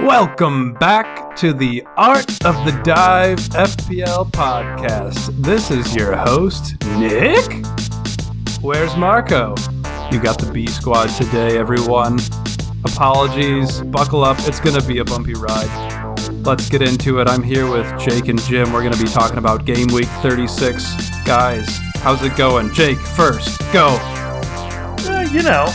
Welcome 0.00 0.74
back 0.74 1.34
to 1.36 1.52
the 1.52 1.82
Art 1.96 2.30
of 2.44 2.54
the 2.64 2.80
Dive 2.84 3.38
FPL 3.38 4.30
podcast. 4.30 5.42
This 5.42 5.72
is 5.72 5.96
your 5.96 6.14
host, 6.14 6.76
Nick. 6.98 7.66
Where's 8.60 8.94
Marco? 8.96 9.56
You 10.12 10.20
got 10.20 10.38
the 10.38 10.50
B 10.52 10.68
squad 10.68 11.08
today, 11.08 11.58
everyone. 11.58 12.20
Apologies, 12.84 13.80
buckle 13.80 14.22
up, 14.22 14.36
it's 14.40 14.60
gonna 14.60 14.82
be 14.82 14.98
a 14.98 15.04
bumpy 15.04 15.34
ride. 15.34 16.14
Let's 16.44 16.68
get 16.68 16.80
into 16.80 17.18
it. 17.18 17.26
I'm 17.26 17.42
here 17.42 17.68
with 17.68 17.86
Jake 17.98 18.28
and 18.28 18.40
Jim. 18.42 18.72
We're 18.72 18.84
gonna 18.84 19.02
be 19.02 19.10
talking 19.10 19.38
about 19.38 19.64
game 19.64 19.88
week 19.88 20.08
36. 20.22 20.84
Guys, 21.24 21.66
how's 21.96 22.22
it 22.22 22.36
going? 22.36 22.72
Jake, 22.72 22.98
first, 22.98 23.60
go. 23.72 23.98
You 25.34 25.42
know, 25.42 25.66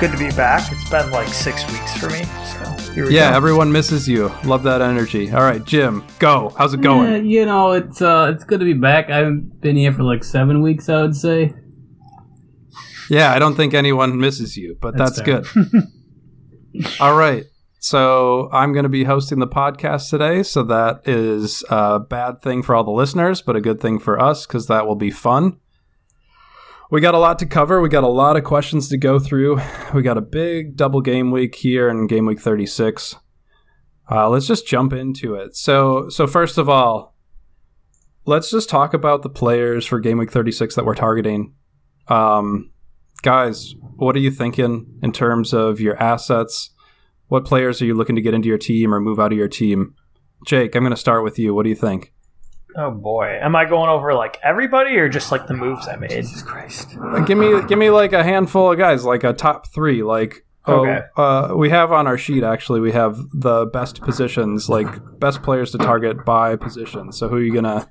good 0.00 0.10
to 0.10 0.18
be 0.18 0.30
back. 0.32 0.72
It's 0.72 0.90
been 0.90 1.08
like 1.12 1.28
six 1.28 1.64
weeks 1.70 1.96
for 1.96 2.10
me. 2.10 2.24
So 2.24 2.92
here 2.92 3.06
we 3.06 3.14
Yeah, 3.14 3.30
go. 3.30 3.36
everyone 3.36 3.70
misses 3.70 4.08
you. 4.08 4.32
Love 4.44 4.64
that 4.64 4.82
energy. 4.82 5.30
All 5.30 5.42
right, 5.42 5.64
Jim, 5.64 6.02
go. 6.18 6.52
How's 6.58 6.74
it 6.74 6.80
going? 6.80 7.12
Yeah, 7.12 7.40
you 7.40 7.46
know, 7.46 7.70
it's 7.70 8.02
uh, 8.02 8.32
it's 8.34 8.42
good 8.42 8.58
to 8.58 8.64
be 8.64 8.72
back. 8.72 9.10
I 9.10 9.18
haven't 9.18 9.60
been 9.60 9.76
here 9.76 9.92
for 9.92 10.02
like 10.02 10.24
seven 10.24 10.60
weeks, 10.60 10.88
I 10.88 11.02
would 11.02 11.14
say. 11.14 11.54
Yeah, 13.08 13.32
I 13.32 13.38
don't 13.38 13.54
think 13.54 13.74
anyone 13.74 14.18
misses 14.18 14.56
you, 14.56 14.76
but 14.80 14.96
that's, 14.96 15.20
That's 15.22 15.52
good. 15.52 15.84
All 17.00 17.16
right. 17.16 17.44
So 17.78 18.48
I'm 18.52 18.72
going 18.72 18.84
to 18.84 18.88
be 18.88 19.04
hosting 19.04 19.38
the 19.38 19.46
podcast 19.46 20.10
today. 20.10 20.42
So 20.42 20.64
that 20.64 21.06
is 21.06 21.62
a 21.70 22.00
bad 22.00 22.42
thing 22.42 22.62
for 22.64 22.74
all 22.74 22.82
the 22.82 22.90
listeners, 22.90 23.40
but 23.42 23.54
a 23.56 23.60
good 23.60 23.78
thing 23.80 23.98
for 24.00 24.18
us 24.18 24.46
because 24.46 24.66
that 24.68 24.86
will 24.86 24.96
be 24.96 25.10
fun. 25.12 25.58
We 26.94 27.00
got 27.00 27.16
a 27.16 27.18
lot 27.18 27.40
to 27.40 27.46
cover. 27.46 27.80
We 27.80 27.88
got 27.88 28.04
a 28.04 28.06
lot 28.06 28.36
of 28.36 28.44
questions 28.44 28.88
to 28.90 28.96
go 28.96 29.18
through. 29.18 29.60
We 29.92 30.02
got 30.02 30.16
a 30.16 30.20
big 30.20 30.76
double 30.76 31.00
game 31.00 31.32
week 31.32 31.56
here 31.56 31.88
in 31.88 32.06
game 32.06 32.24
week 32.24 32.38
36. 32.38 33.16
Uh, 34.08 34.28
let's 34.28 34.46
just 34.46 34.64
jump 34.64 34.92
into 34.92 35.34
it. 35.34 35.56
So, 35.56 36.08
so 36.08 36.28
first 36.28 36.56
of 36.56 36.68
all, 36.68 37.16
let's 38.26 38.48
just 38.48 38.68
talk 38.68 38.94
about 38.94 39.22
the 39.22 39.28
players 39.28 39.84
for 39.84 39.98
game 39.98 40.18
week 40.18 40.30
36 40.30 40.76
that 40.76 40.84
we're 40.84 40.94
targeting. 40.94 41.54
Um, 42.06 42.70
guys, 43.22 43.74
what 43.96 44.14
are 44.14 44.20
you 44.20 44.30
thinking 44.30 44.86
in 45.02 45.10
terms 45.10 45.52
of 45.52 45.80
your 45.80 46.00
assets? 46.00 46.70
What 47.26 47.44
players 47.44 47.82
are 47.82 47.86
you 47.86 47.94
looking 47.94 48.14
to 48.14 48.22
get 48.22 48.34
into 48.34 48.46
your 48.46 48.56
team 48.56 48.94
or 48.94 49.00
move 49.00 49.18
out 49.18 49.32
of 49.32 49.38
your 49.38 49.48
team? 49.48 49.96
Jake, 50.46 50.76
I'm 50.76 50.84
going 50.84 50.92
to 50.92 50.96
start 50.96 51.24
with 51.24 51.40
you. 51.40 51.56
What 51.56 51.64
do 51.64 51.70
you 51.70 51.74
think? 51.74 52.13
Oh 52.76 52.90
boy, 52.90 53.38
am 53.40 53.54
I 53.54 53.64
going 53.66 53.88
over 53.88 54.14
like 54.14 54.38
everybody 54.42 54.96
or 54.96 55.08
just 55.08 55.30
like 55.30 55.46
the 55.46 55.54
moves 55.54 55.86
I 55.86 55.96
made? 55.96 56.10
Jesus 56.10 56.42
Christ. 56.42 56.96
Uh, 57.00 57.20
give 57.20 57.38
me, 57.38 57.62
give 57.68 57.78
me 57.78 57.90
like 57.90 58.12
a 58.12 58.24
handful 58.24 58.72
of 58.72 58.78
guys, 58.78 59.04
like 59.04 59.22
a 59.24 59.32
top 59.32 59.72
three. 59.72 60.02
Like, 60.02 60.44
oh, 60.66 60.80
Okay. 60.80 61.00
uh, 61.16 61.54
we 61.56 61.70
have 61.70 61.92
on 61.92 62.06
our 62.06 62.18
sheet 62.18 62.42
actually. 62.42 62.80
We 62.80 62.92
have 62.92 63.18
the 63.32 63.66
best 63.66 64.00
positions, 64.00 64.68
like 64.68 64.88
best 65.20 65.42
players 65.42 65.70
to 65.72 65.78
target 65.78 66.24
by 66.24 66.56
position. 66.56 67.12
So 67.12 67.28
who 67.28 67.36
are 67.36 67.40
you 67.42 67.54
gonna, 67.54 67.88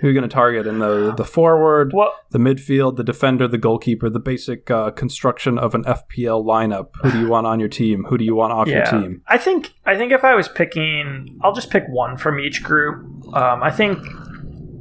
who 0.00 0.06
are 0.06 0.10
you 0.10 0.14
gonna 0.14 0.28
target 0.28 0.66
in 0.66 0.78
the 0.78 1.12
the 1.16 1.24
forward? 1.24 1.92
Well, 1.92 2.12
the 2.30 2.38
midfield, 2.38 2.96
the 2.96 3.04
defender, 3.04 3.48
the 3.48 3.58
goalkeeper, 3.58 4.08
the 4.08 4.20
basic 4.20 4.70
uh, 4.70 4.90
construction 4.92 5.58
of 5.58 5.74
an 5.74 5.84
FPL 5.84 6.44
lineup. 6.44 6.90
Who 7.02 7.10
do 7.10 7.20
you 7.20 7.28
want 7.28 7.46
on 7.46 7.58
your 7.58 7.68
team? 7.68 8.04
Who 8.04 8.16
do 8.16 8.24
you 8.24 8.34
want 8.34 8.52
off 8.52 8.68
yeah. 8.68 8.90
your 8.92 9.02
team? 9.02 9.22
I 9.26 9.38
think 9.38 9.74
I 9.84 9.96
think 9.96 10.12
if 10.12 10.24
I 10.24 10.34
was 10.34 10.48
picking, 10.48 11.38
I'll 11.42 11.54
just 11.54 11.70
pick 11.70 11.84
one 11.88 12.16
from 12.16 12.38
each 12.38 12.62
group. 12.62 13.04
Um, 13.34 13.62
I 13.62 13.70
think 13.70 13.98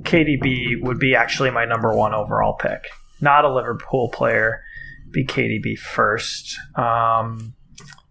KDB 0.03 0.81
would 0.81 0.99
be 0.99 1.15
actually 1.15 1.49
my 1.49 1.65
number 1.65 1.93
one 1.93 2.13
overall 2.13 2.53
pick. 2.53 2.89
Not 3.19 3.43
a 3.43 3.53
Liverpool 3.53 4.09
player. 4.09 4.63
Be 5.11 5.25
KDB 5.25 5.77
first. 5.77 6.57
Um, 6.75 7.55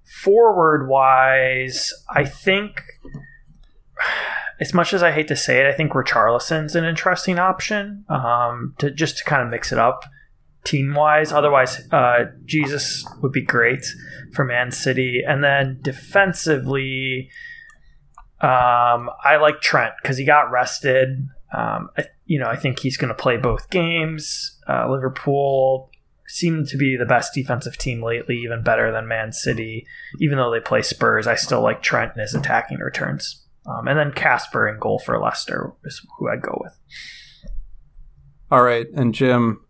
forward 0.04 0.88
wise, 0.88 1.92
I 2.08 2.24
think. 2.24 2.82
As 4.58 4.72
much 4.72 4.94
as 4.94 5.02
I 5.02 5.12
hate 5.12 5.28
to 5.28 5.36
say 5.36 5.60
it, 5.60 5.66
I 5.66 5.72
think 5.72 5.92
Richarlison's 5.92 6.74
an 6.74 6.84
interesting 6.84 7.38
option 7.38 8.04
um, 8.08 8.74
to 8.78 8.90
just 8.90 9.18
to 9.18 9.24
kind 9.24 9.42
of 9.42 9.50
mix 9.50 9.70
it 9.70 9.78
up 9.78 10.04
team 10.64 10.94
wise. 10.94 11.32
Otherwise, 11.32 11.86
uh, 11.92 12.24
Jesus 12.44 13.06
would 13.22 13.32
be 13.32 13.42
great 13.42 13.86
for 14.32 14.44
Man 14.44 14.70
City. 14.70 15.22
And 15.26 15.42
then 15.42 15.78
defensively, 15.82 17.30
um, 18.40 19.08
I 19.24 19.38
like 19.40 19.60
Trent 19.60 19.94
because 20.02 20.18
he 20.18 20.24
got 20.24 20.50
rested. 20.50 21.28
Um, 21.52 21.88
I, 21.96 22.06
you 22.26 22.38
know, 22.38 22.48
I 22.48 22.56
think 22.56 22.80
he's 22.80 22.96
going 22.96 23.08
to 23.08 23.14
play 23.14 23.36
both 23.36 23.70
games. 23.70 24.58
Uh, 24.68 24.90
Liverpool 24.90 25.90
seem 26.26 26.66
to 26.66 26.76
be 26.76 26.96
the 26.96 27.06
best 27.06 27.32
defensive 27.32 27.78
team 27.78 28.02
lately, 28.02 28.36
even 28.38 28.62
better 28.62 28.90
than 28.90 29.06
Man 29.06 29.32
City. 29.32 29.86
Even 30.18 30.38
though 30.38 30.50
they 30.50 30.60
play 30.60 30.82
Spurs, 30.82 31.26
I 31.26 31.36
still 31.36 31.62
like 31.62 31.82
Trent 31.82 32.12
and 32.12 32.20
his 32.20 32.34
attacking 32.34 32.78
returns. 32.78 33.45
Um, 33.68 33.88
and 33.88 33.98
then 33.98 34.12
Kasper 34.12 34.68
in 34.68 34.78
goal 34.78 35.00
for 35.04 35.18
Leicester 35.20 35.72
is 35.84 36.00
who 36.18 36.28
I'd 36.28 36.42
go 36.42 36.56
with. 36.62 36.78
All 38.50 38.62
right, 38.62 38.86
and 38.94 39.12
Jim, 39.12 39.64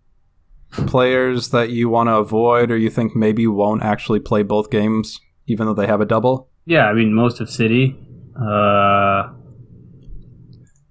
players 0.70 1.48
that 1.50 1.70
you 1.70 1.88
want 1.88 2.08
to 2.08 2.16
avoid 2.16 2.70
or 2.70 2.76
you 2.76 2.90
think 2.90 3.16
maybe 3.16 3.46
won't 3.46 3.82
actually 3.82 4.20
play 4.20 4.42
both 4.42 4.70
games, 4.70 5.18
even 5.46 5.66
though 5.66 5.74
they 5.74 5.86
have 5.86 6.02
a 6.02 6.04
double. 6.06 6.50
Yeah, 6.66 6.86
I 6.86 6.92
mean, 6.92 7.14
most 7.14 7.40
of 7.40 7.48
City. 7.48 7.96
Uh, 8.38 9.32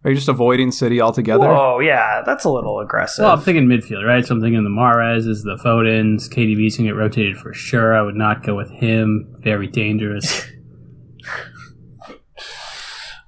Are 0.03 0.09
you 0.09 0.15
just 0.15 0.29
avoiding 0.29 0.71
City 0.71 0.99
altogether? 0.99 1.45
Oh 1.47 1.79
yeah, 1.79 2.23
that's 2.25 2.43
a 2.43 2.49
little 2.49 2.79
aggressive. 2.79 3.23
well, 3.23 3.33
I'm 3.33 3.41
thinking 3.41 3.67
midfield, 3.67 4.03
right? 4.03 4.25
So 4.25 4.33
I'm 4.33 4.41
thinking 4.41 4.63
the 4.63 4.69
Mahrez's, 4.71 5.43
the 5.43 5.57
Fodens, 5.63 6.27
KDB's 6.27 6.77
gonna 6.77 6.89
get 6.89 6.95
rotated 6.95 7.37
for 7.37 7.53
sure. 7.53 7.95
I 7.95 8.01
would 8.01 8.15
not 8.15 8.41
go 8.41 8.55
with 8.55 8.71
him. 8.71 9.35
Very 9.41 9.67
dangerous. 9.67 10.43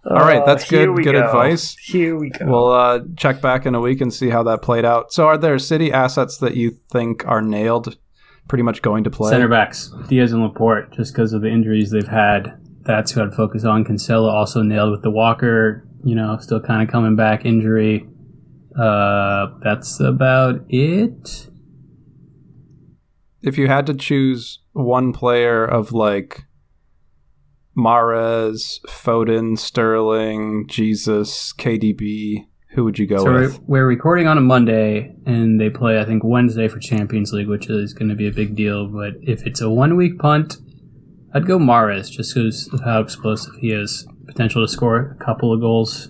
All 0.10 0.18
right, 0.18 0.46
that's 0.46 0.70
here 0.70 0.86
good- 0.94 1.04
good 1.04 1.12
go. 1.14 1.26
advice. 1.26 1.76
Here 1.78 2.16
we 2.18 2.30
go. 2.30 2.46
We'll 2.46 2.72
uh, 2.72 3.00
check 3.18 3.42
back 3.42 3.66
in 3.66 3.76
a 3.76 3.82
week 3.82 4.00
and 4.02 4.14
see 4.14 4.30
how 4.30 4.44
that 4.44 4.62
played 4.62 4.86
out. 4.86 5.12
So, 5.12 5.28
are 5.28 5.38
there 5.38 5.60
City 5.60 5.92
assets 5.92 6.38
that 6.38 6.56
you 6.56 6.72
think 6.92 7.28
are 7.28 7.42
nailed, 7.42 7.98
pretty 8.48 8.64
much 8.64 8.82
going 8.82 9.04
to 9.04 9.10
play? 9.10 9.30
Center 9.32 9.50
backs, 9.50 9.92
Dias 10.08 10.32
and 10.32 10.42
Laporte, 10.44 10.94
just 10.94 11.14
because 11.14 11.34
of 11.34 11.42
the 11.42 11.50
injuries 11.50 11.92
they've 11.92 12.08
had. 12.08 12.58
That's 12.84 13.12
who 13.12 13.22
I'd 13.22 13.34
focus 13.34 13.66
on. 13.66 13.84
Cancelo 13.84 14.32
also 14.32 14.62
nailed 14.62 14.92
with 14.92 15.02
the 15.02 15.12
Walker, 15.12 15.86
you 16.06 16.16
know, 16.16 16.38
still 16.40 16.62
kind 16.62 16.82
of 16.82 16.90
coming 16.90 17.18
back 17.18 17.46
injury. 17.46 18.08
Uh, 18.80 19.48
that's 19.62 20.00
about 20.00 20.62
it. 20.70 21.50
if 23.42 23.58
you 23.58 23.68
had 23.68 23.86
to 23.88 23.94
choose 23.94 24.60
one 24.74 25.12
player 25.14 25.66
of 25.66 25.92
like 25.92 26.46
Mahrez, 27.78 28.80
Foden, 28.88 29.58
Sterling, 29.58 30.68
Jesus, 30.68 31.54
KDB, 31.54 32.48
who 32.72 32.84
would 32.84 32.98
you 32.98 33.06
go 33.06 33.20
so 33.20 33.26
we're, 33.26 33.52
we're 33.68 33.88
recording 33.88 34.28
on 34.28 34.38
a 34.38 34.42
Monday, 34.42 35.16
and 35.26 35.60
they 35.60 35.70
play, 35.70 36.00
I 36.00 36.06
think, 36.06 36.24
Wednesday 36.24 36.68
for 36.68 36.80
Champions 36.80 37.32
League, 37.32 37.48
which 37.48 37.70
is 37.70 37.94
going 37.94 38.10
to 38.10 38.16
be 38.16 38.28
a 38.28 38.32
big 38.32 38.56
deal. 38.56 38.88
But 38.88 39.14
if 39.22 39.46
it's 39.46 39.62
a 39.62 39.70
one 39.70 39.96
week 39.96 40.18
punt, 40.20 40.58
I'd 41.34 41.48
go 41.48 41.60
Mahrez 41.60 42.10
just 42.10 42.34
because 42.34 42.68
of 42.74 42.82
how 42.82 43.00
explosive 43.00 43.54
he 43.60 43.72
is. 43.72 44.08
Potential 44.26 44.66
to 44.66 44.68
score 44.68 45.16
a 45.20 45.24
couple 45.24 45.54
of 45.54 45.62
goals. 45.62 46.10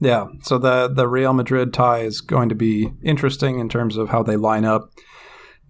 Yeah, 0.00 0.26
so 0.42 0.58
the 0.58 0.88
the 0.88 1.06
Real 1.06 1.32
Madrid 1.32 1.72
tie 1.72 2.00
is 2.00 2.20
going 2.20 2.48
to 2.48 2.54
be 2.56 2.90
interesting 3.04 3.60
in 3.60 3.68
terms 3.68 3.96
of 3.96 4.08
how 4.08 4.24
they 4.24 4.36
line 4.36 4.64
up. 4.64 4.90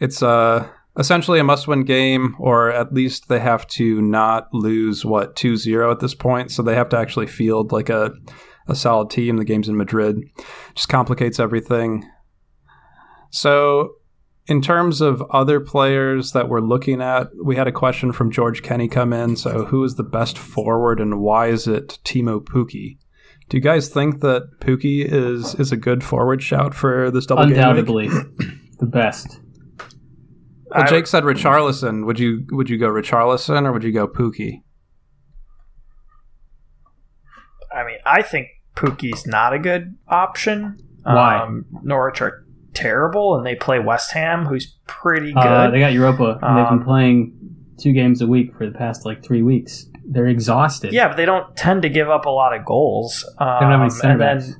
It's 0.00 0.22
uh 0.22 0.68
essentially 0.98 1.40
a 1.40 1.44
must-win 1.44 1.84
game 1.84 2.36
or 2.38 2.70
at 2.70 2.92
least 2.92 3.28
they 3.28 3.40
have 3.40 3.66
to 3.66 4.00
not 4.02 4.52
lose 4.52 5.04
what 5.04 5.36
2-0 5.36 5.90
at 5.90 6.00
this 6.00 6.14
point, 6.14 6.50
so 6.50 6.62
they 6.62 6.74
have 6.74 6.88
to 6.90 6.98
actually 6.98 7.26
field 7.26 7.72
like 7.72 7.88
a 7.88 8.12
a 8.68 8.76
solid 8.76 9.10
team. 9.10 9.38
The 9.38 9.44
game's 9.44 9.68
in 9.68 9.76
Madrid. 9.76 10.20
Just 10.76 10.88
complicates 10.88 11.40
everything. 11.40 12.08
So 13.30 13.94
in 14.46 14.60
terms 14.60 15.00
of 15.00 15.22
other 15.30 15.60
players 15.60 16.32
that 16.32 16.48
we're 16.48 16.60
looking 16.60 17.00
at, 17.00 17.28
we 17.42 17.56
had 17.56 17.68
a 17.68 17.72
question 17.72 18.12
from 18.12 18.30
George 18.30 18.62
Kenny 18.62 18.88
come 18.88 19.12
in. 19.12 19.36
So, 19.36 19.66
who 19.66 19.84
is 19.84 19.94
the 19.94 20.02
best 20.02 20.36
forward, 20.36 21.00
and 21.00 21.20
why 21.20 21.48
is 21.48 21.66
it 21.66 21.98
Timo 22.04 22.40
Pukki? 22.40 22.98
Do 23.48 23.56
you 23.56 23.62
guys 23.62 23.88
think 23.88 24.20
that 24.20 24.48
Pukki 24.60 25.04
is 25.04 25.54
is 25.56 25.72
a 25.72 25.76
good 25.76 26.02
forward 26.02 26.42
shout 26.42 26.74
for 26.74 27.10
this 27.10 27.26
double 27.26 27.44
game? 27.44 27.52
Undoubtedly, 27.52 28.08
the 28.78 28.86
best. 28.86 29.40
Well, 30.74 30.84
I- 30.84 30.88
Jake 30.88 31.06
said 31.06 31.24
Richarlison. 31.24 32.06
Would 32.06 32.18
you 32.18 32.46
would 32.50 32.68
you 32.70 32.78
go 32.78 32.88
Richarlison 32.88 33.64
or 33.66 33.72
would 33.72 33.84
you 33.84 33.92
go 33.92 34.06
Pukki? 34.08 34.62
I 37.74 37.84
mean, 37.84 37.98
I 38.04 38.22
think 38.22 38.48
Pukki's 38.76 39.26
not 39.26 39.52
a 39.54 39.58
good 39.58 39.96
option. 40.08 40.76
Why? 41.04 41.38
Um, 41.38 41.64
Norwich 41.82 42.20
are 42.20 42.44
terrible, 42.74 43.36
and 43.36 43.46
they 43.46 43.54
play 43.54 43.78
West 43.80 44.12
Ham, 44.12 44.44
who's 44.46 44.76
pretty 44.86 45.32
good. 45.32 45.38
Uh, 45.40 45.70
they 45.70 45.80
got 45.80 45.92
Europa, 45.92 46.38
and 46.42 46.58
they've 46.58 46.66
Um, 46.66 46.78
been 46.78 46.84
playing 46.86 47.32
two 47.78 47.92
games 47.92 48.20
a 48.22 48.26
week 48.26 48.54
for 48.54 48.66
the 48.66 48.72
past 48.76 49.04
like 49.06 49.22
three 49.24 49.42
weeks. 49.42 49.86
They're 50.04 50.26
exhausted. 50.26 50.92
yeah, 50.92 51.08
but 51.08 51.16
they 51.16 51.24
don't 51.24 51.56
tend 51.56 51.82
to 51.82 51.88
give 51.88 52.10
up 52.10 52.26
a 52.26 52.30
lot 52.30 52.54
of 52.54 52.64
goals. 52.64 53.24
Um, 53.38 53.46
They 53.46 53.60
don't 53.60 53.70
have 53.72 53.80
any 53.80 53.90
center 53.90 54.12
and 54.12 54.20
then 54.20 54.38
backs. 54.38 54.58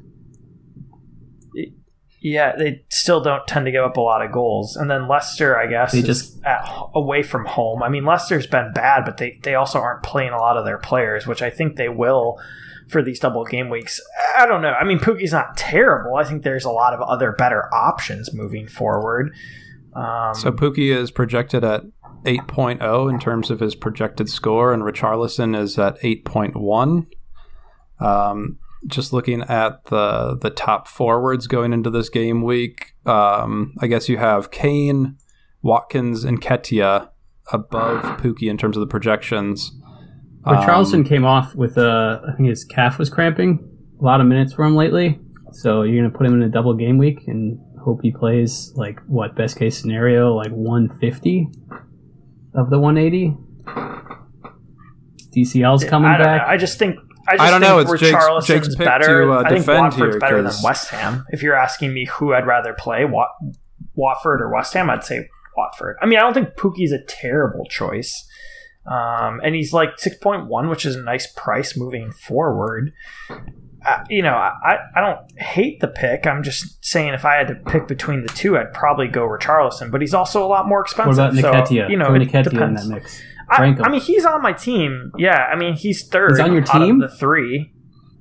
Yeah, 2.25 2.55
they 2.57 2.85
still 2.89 3.21
don't 3.21 3.45
tend 3.49 3.67
to 3.67 3.73
give 3.73 3.83
up 3.83 3.97
a 3.97 4.01
lot 4.01 4.25
of 4.25 4.31
goals. 4.31 4.77
And 4.77 4.89
then 4.89 5.09
Leicester, 5.09 5.59
I 5.59 5.67
guess, 5.67 5.91
They 5.93 5.99
is 5.99 6.05
just- 6.05 6.45
at, 6.45 6.63
away 6.95 7.25
from 7.25 7.45
home. 7.47 7.83
I 7.83 7.89
mean, 7.89 8.05
Leicester's 8.05 8.47
been 8.47 8.73
bad, 8.73 9.05
but 9.05 9.17
they, 9.17 9.41
they 9.43 9.57
also 9.57 9.81
aren't 9.81 10.05
playing 10.05 10.31
a 10.33 10.39
lot 10.39 10.57
of 10.57 10.65
their 10.65 10.79
players, 10.79 11.27
which 11.27 11.43
I 11.43 11.51
think 11.51 11.75
they 11.77 11.89
will 11.89 12.39
for 12.89 13.03
these 13.03 13.19
double 13.19 13.45
game 13.45 13.71
weeks. 13.71 14.01
I 14.39 14.47
don't 14.47 14.63
know. 14.63 14.73
I 14.73 14.85
mean, 14.85 15.01
Pukki's 15.01 15.33
not 15.33 15.57
terrible. 15.57 16.15
I 16.15 16.23
think 16.25 16.45
there's 16.45 16.65
a 16.65 16.71
lot 16.71 16.95
of 16.95 17.01
other 17.01 17.33
better 17.33 17.69
options 17.75 18.33
moving 18.33 18.69
forward. 18.69 19.35
Um, 19.95 20.35
So 20.35 20.53
Pukki 20.53 20.95
is 20.97 21.11
projected 21.11 21.65
at 21.65 21.83
8.0 22.25 23.11
in 23.11 23.19
terms 23.19 23.51
of 23.51 23.59
his 23.59 23.75
projected 23.75 24.29
score, 24.29 24.73
and 24.73 24.85
Richarlison 24.85 25.59
is 25.59 25.77
at 25.77 25.99
8.1. 26.03 27.07
Um, 27.99 28.59
just 28.87 29.13
looking 29.13 29.43
at 29.43 29.85
the 29.87 30.37
the 30.41 30.51
top 30.51 30.89
forwards 30.89 31.47
going 31.47 31.73
into 31.73 31.91
this 31.91 32.09
game 32.09 32.43
week, 32.43 32.95
um, 33.07 33.75
I 33.81 33.87
guess 33.87 34.09
you 34.09 34.19
have 34.19 34.51
Kane, 34.51 35.17
Watkins, 35.63 36.25
and 36.25 36.41
Nketiah 36.41 37.09
above 37.53 38.03
Pukki 38.21 38.49
in 38.49 38.57
terms 38.59 38.77
of 38.77 38.81
the 38.81 38.87
projections. 38.87 39.73
But 40.45 40.59
Um, 40.59 40.65
Charleston 40.65 41.05
came 41.05 41.25
off 41.25 41.55
with 41.55 41.77
a, 41.77 42.21
I 42.29 42.37
think 42.37 42.49
his 42.49 42.65
calf 42.65 42.99
was 42.99 43.09
cramping. 43.09 43.69
A 44.01 44.05
lot 44.05 44.21
of 44.21 44.27
minutes 44.27 44.53
for 44.53 44.65
him 44.65 44.75
lately. 44.75 45.21
So 45.53 45.83
you're 45.83 46.03
gonna 46.03 46.17
put 46.17 46.27
him 46.27 46.35
in 46.35 46.43
a 46.43 46.49
double 46.49 46.75
game 46.75 46.99
week 46.99 47.29
and 47.29 47.59
hope 47.85 48.01
he 48.03 48.11
plays 48.11 48.73
like 48.75 48.99
what 49.07 49.37
best 49.37 49.57
case 49.57 49.79
scenario 49.79 50.35
like 50.35 50.51
150 50.51 51.49
of 52.55 52.71
the 52.71 52.79
180. 52.79 53.37
DCL's 55.35 55.85
coming 55.85 56.11
I 56.11 56.19
back. 56.19 56.43
Know. 56.43 56.53
I 56.53 56.57
just 56.57 56.79
think. 56.79 56.97
I, 57.33 57.37
just 57.37 57.47
I 57.47 57.51
don't 57.51 57.61
think 57.61 57.89
know, 57.89 57.93
it's 57.95 58.01
Jake's- 58.03 58.47
Jake's 58.47 58.77
pick 58.77 58.87
better. 58.87 59.25
to, 59.25 59.33
uh, 59.33 59.43
I 59.45 59.49
think 59.49 59.61
defend 59.61 59.79
Watford's 59.81 60.13
here, 60.15 60.21
better 60.21 60.37
than 60.37 60.45
'cause- 60.47 60.63
West 60.65 60.91
Ham. 60.91 61.25
If 61.31 61.43
you're 61.43 61.57
asking 61.57 61.93
me 61.95 62.05
who 62.07 62.33
I'd 62.35 62.47
rather 62.47 62.73
play, 62.75 63.05
Wat- 63.05 63.35
Watford 63.95 64.41
or 64.41 64.53
West 64.53 64.75
Ham, 64.75 64.89
I'd 64.91 65.05
say 65.05 65.29
Watford. 65.57 65.97
I 66.01 66.07
mean, 66.07 66.19
I 66.19 66.23
don't 66.23 66.35
think 66.35 66.51
Pukki's 66.57 66.93
a 66.93 67.03
terrible 67.07 67.67
choice. 67.67 68.29
Um, 68.87 69.41
and 69.45 69.55
he's 69.55 69.73
like 69.73 69.91
6.1, 69.99 70.69
which 70.69 70.85
is 70.85 70.97
a 70.97 71.03
nice 71.03 71.27
price 71.37 71.77
moving 71.77 72.11
forward. 72.11 72.93
Uh, 73.31 74.05
you 74.09 74.23
know, 74.23 74.35
I, 74.35 74.77
I 74.95 75.01
don't 75.01 75.19
hate 75.41 75.81
the 75.81 75.89
pick. 75.89 76.27
I'm 76.27 76.43
just 76.43 76.85
saying 76.85 77.15
if 77.15 77.25
I 77.25 77.35
had 77.35 77.49
to 77.49 77.55
pick 77.55 77.87
between 77.89 78.23
the 78.23 78.29
two, 78.29 78.57
I'd 78.57 78.73
probably 78.73 79.09
go 79.09 79.23
Richarlison. 79.27 79.91
But 79.91 80.01
he's 80.01 80.15
also 80.15 80.45
a 80.45 80.47
lot 80.47 80.67
more 80.69 80.81
expensive. 80.81 81.17
what 81.19 81.35
expensive. 81.35 81.51
about 81.51 81.69
Nketiah? 81.69 81.87
So, 81.87 81.91
you 81.91 81.97
know, 81.97 82.07
Throw 82.07 82.15
it 82.15 82.29
Nketiah 82.29 82.63
in 82.69 82.75
that 82.75 82.87
mix. 82.87 83.23
I, 83.53 83.77
I 83.83 83.89
mean, 83.91 84.01
he's 84.01 84.25
on 84.25 84.43
my 84.43 84.53
team. 84.53 85.13
Yeah, 85.19 85.47
I 85.53 85.57
mean, 85.57 85.75
he's 85.75 86.07
third. 86.07 86.33
He's 86.33 86.41
on 86.41 86.53
your 86.53 86.63
out 86.63 86.79
team? 86.79 87.03
of 87.03 87.11
the 87.11 87.17
three. 87.17 87.73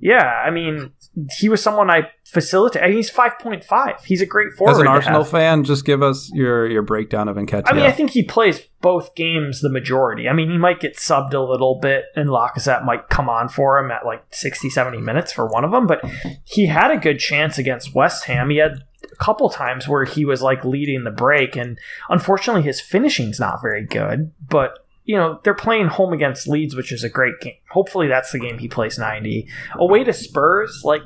Yeah, 0.01 0.25
I 0.25 0.49
mean, 0.49 0.93
he 1.37 1.47
was 1.47 1.61
someone 1.61 1.91
I 1.91 2.09
facilitate. 2.25 2.81
and 2.81 2.93
He's 2.93 3.11
five 3.11 3.37
point 3.39 3.63
five. 3.63 4.03
He's 4.03 4.21
a 4.21 4.25
great 4.25 4.51
forward. 4.57 4.71
As 4.73 4.79
an 4.79 4.87
Arsenal 4.87 5.23
fan, 5.23 5.63
just 5.63 5.85
give 5.85 6.01
us 6.01 6.31
your, 6.33 6.67
your 6.67 6.81
breakdown 6.81 7.27
of 7.27 7.37
Nketiah. 7.37 7.63
I 7.67 7.73
mean, 7.73 7.83
I 7.85 7.91
think 7.91 8.09
he 8.09 8.23
plays 8.23 8.61
both 8.81 9.13
games 9.13 9.61
the 9.61 9.69
majority. 9.69 10.27
I 10.27 10.33
mean, 10.33 10.49
he 10.49 10.57
might 10.57 10.79
get 10.79 10.97
subbed 10.97 11.35
a 11.35 11.39
little 11.39 11.79
bit, 11.79 12.05
and 12.15 12.29
Lacazette 12.29 12.83
might 12.83 13.09
come 13.09 13.29
on 13.29 13.47
for 13.47 13.77
him 13.77 13.91
at 13.91 14.03
like 14.03 14.23
60, 14.31 14.71
70 14.71 14.97
minutes 14.99 15.31
for 15.31 15.45
one 15.45 15.63
of 15.63 15.69
them. 15.71 15.85
But 15.85 16.03
he 16.45 16.65
had 16.65 16.89
a 16.89 16.97
good 16.97 17.19
chance 17.19 17.59
against 17.59 17.93
West 17.93 18.25
Ham. 18.25 18.49
He 18.49 18.57
had 18.57 18.83
a 19.03 19.15
couple 19.17 19.49
times 19.49 19.87
where 19.87 20.05
he 20.05 20.25
was 20.25 20.41
like 20.41 20.65
leading 20.65 21.03
the 21.03 21.11
break, 21.11 21.55
and 21.55 21.77
unfortunately, 22.09 22.63
his 22.63 22.81
finishing's 22.81 23.39
not 23.39 23.61
very 23.61 23.85
good. 23.85 24.31
But 24.49 24.79
you 25.11 25.17
know, 25.17 25.41
they're 25.43 25.53
playing 25.53 25.87
home 25.87 26.13
against 26.13 26.47
Leeds, 26.47 26.73
which 26.73 26.93
is 26.93 27.03
a 27.03 27.09
great 27.09 27.37
game. 27.41 27.57
Hopefully, 27.69 28.07
that's 28.07 28.31
the 28.31 28.39
game 28.39 28.59
he 28.59 28.69
plays 28.69 28.97
90. 28.97 29.45
Away 29.75 30.05
to 30.05 30.13
Spurs, 30.13 30.83
like, 30.85 31.01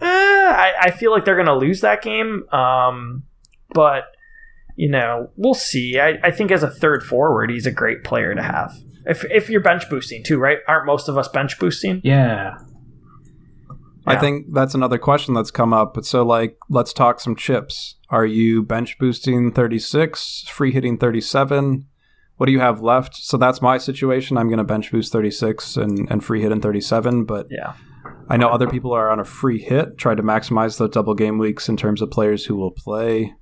eh, 0.00 0.04
I, 0.04 0.72
I 0.80 0.90
feel 0.90 1.12
like 1.12 1.24
they're 1.24 1.36
going 1.36 1.46
to 1.46 1.54
lose 1.54 1.80
that 1.82 2.02
game. 2.02 2.48
Um, 2.52 3.22
but 3.72 4.06
you 4.74 4.88
know, 4.88 5.30
we'll 5.36 5.54
see. 5.54 6.00
I, 6.00 6.18
I 6.24 6.32
think 6.32 6.50
as 6.50 6.64
a 6.64 6.70
third 6.70 7.04
forward, 7.04 7.50
he's 7.50 7.66
a 7.66 7.70
great 7.70 8.02
player 8.02 8.34
to 8.34 8.42
have. 8.42 8.76
If, 9.06 9.24
if 9.30 9.48
you're 9.48 9.60
bench 9.60 9.88
boosting 9.88 10.24
too, 10.24 10.38
right? 10.38 10.58
Aren't 10.66 10.86
most 10.86 11.08
of 11.08 11.16
us 11.16 11.28
bench 11.28 11.60
boosting? 11.60 12.00
Yeah. 12.02 12.58
I 14.04 14.16
think 14.16 14.46
that's 14.52 14.74
another 14.74 14.98
question 14.98 15.34
that's 15.34 15.50
come 15.52 15.72
up. 15.72 16.02
So, 16.02 16.24
like, 16.24 16.56
let's 16.68 16.92
talk 16.92 17.20
some 17.20 17.36
chips. 17.36 17.96
Are 18.08 18.26
you 18.26 18.62
bench 18.64 18.98
boosting 18.98 19.52
36, 19.52 20.46
free 20.48 20.72
hitting 20.72 20.96
37? 20.96 21.86
What 22.38 22.46
do 22.46 22.52
you 22.52 22.60
have 22.60 22.80
left? 22.80 23.16
So 23.16 23.36
that's 23.36 23.60
my 23.60 23.78
situation. 23.78 24.38
I'm 24.38 24.48
going 24.48 24.58
to 24.58 24.64
bench 24.64 24.90
boost 24.90 25.12
36 25.12 25.76
and, 25.76 26.10
and 26.10 26.24
free 26.24 26.40
hit 26.40 26.52
in 26.52 26.60
37. 26.60 27.24
But 27.24 27.48
Yeah. 27.50 27.74
I 28.30 28.36
know 28.36 28.48
other 28.48 28.68
people 28.68 28.92
are 28.92 29.10
on 29.10 29.18
a 29.18 29.24
free 29.24 29.58
hit, 29.58 29.98
try 29.98 30.14
to 30.14 30.22
maximize 30.22 30.78
the 30.78 30.88
double 30.88 31.14
game 31.14 31.38
weeks 31.38 31.68
in 31.68 31.76
terms 31.76 32.00
of 32.00 32.10
players 32.10 32.44
who 32.44 32.56
will 32.56 32.70
play. 32.70 33.34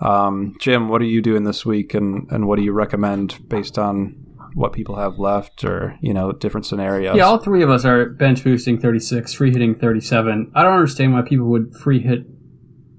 Um, 0.00 0.54
Jim, 0.60 0.88
what 0.88 1.00
are 1.00 1.06
you 1.06 1.22
doing 1.22 1.44
this 1.44 1.64
week, 1.64 1.94
and, 1.94 2.30
and 2.30 2.46
what 2.46 2.56
do 2.56 2.62
you 2.62 2.72
recommend 2.72 3.48
based 3.48 3.78
on 3.78 4.16
what 4.54 4.72
people 4.72 4.96
have 4.96 5.18
left, 5.18 5.64
or 5.64 5.96
you 6.02 6.12
know, 6.12 6.32
different 6.32 6.66
scenarios? 6.66 7.16
Yeah, 7.16 7.24
all 7.24 7.38
three 7.38 7.62
of 7.62 7.70
us 7.70 7.84
are 7.84 8.06
bench 8.06 8.42
boosting 8.42 8.80
36, 8.80 9.32
free 9.32 9.52
hitting 9.52 9.76
37. 9.76 10.50
I 10.54 10.62
don't 10.62 10.74
understand 10.74 11.12
why 11.12 11.22
people 11.22 11.46
would 11.46 11.74
free 11.76 12.00
hit 12.00 12.26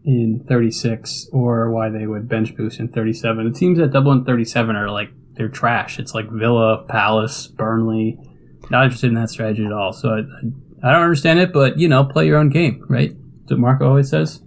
in 0.05 0.45
36 0.47 1.27
or 1.31 1.71
why 1.71 1.89
they 1.89 2.07
would 2.07 2.27
bench 2.27 2.55
boost 2.55 2.79
in 2.79 2.87
37. 2.87 3.51
The 3.51 3.59
teams 3.59 3.77
that 3.79 3.91
double 3.91 4.13
in 4.13 4.23
37 4.23 4.75
are 4.75 4.89
like, 4.89 5.11
they're 5.35 5.49
trash. 5.49 5.99
It's 5.99 6.13
like 6.13 6.29
Villa, 6.29 6.85
Palace, 6.87 7.47
Burnley. 7.47 8.17
Not 8.69 8.85
interested 8.85 9.07
in 9.07 9.15
that 9.15 9.29
strategy 9.29 9.65
at 9.65 9.71
all. 9.73 9.91
So 9.93 10.09
I, 10.09 10.19
I 10.87 10.91
don't 10.93 11.01
understand 11.03 11.39
it, 11.39 11.51
but 11.53 11.77
you 11.77 11.87
know, 11.87 12.03
play 12.05 12.25
your 12.27 12.37
own 12.37 12.49
game, 12.49 12.85
right? 12.89 13.11
That's 13.41 13.51
what 13.51 13.59
Marco 13.59 13.87
always 13.87 14.09
says. 14.09 14.41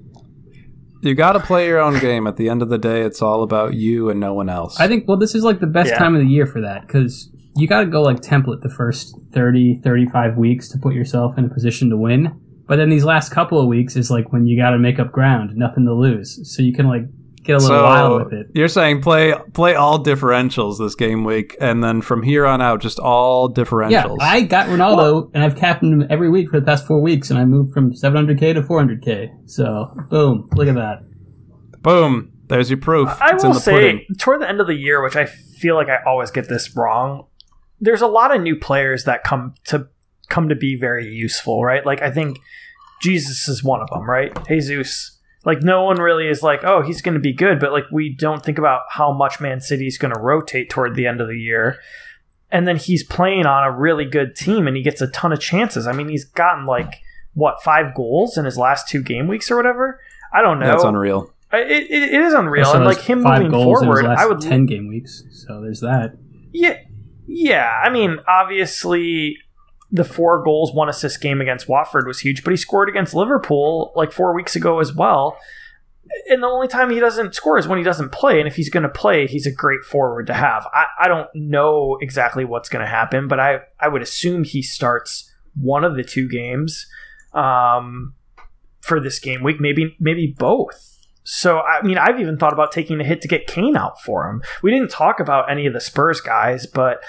You 1.02 1.14
got 1.14 1.32
to 1.32 1.40
play 1.40 1.66
your 1.68 1.78
own 1.78 1.98
game. 2.00 2.26
At 2.26 2.36
the 2.36 2.48
end 2.48 2.62
of 2.62 2.68
the 2.68 2.78
day, 2.78 3.02
it's 3.02 3.22
all 3.22 3.42
about 3.42 3.74
you 3.74 4.08
and 4.10 4.18
no 4.18 4.32
one 4.32 4.48
else. 4.48 4.80
I 4.80 4.88
think, 4.88 5.06
well, 5.06 5.18
this 5.18 5.34
is 5.34 5.44
like 5.44 5.60
the 5.60 5.66
best 5.66 5.90
Yeah. 5.90 5.98
time 5.98 6.14
of 6.14 6.20
the 6.20 6.26
year 6.26 6.46
for 6.46 6.60
that 6.62 6.86
because 6.86 7.30
you 7.54 7.68
got 7.68 7.80
to 7.80 7.86
go 7.86 8.02
like 8.02 8.20
template 8.20 8.62
the 8.62 8.68
first 8.70 9.14
30, 9.32 9.80
35 9.84 10.36
weeks 10.36 10.68
to 10.70 10.78
put 10.78 10.94
yourself 10.94 11.38
in 11.38 11.44
a 11.44 11.48
position 11.48 11.90
to 11.90 11.96
win. 11.96 12.40
But 12.66 12.76
then 12.76 12.88
these 12.90 13.04
last 13.04 13.30
couple 13.30 13.60
of 13.60 13.68
weeks 13.68 13.94
is 13.94 14.10
like 14.10 14.32
when 14.32 14.46
you 14.46 14.56
got 14.60 14.70
to 14.70 14.78
make 14.78 14.98
up 14.98 15.12
ground, 15.12 15.54
nothing 15.54 15.84
to 15.86 15.94
lose. 15.94 16.40
So 16.52 16.62
you 16.62 16.72
can 16.72 16.88
like 16.88 17.02
get 17.46 17.56
a 17.56 17.58
little 17.58 17.82
wild 17.82 18.24
with 18.24 18.32
it. 18.32 18.46
You're 18.54 18.68
saying 18.68 19.02
play 19.02 19.34
play 19.52 19.74
all 19.74 20.02
differentials 20.02 20.78
this 20.78 20.94
game 20.94 21.24
week, 21.24 21.56
and 21.60 21.82
then 21.82 22.02
from 22.02 22.22
here 22.22 22.46
on 22.46 22.60
out, 22.60 22.80
just 22.80 22.98
all 22.98 23.48
differentials. 23.52 23.90
Yeah, 23.90 24.04
differentials. 24.04 24.16
I 24.20 24.42
got 24.42 24.66
Ronaldo 24.68 25.30
and 25.34 25.42
I've 25.42 25.56
captained 25.56 26.02
him 26.02 26.08
every 26.10 26.28
week 26.28 26.50
for 26.50 26.60
the 26.60 26.66
past 26.66 26.86
four 26.86 27.00
weeks 27.00 27.30
and 27.30 27.38
I 27.38 27.44
moved 27.44 27.72
from 27.72 27.92
700k 27.92 28.54
to 28.54 28.62
400k. 28.62 29.48
So, 29.48 29.94
boom, 30.10 30.48
look 30.52 30.68
at 30.68 30.74
that. 30.74 31.02
Boom. 31.82 32.32
There's 32.48 32.70
your 32.70 32.78
proof. 32.78 33.08
I 33.20 33.34
it's 33.34 33.42
in 33.42 33.50
will 33.50 33.54
the 33.54 33.60
say, 33.60 33.72
pudding. 33.72 34.06
toward 34.18 34.40
the 34.40 34.48
end 34.48 34.60
of 34.60 34.66
the 34.66 34.74
year, 34.74 35.02
which 35.02 35.16
I 35.16 35.26
feel 35.26 35.74
like 35.74 35.88
I 35.88 35.98
always 36.06 36.30
get 36.30 36.48
this 36.48 36.76
wrong, 36.76 37.26
there's 37.80 38.02
a 38.02 38.06
lot 38.06 38.34
of 38.34 38.40
new 38.40 38.56
players 38.56 39.04
that 39.04 39.24
come 39.24 39.54
to 39.64 39.88
come 40.28 40.48
to 40.48 40.54
be 40.54 40.76
very 40.76 41.06
useful, 41.06 41.64
right? 41.64 41.84
Like 41.84 42.02
I 42.02 42.10
think 42.10 42.38
Jesus 43.02 43.48
is 43.48 43.62
one 43.62 43.80
of 43.80 43.88
them, 43.90 44.08
right? 44.08 44.36
Jesus. 44.48 45.15
Like 45.46 45.62
no 45.62 45.84
one 45.84 45.98
really 45.98 46.26
is 46.26 46.42
like, 46.42 46.64
oh, 46.64 46.82
he's 46.82 47.00
going 47.00 47.14
to 47.14 47.20
be 47.20 47.32
good, 47.32 47.60
but 47.60 47.70
like 47.72 47.84
we 47.92 48.08
don't 48.10 48.44
think 48.44 48.58
about 48.58 48.82
how 48.90 49.12
much 49.12 49.40
Man 49.40 49.60
City 49.60 49.86
is 49.86 49.96
going 49.96 50.12
to 50.12 50.20
rotate 50.20 50.68
toward 50.68 50.96
the 50.96 51.06
end 51.06 51.20
of 51.20 51.28
the 51.28 51.38
year. 51.38 51.78
And 52.50 52.66
then 52.66 52.76
he's 52.76 53.04
playing 53.04 53.46
on 53.46 53.62
a 53.64 53.70
really 53.70 54.04
good 54.04 54.34
team 54.34 54.66
and 54.66 54.76
he 54.76 54.82
gets 54.82 55.00
a 55.00 55.06
ton 55.06 55.32
of 55.32 55.40
chances. 55.40 55.86
I 55.86 55.92
mean, 55.92 56.08
he's 56.08 56.24
gotten 56.24 56.66
like 56.66 57.00
what, 57.34 57.62
5 57.62 57.94
goals 57.94 58.36
in 58.36 58.44
his 58.44 58.58
last 58.58 58.88
2 58.88 59.02
game 59.02 59.28
weeks 59.28 59.48
or 59.48 59.56
whatever. 59.56 60.00
I 60.32 60.42
don't 60.42 60.58
know. 60.58 60.66
That's 60.66 60.82
unreal. 60.82 61.32
It, 61.52 61.70
it, 61.70 61.90
it 61.92 62.22
is 62.22 62.34
unreal, 62.34 62.72
and 62.72 62.84
like 62.84 62.98
him 62.98 63.22
five 63.22 63.38
moving 63.42 63.52
goals 63.52 63.82
in 63.82 63.88
his 63.88 64.00
forward, 64.00 64.08
last 64.08 64.20
I 64.20 64.26
would. 64.26 64.40
10 64.40 64.66
game 64.66 64.88
weeks. 64.88 65.22
So 65.30 65.60
there's 65.60 65.80
that. 65.80 66.16
Yeah, 66.52 66.80
yeah. 67.26 67.80
I 67.84 67.88
mean, 67.88 68.18
obviously, 68.26 69.38
the 69.90 70.04
four 70.04 70.42
goals, 70.42 70.72
one 70.72 70.88
assist 70.88 71.20
game 71.20 71.40
against 71.40 71.68
Watford 71.68 72.06
was 72.06 72.20
huge, 72.20 72.42
but 72.42 72.50
he 72.50 72.56
scored 72.56 72.88
against 72.88 73.14
Liverpool 73.14 73.92
like 73.94 74.12
four 74.12 74.34
weeks 74.34 74.56
ago 74.56 74.80
as 74.80 74.92
well. 74.92 75.38
And 76.28 76.42
the 76.42 76.46
only 76.46 76.68
time 76.68 76.90
he 76.90 77.00
doesn't 77.00 77.34
score 77.34 77.58
is 77.58 77.66
when 77.66 77.78
he 77.78 77.84
doesn't 77.84 78.12
play. 78.12 78.38
And 78.38 78.46
if 78.46 78.56
he's 78.56 78.70
going 78.70 78.84
to 78.84 78.88
play, 78.88 79.26
he's 79.26 79.46
a 79.46 79.52
great 79.52 79.84
forward 79.84 80.28
to 80.28 80.34
have. 80.34 80.66
I, 80.72 80.86
I 81.02 81.08
don't 81.08 81.28
know 81.34 81.98
exactly 82.00 82.44
what's 82.44 82.68
going 82.68 82.84
to 82.84 82.90
happen, 82.90 83.26
but 83.28 83.40
I, 83.40 83.60
I 83.80 83.88
would 83.88 84.02
assume 84.02 84.44
he 84.44 84.62
starts 84.62 85.32
one 85.54 85.84
of 85.84 85.96
the 85.96 86.04
two 86.04 86.28
games 86.28 86.86
um, 87.32 88.14
for 88.80 89.00
this 89.00 89.18
game 89.18 89.42
week, 89.42 89.60
maybe 89.60 89.96
maybe 89.98 90.34
both. 90.38 90.98
So 91.24 91.58
I 91.58 91.82
mean, 91.82 91.98
I've 91.98 92.20
even 92.20 92.38
thought 92.38 92.52
about 92.52 92.70
taking 92.70 93.00
a 93.00 93.04
hit 93.04 93.20
to 93.22 93.28
get 93.28 93.46
Kane 93.46 93.76
out 93.76 94.00
for 94.00 94.28
him. 94.28 94.42
We 94.62 94.70
didn't 94.70 94.90
talk 94.90 95.18
about 95.18 95.50
any 95.50 95.66
of 95.66 95.72
the 95.72 95.80
Spurs 95.80 96.20
guys, 96.20 96.66
but 96.66 97.02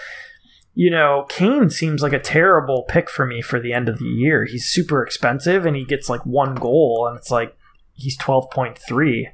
you 0.78 0.92
know, 0.92 1.26
Kane 1.28 1.72
seems 1.72 2.04
like 2.04 2.14
a 2.14 2.20
terrible 2.20 2.84
pick 2.88 3.10
for 3.10 3.26
me 3.26 3.42
for 3.42 3.60
the 3.60 3.74
end 3.74 3.90
of 3.90 3.98
the 3.98 4.06
year. 4.06 4.46
He's 4.46 4.70
super 4.70 5.02
expensive 5.02 5.66
and 5.66 5.76
he 5.76 5.84
gets 5.84 6.08
like 6.08 6.24
one 6.24 6.54
goal 6.54 7.08
and 7.10 7.18
it's 7.18 7.32
like 7.32 7.58
he's 7.94 8.16
12.3. 8.20 9.26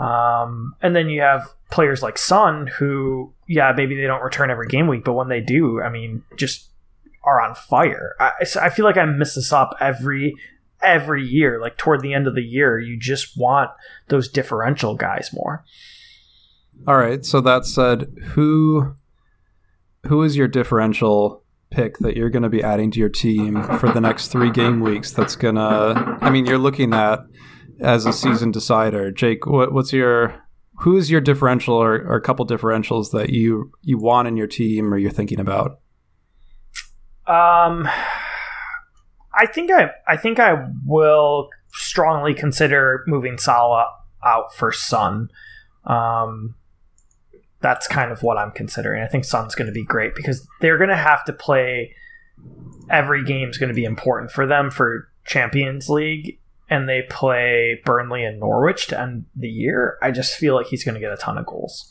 Um, 0.00 0.76
and 0.80 0.94
then 0.94 1.08
you 1.08 1.20
have 1.20 1.52
players 1.68 2.00
like 2.00 2.16
Son 2.16 2.68
who, 2.78 3.32
yeah, 3.48 3.72
maybe 3.76 3.96
they 3.96 4.06
don't 4.06 4.22
return 4.22 4.52
every 4.52 4.68
game 4.68 4.86
week, 4.86 5.02
but 5.02 5.14
when 5.14 5.26
they 5.26 5.40
do, 5.40 5.82
I 5.82 5.88
mean, 5.88 6.22
just 6.36 6.68
are 7.24 7.40
on 7.40 7.56
fire. 7.56 8.14
I, 8.20 8.30
I 8.60 8.68
feel 8.68 8.84
like 8.84 8.96
I 8.96 9.04
miss 9.04 9.34
this 9.34 9.52
up 9.52 9.74
every 9.80 10.36
every 10.80 11.24
year. 11.24 11.60
Like 11.60 11.76
toward 11.76 12.02
the 12.02 12.14
end 12.14 12.28
of 12.28 12.36
the 12.36 12.44
year, 12.44 12.78
you 12.78 12.96
just 13.00 13.36
want 13.36 13.72
those 14.10 14.28
differential 14.28 14.94
guys 14.94 15.30
more. 15.32 15.64
All 16.86 16.96
right. 16.96 17.24
So 17.24 17.40
that 17.40 17.66
said, 17.66 18.06
who 18.34 18.94
who 20.06 20.22
is 20.22 20.36
your 20.36 20.48
differential 20.48 21.42
pick 21.70 21.98
that 21.98 22.16
you're 22.16 22.30
going 22.30 22.42
to 22.42 22.48
be 22.48 22.62
adding 22.62 22.90
to 22.92 23.00
your 23.00 23.08
team 23.08 23.62
for 23.78 23.90
the 23.90 24.00
next 24.00 24.28
three 24.28 24.50
game 24.50 24.80
weeks? 24.80 25.12
That's 25.12 25.36
gonna. 25.36 26.18
I 26.20 26.30
mean, 26.30 26.46
you're 26.46 26.58
looking 26.58 26.92
at 26.92 27.20
as 27.80 28.06
a 28.06 28.12
season 28.12 28.50
decider. 28.50 29.10
Jake, 29.10 29.46
what, 29.46 29.72
what's 29.72 29.92
your 29.92 30.42
who 30.80 30.96
is 30.96 31.10
your 31.10 31.20
differential 31.20 31.74
or, 31.74 31.94
or 31.94 32.16
a 32.16 32.20
couple 32.20 32.46
differentials 32.46 33.10
that 33.12 33.30
you 33.30 33.72
you 33.82 33.98
want 33.98 34.28
in 34.28 34.36
your 34.36 34.46
team 34.46 34.92
or 34.92 34.98
you're 34.98 35.10
thinking 35.10 35.40
about? 35.40 35.80
Um, 37.26 37.88
I 39.34 39.46
think 39.52 39.70
I 39.70 39.90
I 40.06 40.16
think 40.16 40.38
I 40.38 40.68
will 40.84 41.50
strongly 41.72 42.34
consider 42.34 43.02
moving 43.06 43.38
Salah 43.38 43.88
out 44.24 44.54
for 44.54 44.72
Son. 44.72 45.30
Um, 45.84 46.54
that's 47.64 47.88
kind 47.88 48.12
of 48.12 48.22
what 48.22 48.36
I'm 48.36 48.50
considering. 48.50 49.02
I 49.02 49.06
think 49.06 49.24
Son's 49.24 49.54
going 49.54 49.68
to 49.68 49.72
be 49.72 49.84
great 49.84 50.14
because 50.14 50.46
they're 50.60 50.76
going 50.76 50.90
to 50.90 50.96
have 50.96 51.24
to 51.24 51.32
play. 51.32 51.94
Every 52.90 53.24
game 53.24 53.48
is 53.48 53.56
going 53.56 53.70
to 53.70 53.74
be 53.74 53.84
important 53.86 54.30
for 54.30 54.46
them 54.46 54.70
for 54.70 55.08
Champions 55.24 55.88
League, 55.88 56.38
and 56.68 56.86
they 56.86 57.02
play 57.08 57.80
Burnley 57.86 58.22
and 58.22 58.38
Norwich 58.38 58.86
to 58.88 59.00
end 59.00 59.24
the 59.34 59.48
year. 59.48 59.96
I 60.02 60.10
just 60.10 60.34
feel 60.34 60.54
like 60.54 60.66
he's 60.66 60.84
going 60.84 60.94
to 60.94 61.00
get 61.00 61.10
a 61.10 61.16
ton 61.16 61.38
of 61.38 61.46
goals. 61.46 61.88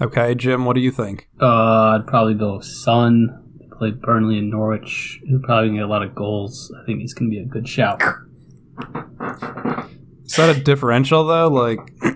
Okay, 0.00 0.34
Jim, 0.34 0.64
what 0.64 0.72
do 0.74 0.80
you 0.80 0.90
think? 0.90 1.28
Uh, 1.38 1.98
I'd 1.98 2.06
probably 2.06 2.34
go 2.34 2.60
Son. 2.60 3.42
play 3.76 3.90
Burnley 3.90 4.38
and 4.38 4.50
Norwich. 4.50 5.20
He'll 5.26 5.40
probably 5.40 5.74
get 5.74 5.82
a 5.82 5.86
lot 5.86 6.02
of 6.02 6.14
goals. 6.14 6.72
I 6.80 6.86
think 6.86 7.00
he's 7.00 7.12
going 7.12 7.30
to 7.30 7.36
be 7.36 7.42
a 7.42 7.46
good 7.46 7.68
shout. 7.68 8.02
Is 10.24 10.36
that 10.36 10.56
a 10.56 10.58
differential 10.58 11.26
though? 11.26 11.48
Like, 11.48 11.78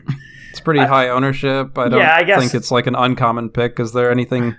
it's 0.59 0.65
pretty 0.65 0.81
I- 0.81 0.87
high 0.87 1.09
ownership. 1.09 1.79
I 1.79 1.88
don't 1.88 2.00
Yeah, 2.00 2.15
I 2.17 2.25
guess- 2.25 2.41
think 2.41 2.55
it's 2.55 2.71
like 2.71 2.87
an 2.87 2.95
uncommon 2.95 3.50
pick. 3.50 3.79
Is 3.81 3.93
there 3.93 4.11
anything, 4.11 4.57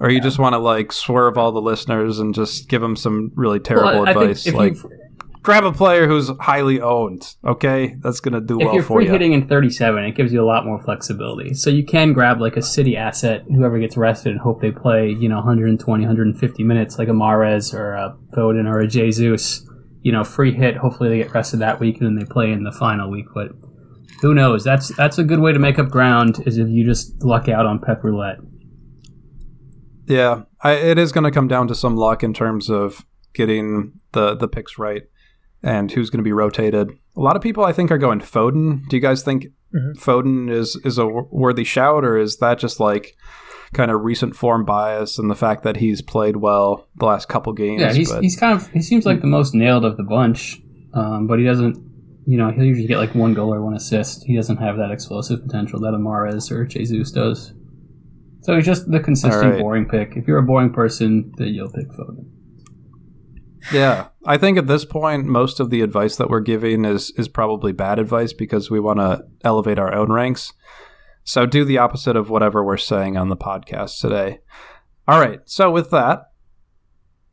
or 0.00 0.10
you 0.10 0.20
just 0.20 0.38
want 0.38 0.54
to 0.54 0.58
like 0.58 0.92
swerve 0.92 1.38
all 1.38 1.52
the 1.52 1.60
listeners 1.62 2.18
and 2.18 2.34
just 2.34 2.68
give 2.68 2.82
them 2.82 2.96
some 2.96 3.32
really 3.34 3.60
terrible 3.60 4.00
Well, 4.00 4.06
I 4.06 4.10
advice? 4.10 4.46
if 4.46 4.54
Like, 4.54 4.74
you- 4.74 4.90
grab 5.42 5.62
a 5.64 5.70
player 5.70 6.08
who's 6.08 6.28
highly 6.40 6.80
owned. 6.80 7.34
Okay, 7.46 7.94
that's 8.02 8.18
gonna 8.18 8.40
do 8.40 8.58
if 8.60 8.64
well 8.66 8.74
you. 8.74 8.80
If 8.80 8.88
you're 8.88 8.96
free 8.98 9.06
hitting 9.06 9.32
in 9.32 9.46
37, 9.46 10.02
it 10.04 10.16
gives 10.16 10.32
you 10.32 10.42
a 10.42 10.44
lot 10.44 10.66
more 10.66 10.80
flexibility. 10.82 11.54
So 11.54 11.70
you 11.70 11.84
can 11.84 12.12
grab 12.12 12.40
like 12.40 12.56
a 12.56 12.62
city 12.62 12.96
asset, 12.96 13.44
whoever 13.48 13.78
gets 13.78 13.96
rested, 13.96 14.32
and 14.32 14.40
hope 14.40 14.60
they 14.60 14.72
play, 14.72 15.10
you 15.10 15.28
know, 15.28 15.36
120, 15.36 16.02
150 16.04 16.64
minutes, 16.64 16.98
like 16.98 17.06
a 17.08 17.12
Mahrez 17.12 17.72
or 17.72 17.92
a 17.92 18.16
Foden 18.36 18.68
or 18.68 18.80
a 18.80 18.88
Jesus. 18.88 19.62
You 20.02 20.12
know, 20.12 20.22
free 20.24 20.52
hit. 20.52 20.76
Hopefully 20.76 21.08
they 21.10 21.18
get 21.18 21.32
rested 21.34 21.58
that 21.60 21.80
week 21.80 21.98
and 22.00 22.06
then 22.06 22.14
they 22.16 22.24
play 22.24 22.50
in 22.52 22.62
the 22.64 22.70
final 22.72 23.10
week. 23.10 23.26
But 23.34 23.48
who 24.20 24.34
knows? 24.34 24.64
That's 24.64 24.94
that's 24.96 25.18
a 25.18 25.24
good 25.24 25.40
way 25.40 25.52
to 25.52 25.58
make 25.58 25.78
up 25.78 25.88
ground. 25.88 26.42
Is 26.46 26.58
if 26.58 26.68
you 26.68 26.84
just 26.84 27.22
luck 27.22 27.48
out 27.48 27.66
on 27.66 27.78
Pep 27.80 28.02
Roulette. 28.04 28.38
Yeah, 30.06 30.42
I, 30.62 30.72
it 30.74 30.98
is 30.98 31.12
going 31.12 31.24
to 31.24 31.30
come 31.30 31.48
down 31.48 31.66
to 31.68 31.74
some 31.74 31.96
luck 31.96 32.22
in 32.22 32.32
terms 32.32 32.70
of 32.70 33.04
getting 33.34 33.92
the 34.12 34.34
the 34.36 34.48
picks 34.48 34.78
right 34.78 35.02
and 35.62 35.90
who's 35.90 36.10
going 36.10 36.18
to 36.18 36.24
be 36.24 36.32
rotated. 36.32 36.90
A 37.16 37.20
lot 37.20 37.34
of 37.36 37.42
people, 37.42 37.64
I 37.64 37.72
think, 37.72 37.90
are 37.90 37.98
going 37.98 38.20
Foden. 38.20 38.86
Do 38.88 38.96
you 38.96 39.02
guys 39.02 39.22
think 39.22 39.46
Mhm. 39.74 39.98
Foden 39.98 40.48
is 40.50 40.76
is 40.84 40.96
a 40.96 41.06
worthy 41.08 41.64
shout, 41.64 42.04
or 42.04 42.16
is 42.16 42.36
that 42.38 42.58
just 42.58 42.78
like 42.78 43.16
kind 43.74 43.90
of 43.90 44.04
recent 44.04 44.36
form 44.36 44.64
bias 44.64 45.18
and 45.18 45.28
the 45.28 45.34
fact 45.34 45.64
that 45.64 45.78
he's 45.78 46.00
played 46.00 46.36
well 46.36 46.86
the 46.94 47.04
last 47.04 47.28
couple 47.28 47.52
games? 47.52 47.82
Yeah, 47.82 47.92
he's 47.92 48.12
but- 48.12 48.22
he's 48.22 48.36
kind 48.38 48.54
of 48.54 48.68
he 48.70 48.80
seems 48.80 49.04
like 49.04 49.20
the 49.22 49.26
most 49.26 49.54
nailed 49.54 49.84
of 49.84 49.96
the 49.96 50.04
bunch, 50.04 50.62
um, 50.94 51.26
but 51.26 51.40
he 51.40 51.44
doesn't. 51.44 51.76
You 52.26 52.36
know, 52.36 52.50
he'll 52.50 52.64
usually 52.64 52.88
get 52.88 52.98
like 52.98 53.14
one 53.14 53.34
goal 53.34 53.54
or 53.54 53.62
one 53.62 53.74
assist. 53.74 54.24
He 54.24 54.34
doesn't 54.34 54.56
have 54.56 54.76
that 54.78 54.90
explosive 54.90 55.42
potential 55.42 55.80
that 55.80 55.94
Amares 55.94 56.50
or 56.50 56.66
Jesus 56.66 57.12
does. 57.12 57.54
So 58.42 58.54
he's 58.54 58.66
just 58.66 58.90
the 58.90 59.00
consistent 59.00 59.52
right. 59.52 59.60
boring 59.60 59.86
pick. 59.88 60.16
If 60.16 60.26
you're 60.26 60.38
a 60.38 60.42
boring 60.42 60.72
person, 60.72 61.32
then 61.36 61.48
you'll 61.48 61.70
pick 61.70 61.88
Foden. 61.90 62.26
Yeah, 63.72 64.08
I 64.24 64.36
think 64.38 64.58
at 64.58 64.66
this 64.66 64.84
point, 64.84 65.26
most 65.26 65.58
of 65.58 65.70
the 65.70 65.80
advice 65.80 66.16
that 66.16 66.30
we're 66.30 66.40
giving 66.40 66.84
is 66.84 67.10
is 67.16 67.28
probably 67.28 67.72
bad 67.72 67.98
advice 67.98 68.32
because 68.32 68.70
we 68.70 68.78
want 68.78 69.00
to 69.00 69.24
elevate 69.42 69.78
our 69.78 69.92
own 69.92 70.12
ranks. 70.12 70.52
So 71.24 71.46
do 71.46 71.64
the 71.64 71.78
opposite 71.78 72.16
of 72.16 72.30
whatever 72.30 72.64
we're 72.64 72.76
saying 72.76 73.16
on 73.16 73.28
the 73.28 73.36
podcast 73.36 74.00
today. 74.00 74.38
All 75.08 75.18
right. 75.18 75.40
So 75.44 75.70
with 75.70 75.90
that, 75.90 76.30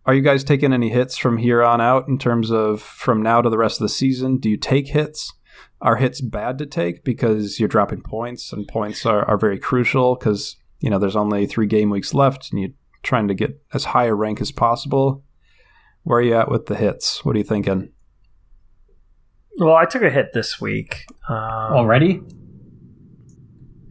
are 0.05 0.13
you 0.13 0.21
guys 0.21 0.43
taking 0.43 0.73
any 0.73 0.89
hits 0.89 1.17
from 1.17 1.37
here 1.37 1.63
on 1.63 1.79
out 1.79 2.07
in 2.07 2.17
terms 2.17 2.51
of 2.51 2.81
from 2.81 3.21
now 3.21 3.41
to 3.41 3.49
the 3.49 3.57
rest 3.57 3.79
of 3.79 3.85
the 3.85 3.89
season? 3.89 4.37
Do 4.37 4.49
you 4.49 4.57
take 4.57 4.89
hits? 4.89 5.33
Are 5.81 5.97
hits 5.97 6.21
bad 6.21 6.57
to 6.59 6.65
take 6.65 7.03
because 7.03 7.59
you're 7.59 7.69
dropping 7.69 8.01
points 8.01 8.53
and 8.53 8.67
points 8.67 9.05
are, 9.05 9.25
are 9.25 9.37
very 9.37 9.59
crucial 9.59 10.15
because 10.15 10.55
you 10.79 10.89
know 10.89 10.97
there's 10.97 11.15
only 11.15 11.45
three 11.45 11.67
game 11.67 11.89
weeks 11.89 12.13
left 12.13 12.51
and 12.51 12.61
you're 12.61 12.71
trying 13.01 13.27
to 13.27 13.33
get 13.33 13.61
as 13.73 13.85
high 13.85 14.05
a 14.05 14.13
rank 14.13 14.39
as 14.39 14.51
possible. 14.51 15.23
Where 16.03 16.19
are 16.19 16.21
you 16.21 16.35
at 16.35 16.49
with 16.49 16.67
the 16.67 16.75
hits? 16.75 17.23
What 17.23 17.35
are 17.35 17.39
you 17.39 17.43
thinking? 17.43 17.91
Well, 19.57 19.75
I 19.75 19.85
took 19.85 20.01
a 20.01 20.09
hit 20.09 20.33
this 20.33 20.59
week. 20.59 21.05
Um, 21.29 21.37
Already? 21.37 22.21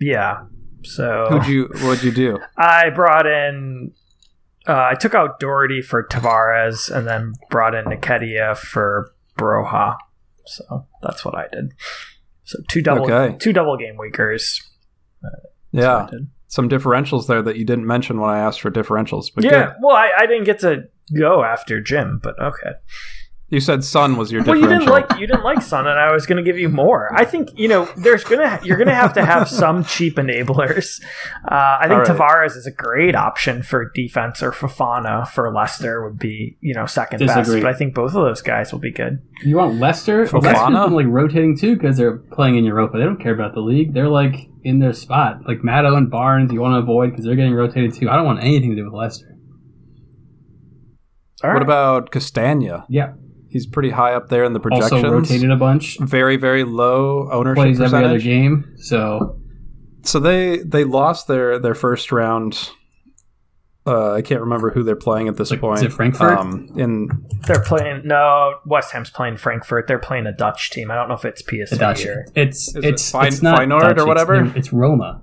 Yeah. 0.01 0.45
So 0.85 1.27
Who'd 1.31 1.47
you 1.47 1.69
what'd 1.83 2.03
you 2.03 2.11
do? 2.11 2.39
I 2.59 2.91
brought 2.91 3.27
in. 3.27 3.93
Uh, 4.67 4.89
I 4.93 4.95
took 4.95 5.15
out 5.15 5.41
Doherty 5.41 5.83
for 5.83 6.07
Tavares 6.07 6.91
and 6.95 7.07
then 7.07 7.33
brought 7.51 7.75
in 7.75 7.85
Nketiah 7.87 8.57
for 8.57 9.13
Broja. 9.37 9.97
So 10.47 10.87
that's 11.03 11.25
what 11.25 11.35
I 11.35 11.47
did. 11.53 11.73
So 12.45 12.59
two 12.69 12.83
double 12.83 13.05
Okay. 13.11 13.37
two 13.39 13.53
double 13.53 13.77
game 13.77 13.97
weekers. 13.97 14.61
That's 15.23 15.35
Yeah, 15.73 15.95
what 16.03 16.09
I 16.09 16.11
did. 16.11 16.29
some 16.49 16.69
differentials 16.69 17.27
there 17.27 17.43
that 17.43 17.57
you 17.57 17.65
didn't 17.65 17.87
mention 17.87 18.21
when 18.21 18.31
I 18.31 18.39
asked 18.39 18.61
for 18.61 18.71
differentials. 18.71 19.27
But 19.35 19.45
yeah. 19.45 19.51
good. 19.51 19.75
Well, 19.83 19.97
I, 19.97 20.11
I 20.19 20.27
didn't 20.27 20.45
get 20.45 20.61
to 20.61 20.85
go 21.17 21.43
after 21.45 21.81
Jim, 21.81 22.21
but 22.23 22.39
okay. 22.41 22.73
You 23.53 23.61
said 23.61 23.85
Son 23.85 24.17
was 24.17 24.33
your 24.33 24.43
Well, 24.43 24.57
you 24.57 24.67
didn't 24.67 24.87
like 24.87 25.05
you 25.19 25.27
didn't 25.27 25.45
like 25.45 25.61
Son, 25.61 25.87
and 25.87 26.01
I 26.01 26.11
was 26.11 26.25
going 26.25 26.43
to 26.43 26.43
give 26.43 26.59
you 26.59 26.71
more. 26.71 27.15
I 27.15 27.27
think 27.27 27.51
you 27.55 27.69
know 27.69 27.85
there's 27.99 28.25
gonna 28.25 28.59
you're 28.65 28.79
gonna 28.79 28.95
have 28.95 29.13
to 29.13 29.25
have 29.27 29.47
some 29.47 29.85
cheap 29.85 30.17
enablers. 30.17 31.03
Uh, 31.45 31.77
I 31.81 31.83
think 31.83 32.09
All 32.09 32.17
right. 32.17 32.47
Tavares 32.47 32.57
is 32.57 32.67
a 32.67 32.71
great 32.73 33.15
option 33.15 33.63
for 33.63 33.91
defense, 33.95 34.43
or 34.43 34.53
Fofana 34.53 35.29
for 35.29 35.53
Leicester 35.53 36.03
would 36.03 36.19
be 36.19 36.57
you 36.63 36.73
know 36.73 36.87
second 36.87 37.19
best. 37.27 37.51
But 37.51 37.67
I 37.67 37.75
think 37.75 37.95
both 37.95 38.15
of 38.15 38.25
those 38.25 38.41
guys 38.41 38.73
will 38.73 38.79
be 38.81 38.91
good. 38.91 39.19
You 39.45 39.59
want 39.59 39.79
Leicester? 39.79 40.25
Fofana? 40.25 40.43
Leicester's 40.45 40.85
been 40.87 40.95
like 40.95 41.07
rotating 41.09 41.55
too 41.55 41.75
because 41.77 41.99
they're 41.99 42.17
playing 42.33 42.57
in 42.57 42.65
Europa. 42.65 42.97
They 42.97 43.05
don't 43.05 43.21
care 43.23 43.35
about 43.35 43.53
the 43.53 43.61
league. 43.61 43.93
They're 43.93 44.09
like 44.09 44.49
in 44.65 44.79
their 44.79 44.95
spot. 44.95 45.47
Like 45.47 45.59
Maddo 45.59 45.95
and 45.99 46.11
Barnes, 46.11 46.55
you 46.55 46.61
want 46.63 46.73
to 46.73 46.79
avoid 46.79 47.11
because 47.11 47.27
they're 47.27 47.37
getting 47.37 47.53
rotated 47.53 47.93
too. 47.93 48.09
I 48.09 48.17
don't 48.17 48.25
want 48.25 48.41
anything 48.43 48.71
to 48.71 48.77
do 48.77 48.85
with 48.85 48.95
Leicester. 48.95 49.29
All 51.45 51.51
What 51.51 51.55
right. 51.57 51.63
about 51.63 52.11
Castagna? 52.13 52.87
Yeah. 52.89 53.13
He's 53.53 53.67
pretty 53.67 53.91
high 53.91 54.15
up 54.15 54.29
there 54.29 54.45
in 54.45 54.55
the 54.55 54.61
projections. 54.61 54.93
Also 55.05 55.13
rotated 55.13 55.51
a 55.51 55.57
bunch. 55.57 55.99
Very 56.01 56.37
very 56.37 56.65
low 56.65 57.29
ownership 57.31 57.63
Plays 57.63 57.81
every 57.81 58.05
other 58.05 58.19
game. 58.19 58.75
So 58.79 59.39
So 60.03 60.19
they 60.19 60.59
they 60.59 60.85
lost 60.85 61.29
their 61.29 61.59
their 61.59 61.75
first 61.75 62.11
round. 62.13 62.71
Uh, 63.85 64.13
I 64.13 64.23
can't 64.23 64.41
remember 64.41 64.71
who 64.71 64.85
they're 64.85 64.95
playing 64.95 65.27
at 65.27 65.37
this 65.37 65.51
Like, 65.51 65.61
point. 65.61 65.79
is 65.79 65.83
it 65.83 65.93
Frankfurt? 65.93 66.39
Um, 66.39 66.69
in 66.77 67.09
They're 67.49 67.61
playing 67.63 68.03
no 68.05 68.55
West 68.65 68.93
Ham's 68.93 69.11
playing 69.11 69.39
Frankfurt. 69.39 69.89
They're 69.89 69.99
playing 69.99 70.27
a 70.27 70.33
Dutch 70.33 70.71
team. 70.71 70.91
I 70.93 70.95
don't 70.95 71.09
know 71.09 71.15
if 71.17 71.25
it's 71.25 71.43
PSV 71.43 71.71
the 71.71 71.77
Dutch. 71.79 72.07
or 72.07 72.25
It's 72.37 72.69
Is 72.69 72.77
it 72.77 72.85
it's 72.85 73.11
Fein- 73.11 73.27
it's 73.27 73.43
not 73.43 73.59
Feyenoord 73.59 73.81
Dutch, 73.81 73.89
or 73.89 73.91
it's- 73.91 74.07
whatever? 74.07 74.53
It's, 74.57 74.73
Roma. 74.73 75.21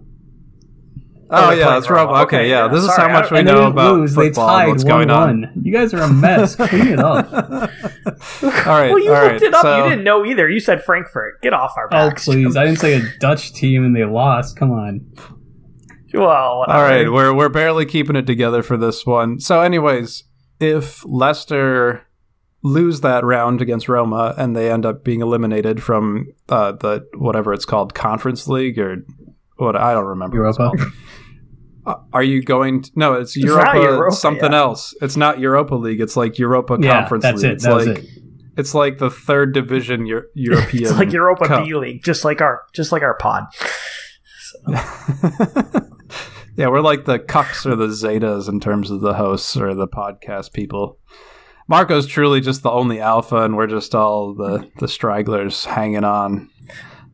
Oh, 1.32 1.50
oh, 1.50 1.52
yeah, 1.52 1.64
playing 1.66 1.68
that's 1.82 1.90
Roma. 1.90 2.12
Roma. 2.12 2.24
Okay, 2.24 2.38
Okay, 2.38 2.50
yeah, 2.50 2.66
yeah, 2.66 2.68
this 2.72 2.82
is 2.84 2.96
sorry, 2.96 3.12
how 3.12 3.20
much 3.22 3.32
we 3.32 3.44
know 3.44 3.68
about 3.68 3.94
lose. 3.96 4.16
Football. 4.16 4.50
and 4.50 4.58
tied 4.58 4.68
What's 4.70 4.84
one 4.84 4.92
going 4.92 5.10
on? 5.12 5.42
one. 5.42 5.62
You 5.64 5.72
guys 5.74 5.94
are 5.94 6.02
a 6.02 6.12
mess. 6.12 6.56
Clean 6.56 6.88
it 6.88 7.00
up. 7.00 7.32
all 7.34 8.50
right, 8.50 8.90
well, 8.92 9.00
you 9.00 9.14
all 9.14 9.22
looked 9.24 9.34
right. 9.34 9.42
it 9.42 9.54
up. 9.54 9.62
So, 9.62 9.84
You 9.84 9.90
didn't 9.92 10.04
know 10.04 10.26
either. 10.26 10.50
You 10.50 10.60
said 10.60 10.84
Frankfurt. 10.84 11.42
Get 11.42 11.54
off 11.54 11.74
our 11.78 11.86
Oh 11.86 12.10
backs. 12.10 12.26
please! 12.26 12.56
I 12.58 12.66
didn't 12.66 12.80
say 12.80 12.94
a 12.96 13.02
Dutch 13.20 13.54
team 13.54 13.86
and 13.86 13.96
they 13.96 14.06
lost. 14.06 14.58
Come 14.58 14.72
on. 14.72 15.12
Well, 16.14 16.26
all 16.28 16.60
whatever. 16.62 16.80
right, 16.84 17.12
we're 17.12 17.34
we're 17.34 17.50
barely 17.50 17.86
keeping 17.86 18.16
it 18.16 18.26
together 18.26 18.64
for 18.64 18.78
this 18.78 19.06
one. 19.06 19.40
So, 19.40 19.62
anyways, 19.62 20.24
if 20.60 21.06
Leicester 21.06 22.08
lose 22.64 23.02
that 23.02 23.24
round 23.24 23.62
against 23.62 23.88
Roma 23.88 24.34
and 24.38 24.56
they 24.56 24.70
end 24.72 24.86
up 24.86 25.04
being 25.04 25.22
eliminated 25.22 25.82
from 25.84 26.26
uh, 26.50 26.72
the 26.74 27.08
whatever 27.16 27.54
it's 27.54 27.66
called 27.66 27.94
Conference 27.94 28.48
League 28.48 28.80
or 28.80 29.06
what 29.60 29.76
I 29.76 29.94
don't 29.94 30.06
remember. 30.06 30.38
Europa. 30.38 30.58
called. 30.76 30.82
Uh, 31.86 31.96
Are 32.14 32.24
you 32.24 32.44
going? 32.44 32.82
To, 32.84 32.92
no, 32.96 33.14
it's 33.14 33.36
It's 33.36 33.46
Europa. 33.46 33.78
Europa, 33.80 34.16
something 34.16 34.52
yeah. 34.52 34.58
else. 34.60 34.94
It's 35.02 35.16
not 35.18 35.40
Europa 35.40 35.76
League. 35.76 36.02
It's 36.02 36.16
like 36.18 36.38
Europa 36.38 36.78
Yeah, 36.80 37.00
Conference 37.02 37.24
that's 37.24 37.42
League. 37.42 37.52
it. 37.52 37.54
It's 37.56 37.64
That 37.64 37.74
like 37.74 37.88
it. 38.00 38.06
it's 38.58 38.74
like 38.76 38.98
the 38.98 39.10
third 39.10 39.54
division 39.54 40.06
Euro- 40.06 40.26
European. 40.36 40.84
It's 40.84 40.92
like 40.94 41.12
Europa 41.12 41.48
Cup. 41.48 41.66
B 41.66 41.74
League, 41.76 42.04
just 42.04 42.26
like 42.26 42.42
our 42.42 42.62
just 42.74 42.92
like 42.92 43.02
our 43.02 43.16
pod. 43.16 43.46
yeah, 46.56 46.68
we're 46.68 46.82
like 46.82 47.06
the 47.06 47.20
Cucks 47.20 47.66
or 47.66 47.76
the 47.76 47.88
Zetas 47.88 48.50
in 48.50 48.60
terms 48.60 48.92
of 48.92 49.02
the 49.02 49.14
hosts 49.14 49.56
or 49.56 49.74
the 49.74 49.88
podcast 49.88 50.54
people. 50.54 51.00
Marco's 51.68 52.08
truly 52.08 52.42
just 52.42 52.64
the 52.64 52.72
only 52.72 53.00
alpha, 53.00 53.38
and 53.44 53.56
we're 53.56 53.68
just 53.68 53.94
all 53.96 54.34
the 54.34 54.70
the 54.80 54.88
stragglers 54.88 55.66
hanging 55.66 56.04
on. 56.04 56.50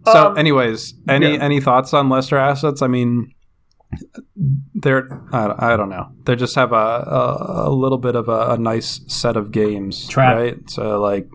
So, 0.05 0.27
Um, 0.31 0.38
anyways, 0.38 0.93
any 1.09 1.33
yeah. 1.33 1.43
any 1.43 1.59
thoughts 1.59 1.93
on 1.93 2.09
Leicester 2.09 2.38
assets? 2.38 2.81
I 2.81 2.88
mean, 2.88 3.31
they're 4.74 5.07
I, 5.33 5.74
I 5.74 5.77
don't 5.77 5.89
know. 5.89 6.09
They 6.25 6.35
just 6.35 6.55
have 6.55 6.71
a 6.71 6.75
a, 6.75 7.69
a 7.69 7.71
little 7.71 7.97
bit 7.97 8.15
of 8.15 8.27
a, 8.29 8.51
a 8.51 8.57
nice 8.57 9.01
set 9.07 9.35
of 9.38 9.51
games, 9.51 10.07
Trap. 10.07 10.35
right? 10.35 10.69
So, 10.69 11.00
like, 11.01 11.27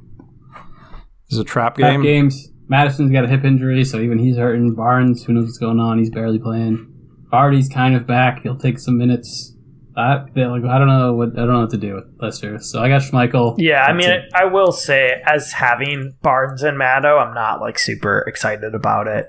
is 1.30 1.38
a 1.38 1.44
trap 1.44 1.76
Trap 1.76 1.92
game. 1.92 2.02
games. 2.02 2.48
Maddison's 2.68 3.10
got 3.10 3.24
a 3.24 3.28
hip 3.28 3.44
injury, 3.44 3.84
so 3.84 3.98
even 4.00 4.18
he's 4.18 4.36
hurting. 4.36 4.74
Barnes, 4.74 5.24
who 5.24 5.32
knows 5.32 5.46
what's 5.46 5.58
going 5.58 5.80
on? 5.80 5.98
He's 5.98 6.10
barely 6.10 6.38
playing. 6.38 6.86
Vardy's 7.32 7.68
kind 7.68 7.96
of 7.96 8.06
back. 8.06 8.42
He'll 8.42 8.56
take 8.56 8.78
some 8.78 8.96
minutes. 8.96 9.56
I, 9.96 10.24
yeah, 10.34 10.48
like, 10.48 10.64
I 10.64 10.78
don't 10.78 10.88
know 10.88 11.14
what 11.14 11.32
I 11.32 11.40
don't 11.40 11.52
know 11.52 11.60
what 11.60 11.70
to 11.70 11.76
do 11.78 11.94
with 11.94 12.04
Leicester. 12.20 12.58
So 12.60 12.80
I 12.80 12.88
got 12.88 13.02
Schmeichel. 13.02 13.56
Yeah, 13.58 13.84
I 13.84 13.92
mean, 13.92 14.08
it. 14.10 14.30
I 14.34 14.44
will 14.44 14.72
say, 14.72 15.20
as 15.26 15.52
having 15.52 16.14
Barnes 16.22 16.62
and 16.62 16.78
Maddo, 16.78 17.20
I'm 17.20 17.34
not 17.34 17.60
like 17.60 17.78
super 17.78 18.20
excited 18.20 18.74
about 18.74 19.06
it. 19.08 19.26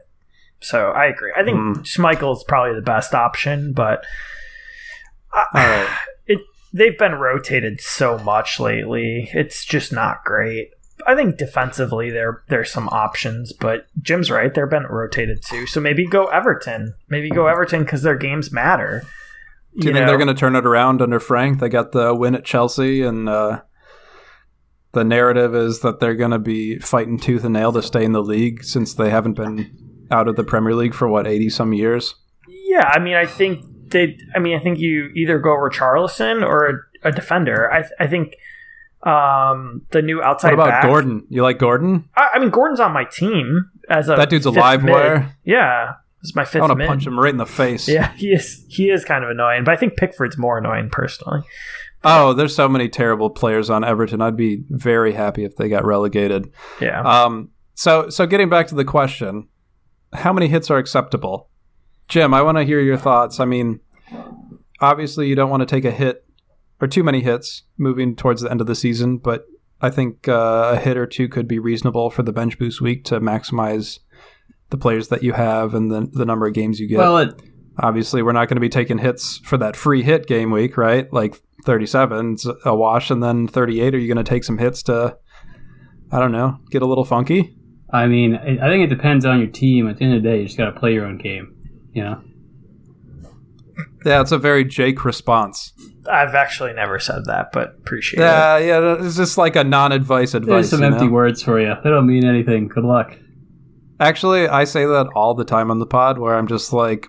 So 0.60 0.90
I 0.92 1.06
agree. 1.08 1.34
I 1.36 1.44
think 1.44 1.58
Hmm. 1.58 1.74
Schmeichel 1.82 2.36
is 2.38 2.44
probably 2.48 2.76
the 2.76 2.86
best 2.86 3.16
option, 3.16 3.74
but 3.74 4.06
All 5.34 5.46
right. 5.54 5.90
it 6.28 6.40
they've 6.74 6.98
been 6.98 7.16
rotated 7.16 7.82
so 7.82 8.18
much 8.20 8.60
lately. 8.60 9.30
It's 9.34 9.66
just 9.66 9.92
not 9.92 10.24
great. 10.24 10.70
I 11.08 11.16
think 11.16 11.38
defensively 11.38 12.12
there 12.12 12.44
there's 12.50 12.72
some 12.72 12.88
options, 12.90 13.54
but 13.54 13.88
Jim's 14.02 14.30
right. 14.30 14.54
They're 14.54 14.68
been 14.68 14.86
rotated 14.86 15.42
too. 15.44 15.66
So 15.66 15.82
maybe 15.82 16.06
go 16.06 16.26
Everton. 16.26 16.94
Maybe 17.10 17.30
go 17.30 17.48
Everton 17.48 17.84
because 17.84 18.04
their 18.04 18.16
games 18.18 18.52
matter. 18.52 19.04
Do 19.78 19.88
you, 19.88 19.94
think 19.94 20.06
they're 20.06 20.18
going 20.18 20.28
to 20.28 20.34
turn 20.34 20.56
it 20.56 20.66
around 20.66 21.02
under 21.02 21.20
Frank? 21.20 21.60
They 21.60 21.70
got 21.70 21.94
the 21.94 22.14
win 22.14 22.36
at 22.36 22.44
Chelsea, 22.44 23.04
and 23.04 23.30
uh, 23.30 23.62
the 24.92 25.04
narrative 25.06 25.56
is 25.56 25.80
that 25.80 26.00
they're 26.00 26.16
going 26.16 26.32
to 26.32 26.40
be 26.40 26.78
fighting 26.80 27.18
tooth 27.18 27.46
and 27.46 27.54
nail 27.54 27.72
to 27.72 27.82
stay 27.82 28.04
in 28.04 28.12
the 28.12 28.24
league 28.24 28.64
since 28.64 28.94
they 28.94 29.10
haven't 29.10 29.34
been 29.34 30.08
out 30.12 30.28
of 30.28 30.36
the 30.36 30.44
Premier 30.44 30.76
League 30.76 30.94
for 30.94 31.08
what 31.08 31.26
eighty 31.26 31.50
some 31.50 31.74
years. 31.74 32.16
Yeah, 32.48 32.86
I 32.86 33.00
mean, 33.00 33.16
I 33.16 33.26
think 33.26 33.64
they. 33.92 34.18
I 34.36 34.40
mean, 34.40 34.58
I 34.58 34.62
think 34.62 34.80
you 34.80 35.10
either 35.16 35.40
go 35.40 35.52
Richarlison 35.52 36.46
or 36.46 36.68
a, 37.04 37.10
a 37.10 37.12
defender. 37.14 37.72
I, 37.72 37.86
I 37.98 38.08
think 38.08 38.36
um, 39.04 39.86
the 39.92 40.02
new 40.02 40.22
outside 40.22 40.58
What 40.58 40.68
about 40.68 40.70
back. 40.70 40.84
Gordon? 40.84 41.26
You 41.30 41.44
like 41.44 41.60
Gordon? 41.60 42.10
I, 42.16 42.32
I 42.36 42.40
mean, 42.40 42.50
Gordon's 42.50 42.80
on 42.80 42.92
my 42.92 43.06
team 43.06 43.70
as 43.90 44.10
a 44.10 44.16
That 44.16 44.30
dude's 44.30 44.46
a 44.46 44.52
live 44.52 44.84
wire. 44.84 45.36
Yeah, 45.44 45.94
this 46.22 46.30
is 46.30 46.36
my 46.36 46.46
I 46.54 46.68
want 46.68 46.80
to 46.80 46.88
punch 46.88 47.08
him 47.08 47.20
right 47.20 47.32
in 47.32 47.38
the 47.38 47.46
face. 47.46 47.88
Yeah, 47.88 48.14
he 48.14 48.28
is. 48.28 48.64
He 48.70 48.90
is 48.90 49.04
kind 49.04 49.24
of 49.24 49.30
annoying, 49.30 49.64
but 49.64 49.74
I 49.74 49.78
think 49.78 49.98
Pickford's 49.98 50.38
more 50.38 50.58
annoying 50.58 50.90
personally. 50.90 51.42
Oh, 52.04 52.34
there's 52.34 52.56
so 52.56 52.68
many 52.68 52.90
terrible 52.90 53.30
players 53.30 53.70
on 53.70 53.84
Everton. 53.84 54.22
I'd 54.22 54.38
be 54.38 54.64
very 54.70 55.14
happy 55.14 55.44
if 55.44 55.56
they 55.56 55.70
got 55.70 55.86
relegated. 55.86 56.52
Yeah. 56.80 57.02
Um, 57.02 57.50
so 57.76 58.10
so 58.10 58.26
getting 58.28 58.50
back 58.50 58.68
to 58.68 58.76
the 58.76 58.86
question, 58.86 59.48
how 60.14 60.34
many 60.34 60.48
hits 60.48 60.70
are 60.70 60.78
acceptable? 60.78 61.50
Jim, 62.08 62.34
I 62.34 62.42
want 62.42 62.58
to 62.58 62.64
hear 62.64 62.82
your 62.82 62.98
thoughts. 62.98 63.40
I 63.40 63.46
mean, 63.46 63.80
obviously 64.80 65.28
you 65.28 65.36
don't 65.36 65.50
want 65.50 65.62
to 65.62 65.66
take 65.66 65.86
a 65.86 65.92
hit 65.92 66.26
or 66.80 66.88
too 66.88 67.04
many 67.04 67.22
hits 67.22 67.64
moving 67.78 68.16
towards 68.16 68.42
the 68.42 68.52
end 68.52 68.62
of 68.62 68.68
the 68.68 68.76
season, 68.76 69.18
but 69.18 69.46
I 69.82 69.90
think 69.90 70.28
uh, 70.28 70.74
a 70.74 70.80
hit 70.80 70.98
or 70.98 71.08
two 71.08 71.28
could 71.30 71.48
be 71.48 71.60
reasonable 71.60 72.10
for 72.10 72.24
the 72.24 72.34
bench 72.34 72.60
boost 72.60 72.82
week 72.82 73.04
to 73.06 73.20
maximize 73.20 74.00
the 74.72 74.78
players 74.78 75.10
that 75.10 75.22
you 75.22 75.34
have 75.34 75.76
and 75.76 75.92
the 75.92 76.10
the 76.12 76.26
number 76.26 76.48
of 76.48 76.54
games 76.54 76.80
you 76.80 76.88
get. 76.88 76.98
Well, 76.98 77.18
it, 77.20 77.42
obviously 77.78 78.24
we're 78.24 78.32
not 78.32 78.48
going 78.48 78.56
to 78.56 78.62
be 78.62 78.70
taking 78.70 78.98
hits 78.98 79.38
for 79.44 79.58
that 79.58 79.76
free 79.76 80.02
hit 80.02 80.28
game 80.28 80.52
week, 80.52 80.78
right? 80.78 81.12
Like 81.14 81.40
37 81.66 82.38
's 82.38 82.48
a 82.66 82.76
wash 82.76 83.12
and 83.12 83.22
then 83.22 83.48
38 83.48 83.94
are 83.94 84.00
you 84.00 84.08
going 84.08 84.24
to 84.24 84.30
take 84.30 84.44
some 84.44 84.58
hits 84.58 84.82
to 84.84 85.18
I 86.12 86.20
don't 86.20 86.32
know, 86.32 86.58
get 86.72 86.82
a 86.82 86.86
little 86.86 87.06
funky? 87.06 87.56
I 87.94 88.08
mean, 88.08 88.36
I 88.36 88.58
I 88.62 88.70
think 88.70 88.84
it 88.84 88.94
depends 88.94 89.26
on 89.26 89.40
your 89.40 89.48
team. 89.48 89.88
At 89.88 89.98
the 89.98 90.06
end 90.06 90.16
of 90.16 90.24
the 90.24 90.30
day, 90.30 90.40
you 90.40 90.46
just 90.46 90.58
got 90.58 90.74
to 90.74 90.80
play 90.80 90.94
your 90.94 91.06
own 91.06 91.18
game. 91.18 91.56
You 91.94 92.04
know. 92.04 92.22
Yeah, 94.06 94.22
it's 94.22 94.32
a 94.32 94.38
very 94.38 94.66
Jake 94.66 95.06
response. 95.06 95.74
I've 96.10 96.34
actually 96.34 96.74
never 96.74 97.00
said 97.00 97.26
that, 97.26 97.52
but 97.52 97.76
appreciate 97.80 98.20
it. 98.20 98.24
Yeah, 98.24 98.58
yeah, 98.58 98.96
it's 99.00 99.16
just 99.16 99.38
like 99.38 99.56
a 99.56 99.64
non-advice 99.64 100.32
There's 100.32 100.44
advice. 100.44 100.70
some 100.70 100.84
empty 100.84 101.06
know? 101.06 101.12
words 101.12 101.44
for 101.44 101.60
you. 101.60 101.74
They 101.84 101.90
don't 101.90 102.08
mean 102.08 102.26
anything. 102.26 102.68
Good 102.68 102.84
luck. 102.84 103.16
Actually, 104.02 104.48
I 104.48 104.64
say 104.64 104.84
that 104.84 105.10
all 105.16 105.36
the 105.36 105.46
time 105.46 105.70
on 105.70 105.78
the 105.78 105.86
pod 105.86 106.18
where 106.18 106.36
I'm 106.36 106.48
just 106.48 106.74
like, 106.74 107.08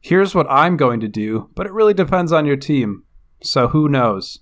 here's 0.00 0.32
what 0.32 0.46
I'm 0.48 0.76
going 0.76 1.00
to 1.00 1.08
do, 1.08 1.50
but 1.56 1.66
it 1.66 1.72
really 1.72 1.92
depends 1.92 2.30
on 2.30 2.46
your 2.46 2.56
team. 2.56 3.02
So 3.42 3.66
who 3.66 3.88
knows? 3.88 4.38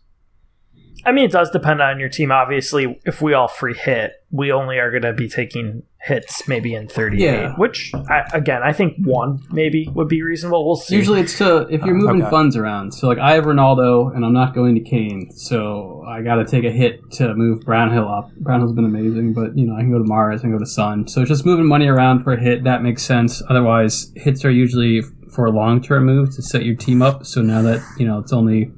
I 1.07 1.13
mean, 1.13 1.25
it 1.25 1.31
does 1.33 1.51
depend 1.51 1.81
on 1.81 1.99
your 2.01 2.09
team. 2.09 2.31
Obviously, 2.33 3.01
if 3.05 3.23
we 3.23 3.33
all 3.35 3.49
free 3.49 3.75
hit, 3.75 4.13
we 4.31 4.53
only 4.53 4.79
are 4.79 4.91
going 4.91 5.03
to 5.03 5.13
be 5.13 5.29
taking 5.29 5.83
hits 6.01 6.47
maybe 6.49 6.75
in 6.75 6.87
38, 6.89 7.21
Yeah. 7.21 7.55
which, 7.57 7.93
I, 7.95 8.25
again, 8.33 8.63
I 8.63 8.73
think 8.73 8.95
one 9.05 9.41
maybe 9.51 9.89
would 9.95 10.09
be 10.09 10.23
reasonable. 10.23 10.67
We'll 10.67 10.77
see. 10.77 10.97
Usually, 10.97 11.21
it's 11.21 11.37
to 11.39 11.67
if 11.71 11.83
you're 11.85 11.95
Uh, 11.97 11.99
moving 12.01 12.23
okay. 12.23 12.31
funds 12.31 12.57
around. 12.57 12.93
So, 12.93 13.09
like, 13.09 13.19
I 13.19 13.33
have 13.35 13.45
Ronaldo, 13.45 14.15
and 14.15 14.25
I'm 14.25 14.33
not 14.33 14.55
going 14.55 14.75
to 14.75 14.81
Kane, 14.81 15.31
so 15.33 16.05
I 16.07 16.23
got 16.23 16.37
to 16.37 16.45
take 16.45 16.65
a 16.65 16.71
hit 16.71 17.11
to 17.13 17.35
move 17.35 17.61
Brownhill 17.63 18.09
up. 18.09 18.31
Brownhill's 18.41 18.73
been 18.73 18.85
amazing, 18.85 19.33
but 19.33 19.57
you 19.57 19.67
know, 19.67 19.75
I 19.77 19.81
can 19.81 19.91
go 19.91 19.99
to 19.99 20.05
Mars, 20.05 20.41
I 20.41 20.43
can 20.43 20.53
go 20.53 20.59
to 20.59 20.67
Son. 20.67 21.09
So, 21.09 21.25
just 21.25 21.45
moving 21.47 21.67
money 21.67 21.89
around 21.89 22.23
for 22.23 22.33
a 22.35 22.41
hit 22.41 22.65
that 22.65 22.83
makes 22.83 23.03
sense. 23.03 23.43
Otherwise, 23.49 24.13
hits 24.15 24.45
are 24.45 24.51
usually 24.51 25.03
for 25.35 25.45
a 25.47 25.51
long 25.51 25.81
term 25.83 26.07
moves 26.07 26.37
to 26.37 26.43
set 26.43 26.65
your 26.65 26.75
team 26.75 27.03
up. 27.03 27.27
So 27.27 27.43
now 27.43 27.61
that 27.63 27.83
you 27.99 28.07
know 28.07 28.19
it's 28.19 28.33
only 28.33 28.71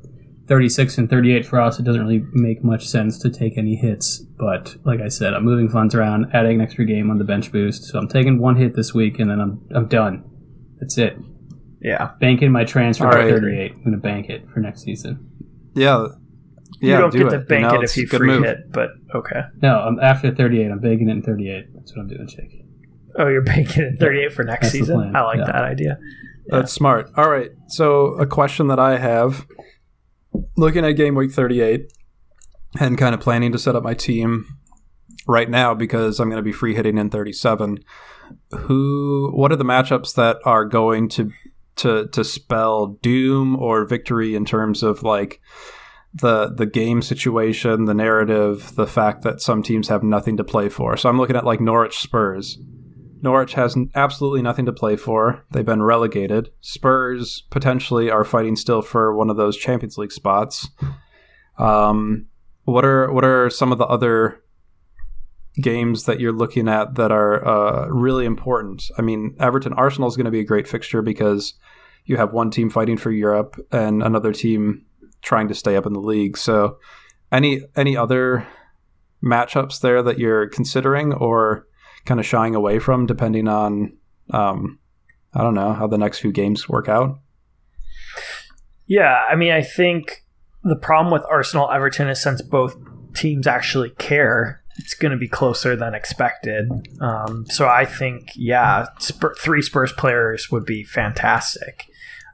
36 0.51 0.99
and 0.99 1.09
38 1.09 1.47
for 1.47 1.61
us, 1.61 1.79
it 1.79 1.85
doesn't 1.85 2.03
really 2.03 2.25
make 2.33 2.65
much 2.65 2.89
sense 2.89 3.17
to 3.21 3.31
take 3.31 3.57
any 3.57 3.77
hits. 3.77 4.19
But 4.19 4.75
like 4.85 5.01
I 5.01 5.07
said, 5.07 5.33
I'm 5.33 5.45
moving 5.45 5.69
funds 5.69 5.95
around, 5.95 6.27
adding 6.35 6.57
an 6.57 6.61
extra 6.61 6.85
game 6.85 7.09
on 7.09 7.19
the 7.19 7.25
bench 7.25 7.53
boost. 7.53 7.85
So 7.85 8.01
I'm 8.01 8.09
taking 8.09 8.41
one 8.41 8.57
hit 8.57 8.75
this 8.75 8.93
week, 8.93 9.21
and 9.21 9.31
then 9.31 9.41
I'm 9.41 9.65
I'm 9.73 9.87
done. 9.87 10.25
That's 10.81 10.99
it. 10.99 11.17
yeah. 11.81 12.11
Banking 12.19 12.51
my 12.51 12.65
transfer 12.65 13.07
All 13.07 13.15
at 13.15 13.31
38. 13.31 13.73
I'm 13.73 13.79
going 13.79 13.93
to 13.93 13.99
bank 13.99 14.29
it 14.29 14.49
for 14.53 14.59
next 14.59 14.83
season. 14.83 15.31
Yeah. 15.77 16.09
yeah. 16.81 16.95
You 16.95 17.01
don't 17.01 17.13
do 17.13 17.19
get 17.19 17.27
it. 17.29 17.31
to 17.31 17.37
You 17.37 17.45
bank 17.45 17.63
know, 17.63 17.81
it 17.81 17.85
if 17.85 17.97
you 17.97 18.09
free 18.09 18.27
move. 18.27 18.45
hit, 18.45 18.73
but 18.73 18.91
okay. 19.15 19.43
No, 19.63 19.79
I'm 19.79 20.01
after 20.01 20.35
38. 20.35 20.69
I'm 20.69 20.81
banking 20.81 21.09
it 21.09 21.13
in 21.13 21.23
38. 21.23 21.75
That's 21.75 21.95
what 21.95 22.03
I'm 22.03 22.09
doing, 22.09 22.27
Jake. 22.27 22.65
Oh, 23.17 23.29
you're 23.29 23.43
banking 23.43 23.85
it 23.85 24.01
38 24.01 24.33
for 24.33 24.43
next 24.43 24.63
That's 24.63 24.73
season? 24.73 25.15
I 25.15 25.23
like 25.23 25.39
yeah. 25.39 25.47
that 25.47 25.63
idea. 25.63 25.99
That's 26.49 26.73
smart. 26.73 27.09
All 27.17 27.31
right. 27.31 27.51
So, 27.69 28.15
a 28.15 28.27
question 28.27 28.67
that 28.67 28.81
I 28.81 28.99
have 28.99 29.47
looking 30.57 30.85
at 30.85 30.93
game 30.93 31.15
week 31.15 31.33
38 31.33 31.93
and 32.79 32.99
kind 32.99 33.15
of 33.15 33.21
planning 33.21 33.53
to 33.53 33.59
set 33.59 33.75
up 33.75 33.83
my 33.83 33.95
team 33.95 34.47
right 35.27 35.51
now 35.51 35.75
because 35.75 36.21
I'm 36.21 36.29
going 36.29 36.39
to 36.39 36.43
be 36.43 36.53
free 36.53 36.75
hitting 36.75 36.99
in 36.99 37.11
37. 37.11 37.79
Who 38.61 39.33
what 39.35 39.51
are 39.51 39.57
the 39.57 39.65
matchups 39.65 40.15
that 40.15 40.39
are 40.45 40.65
going 40.65 41.09
to 41.11 41.33
to 41.77 42.07
to 42.09 42.23
spell 42.23 42.99
doom 43.03 43.57
or 43.57 43.85
victory 43.85 44.35
in 44.35 44.45
terms 44.45 44.83
of 44.83 45.03
like 45.03 45.41
the 46.15 46.53
the 46.55 46.67
game 46.67 47.03
situation, 47.03 47.87
the 47.87 47.95
narrative, 47.95 48.75
the 48.77 48.87
fact 48.87 49.23
that 49.23 49.41
some 49.41 49.63
teams 49.63 49.89
have 49.89 50.03
nothing 50.03 50.37
to 50.37 50.45
play 50.45 50.69
for. 50.69 50.97
So 50.97 51.09
I'm 51.09 51.19
looking 51.19 51.37
at 51.37 51.45
like 51.45 51.61
Norwich 51.61 51.99
Spurs. 51.99 52.59
Norwich 53.23 53.55
has 53.55 53.77
absolutely 53.95 54.43
nothing 54.43 54.67
to 54.67 54.73
play 54.73 54.97
for. 54.97 55.45
They've 55.51 55.65
been 55.65 55.83
relegated. 55.83 56.51
Spurs 56.61 57.43
potentially 57.51 58.11
are 58.11 58.25
fighting 58.25 58.57
still 58.57 58.83
for 58.83 59.15
one 59.15 59.31
of 59.31 59.37
those 59.37 59.57
Champions 59.57 59.99
League 59.99 60.13
spots. 60.13 60.69
Um, 61.59 62.27
what 62.65 62.85
are 62.85 63.13
what 63.13 63.25
are 63.25 63.51
some 63.51 63.73
of 63.73 63.79
the 63.79 63.87
other 63.87 64.43
games 65.61 66.05
that 66.05 66.21
you're 66.21 66.33
looking 66.33 66.69
at 66.69 66.95
that 66.95 67.13
are 67.13 67.47
uh, 67.47 67.87
really 67.89 68.25
important? 68.25 68.85
I 68.97 69.03
mean, 69.03 69.37
Everton 69.39 69.73
Arsenal 69.75 70.09
is 70.09 70.17
going 70.17 70.27
to 70.27 70.31
be 70.31 70.41
a 70.41 70.45
great 70.45 70.69
fixture 70.69 71.03
because 71.03 71.55
you 72.05 72.17
have 72.17 72.33
one 72.33 72.51
team 72.51 72.71
fighting 72.71 72.97
for 72.97 73.11
Europe 73.11 73.57
and 73.71 74.03
another 74.03 74.33
team 74.33 74.85
trying 75.23 75.49
to 75.49 75.55
stay 75.55 75.77
up 75.77 75.87
in 75.87 75.93
the 75.93 76.01
league. 76.01 76.37
So, 76.39 76.79
any 77.31 77.63
any 77.77 77.97
other 77.97 78.47
matchups 79.23 79.81
there 79.81 80.03
that 80.03 80.19
you're 80.19 80.49
considering 80.49 81.13
or 81.13 81.67
kind 82.05 82.21
of 82.21 82.27
shying 82.27 82.55
away 82.55 82.79
from, 82.79 83.07
depending 83.07 83.49
on 83.49 83.97
um, 84.31 84.79
I 85.33 85.43
don't 85.43 85.55
know 85.55 85.73
how 85.73 85.87
the 85.87 85.99
next 85.99 86.19
few 86.19 86.33
games 86.33 86.69
work 86.69 86.89
out. 86.89 87.19
Yeah, 88.87 89.25
I 89.31 89.37
mean, 89.37 89.53
I 89.53 89.63
think 89.63 90.25
the 90.65 90.77
problem 90.77 91.13
with 91.13 91.23
Arsenal 91.31 91.71
Everton 91.71 92.09
is 92.09 92.21
since 92.21 92.43
both 92.43 92.77
teams 93.15 93.47
actually 93.47 93.91
care, 93.91 94.63
it's 94.79 94.95
going 94.95 95.13
to 95.13 95.19
be 95.19 95.29
closer 95.29 95.77
than 95.77 95.95
expected. 95.95 96.69
Um, 97.01 97.47
so 97.47 97.69
I 97.69 97.85
think, 97.85 98.31
yeah, 98.35 98.87
three 99.39 99.63
Spurs 99.63 99.93
players 99.93 100.51
would 100.51 100.65
be 100.65 100.83
fantastic. 100.83 101.85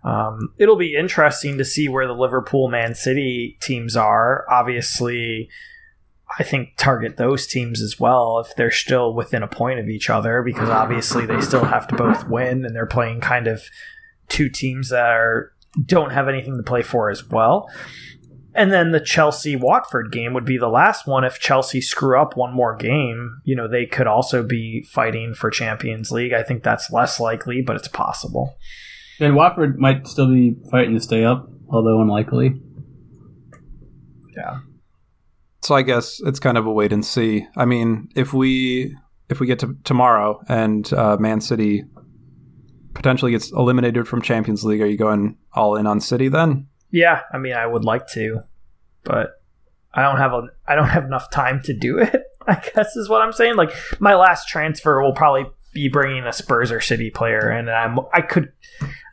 Um, 0.04 0.52
it'll 0.58 0.76
be 0.76 0.94
interesting 0.94 1.58
to 1.58 1.64
see 1.64 1.88
where 1.88 2.06
the 2.06 2.12
Liverpool 2.14 2.68
Man 2.68 2.94
City 2.94 3.58
teams 3.60 3.96
are. 3.96 4.46
Obviously, 4.48 5.50
I 6.38 6.42
think 6.42 6.76
target 6.76 7.16
those 7.16 7.46
teams 7.46 7.80
as 7.80 8.00
well 8.00 8.40
if 8.40 8.54
they're 8.56 8.70
still 8.70 9.14
within 9.14 9.42
a 9.42 9.48
point 9.48 9.78
of 9.78 9.88
each 9.88 10.10
other 10.10 10.42
because 10.42 10.68
obviously 10.68 11.24
they 11.24 11.40
still 11.40 11.64
have 11.64 11.86
to 11.88 11.96
both 11.96 12.28
win 12.28 12.64
and 12.64 12.74
they're 12.74 12.84
playing 12.86 13.20
kind 13.20 13.46
of 13.46 13.62
two 14.28 14.48
teams 14.48 14.88
that 14.90 15.06
are 15.06 15.52
don't 15.84 16.10
have 16.10 16.26
anything 16.28 16.56
to 16.56 16.62
play 16.62 16.82
for 16.82 17.10
as 17.10 17.28
well. 17.28 17.68
and 18.54 18.72
then 18.72 18.90
the 18.90 19.00
Chelsea 19.00 19.54
Watford 19.54 20.10
game 20.10 20.32
would 20.32 20.46
be 20.46 20.56
the 20.56 20.68
last 20.68 21.06
one. 21.06 21.24
If 21.24 21.38
Chelsea 21.38 21.80
screw 21.82 22.20
up 22.20 22.36
one 22.36 22.54
more 22.54 22.74
game, 22.74 23.40
you 23.44 23.54
know, 23.54 23.68
they 23.68 23.84
could 23.84 24.06
also 24.06 24.42
be 24.42 24.82
fighting 24.90 25.34
for 25.34 25.50
Champions 25.50 26.10
League. 26.10 26.32
I 26.32 26.42
think 26.42 26.62
that's 26.62 26.90
less 26.90 27.20
likely, 27.20 27.60
but 27.60 27.76
it's 27.76 27.88
possible. 27.88 28.56
And 29.20 29.36
Watford 29.36 29.78
might 29.78 30.06
still 30.06 30.28
be 30.28 30.56
fighting 30.70 30.94
to 30.94 31.00
stay 31.00 31.22
up, 31.24 31.48
although 31.68 32.00
unlikely. 32.00 32.58
Yeah. 34.34 34.60
So 35.66 35.74
I 35.74 35.82
guess 35.82 36.20
it's 36.24 36.38
kind 36.38 36.56
of 36.56 36.64
a 36.64 36.70
wait 36.70 36.92
and 36.92 37.04
see. 37.04 37.44
I 37.56 37.64
mean, 37.64 38.08
if 38.14 38.32
we 38.32 38.94
if 39.28 39.40
we 39.40 39.48
get 39.48 39.58
to 39.58 39.76
tomorrow 39.82 40.40
and 40.48 40.90
uh, 40.92 41.16
Man 41.16 41.40
City 41.40 41.82
potentially 42.94 43.32
gets 43.32 43.50
eliminated 43.50 44.06
from 44.06 44.22
Champions 44.22 44.62
League, 44.62 44.80
are 44.80 44.86
you 44.86 44.96
going 44.96 45.36
all 45.54 45.74
in 45.74 45.88
on 45.88 46.00
City 46.00 46.28
then? 46.28 46.68
Yeah, 46.92 47.22
I 47.32 47.38
mean, 47.38 47.54
I 47.54 47.66
would 47.66 47.84
like 47.84 48.06
to, 48.12 48.44
but 49.02 49.42
I 49.92 50.02
don't 50.02 50.18
have 50.18 50.32
a 50.34 50.42
I 50.68 50.76
don't 50.76 50.86
have 50.86 51.04
enough 51.04 51.32
time 51.32 51.60
to 51.64 51.74
do 51.74 51.98
it. 51.98 52.14
I 52.46 52.62
guess 52.76 52.94
is 52.94 53.08
what 53.08 53.22
I'm 53.22 53.32
saying. 53.32 53.56
Like 53.56 53.72
my 53.98 54.14
last 54.14 54.46
transfer 54.46 55.02
will 55.02 55.14
probably 55.14 55.46
be 55.74 55.88
bringing 55.88 56.22
a 56.28 56.32
Spurs 56.32 56.70
or 56.70 56.80
City 56.80 57.10
player, 57.10 57.48
and 57.48 57.68
I'm 57.68 57.98
I 58.14 58.20
could 58.20 58.52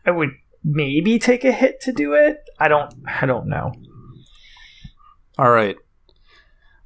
I 0.06 0.12
would 0.12 0.30
maybe 0.64 1.18
take 1.18 1.46
a 1.46 1.52
hit 1.52 1.82
to 1.82 1.92
do 1.92 2.14
it. 2.14 2.38
I 2.60 2.68
don't 2.68 2.94
I 3.08 3.26
don't 3.26 3.48
know. 3.48 3.74
All 5.40 5.50
right. 5.50 5.78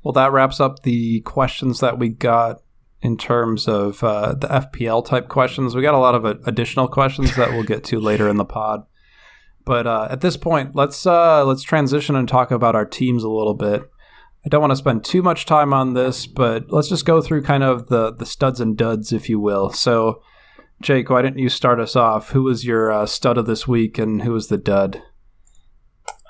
Well, 0.08 0.13
that 0.13 0.32
wraps 0.32 0.62
up 0.62 0.84
the 0.84 1.20
questions 1.20 1.82
that 1.82 2.00
we 2.00 2.08
got 2.08 2.62
in 3.02 3.17
terms 3.17 3.67
of 3.67 4.02
uh, 4.02 4.36
the 4.36 4.48
FPL 4.48 5.06
type 5.06 5.28
questions. 5.28 5.76
We 5.76 5.82
got 5.82 5.96
a 5.96 6.00
lot 6.00 6.15
of 6.15 6.24
additional 6.48 6.88
questions 6.88 7.36
that 7.36 7.50
we'll 7.50 7.63
get 7.63 7.84
to 7.84 8.00
later 8.00 8.30
in 8.30 8.38
the 8.38 8.46
pod. 8.46 8.86
But 9.65 9.86
uh, 9.86 10.08
at 10.10 10.22
this 10.22 10.38
point, 10.38 10.78
let's 10.78 11.06
uh, 11.06 11.43
let's 11.43 11.62
transition 11.62 12.15
and 12.15 12.26
talk 12.26 12.52
about 12.52 12.74
our 12.74 12.86
teams 12.86 13.26
a 13.26 13.30
little 13.30 13.54
bit. 13.54 13.82
I 14.46 14.48
don't 14.48 14.62
want 14.62 14.72
to 14.72 14.78
spend 14.78 15.04
too 15.04 15.22
much 15.22 15.46
time 15.46 15.74
on 15.74 15.93
this, 15.93 16.26
but 16.26 16.72
let's 16.72 16.88
just 16.88 17.06
go 17.06 17.22
through 17.22 17.43
kind 17.43 17.63
of 17.63 17.89
the 17.89 18.13
the 18.13 18.26
studs 18.26 18.62
and 18.62 18.78
duds, 18.78 19.12
if 19.12 19.28
you 19.28 19.41
will. 19.41 19.72
So, 19.72 20.22
Jake, 20.82 21.10
why 21.10 21.22
didn't 21.22 21.39
you 21.39 21.50
start 21.50 21.82
us 21.82 21.98
off? 21.98 22.30
Who 22.30 22.43
was 22.43 22.63
your 22.63 22.93
uh, 22.93 23.08
stud 23.08 23.38
of 23.38 23.46
this 23.46 23.67
week, 23.67 23.98
and 23.98 24.22
who 24.22 24.32
was 24.32 24.48
the 24.48 24.58
dud? 24.58 25.04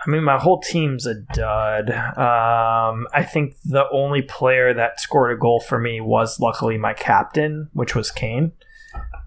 I 0.05 0.09
mean, 0.09 0.23
my 0.23 0.37
whole 0.37 0.59
team's 0.61 1.05
a 1.05 1.15
dud. 1.15 1.89
Um, 1.89 3.07
I 3.13 3.23
think 3.23 3.55
the 3.65 3.85
only 3.91 4.21
player 4.21 4.73
that 4.73 4.99
scored 4.99 5.31
a 5.31 5.39
goal 5.39 5.59
for 5.59 5.79
me 5.79 6.01
was 6.01 6.39
luckily 6.39 6.77
my 6.77 6.93
captain, 6.93 7.69
which 7.73 7.95
was 7.95 8.11
Kane. 8.11 8.51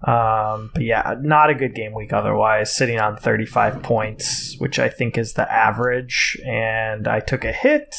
Um, 0.03 0.71
but 0.73 0.83
yeah, 0.83 1.15
not 1.21 1.49
a 1.49 1.55
good 1.55 1.75
game 1.75 1.93
week 1.93 2.13
otherwise, 2.13 2.75
sitting 2.75 2.99
on 2.99 3.17
35 3.17 3.83
points, 3.83 4.55
which 4.57 4.79
I 4.79 4.89
think 4.89 5.17
is 5.17 5.33
the 5.33 5.51
average. 5.51 6.39
And 6.45 7.07
I 7.07 7.19
took 7.19 7.43
a 7.43 7.51
hit. 7.51 7.95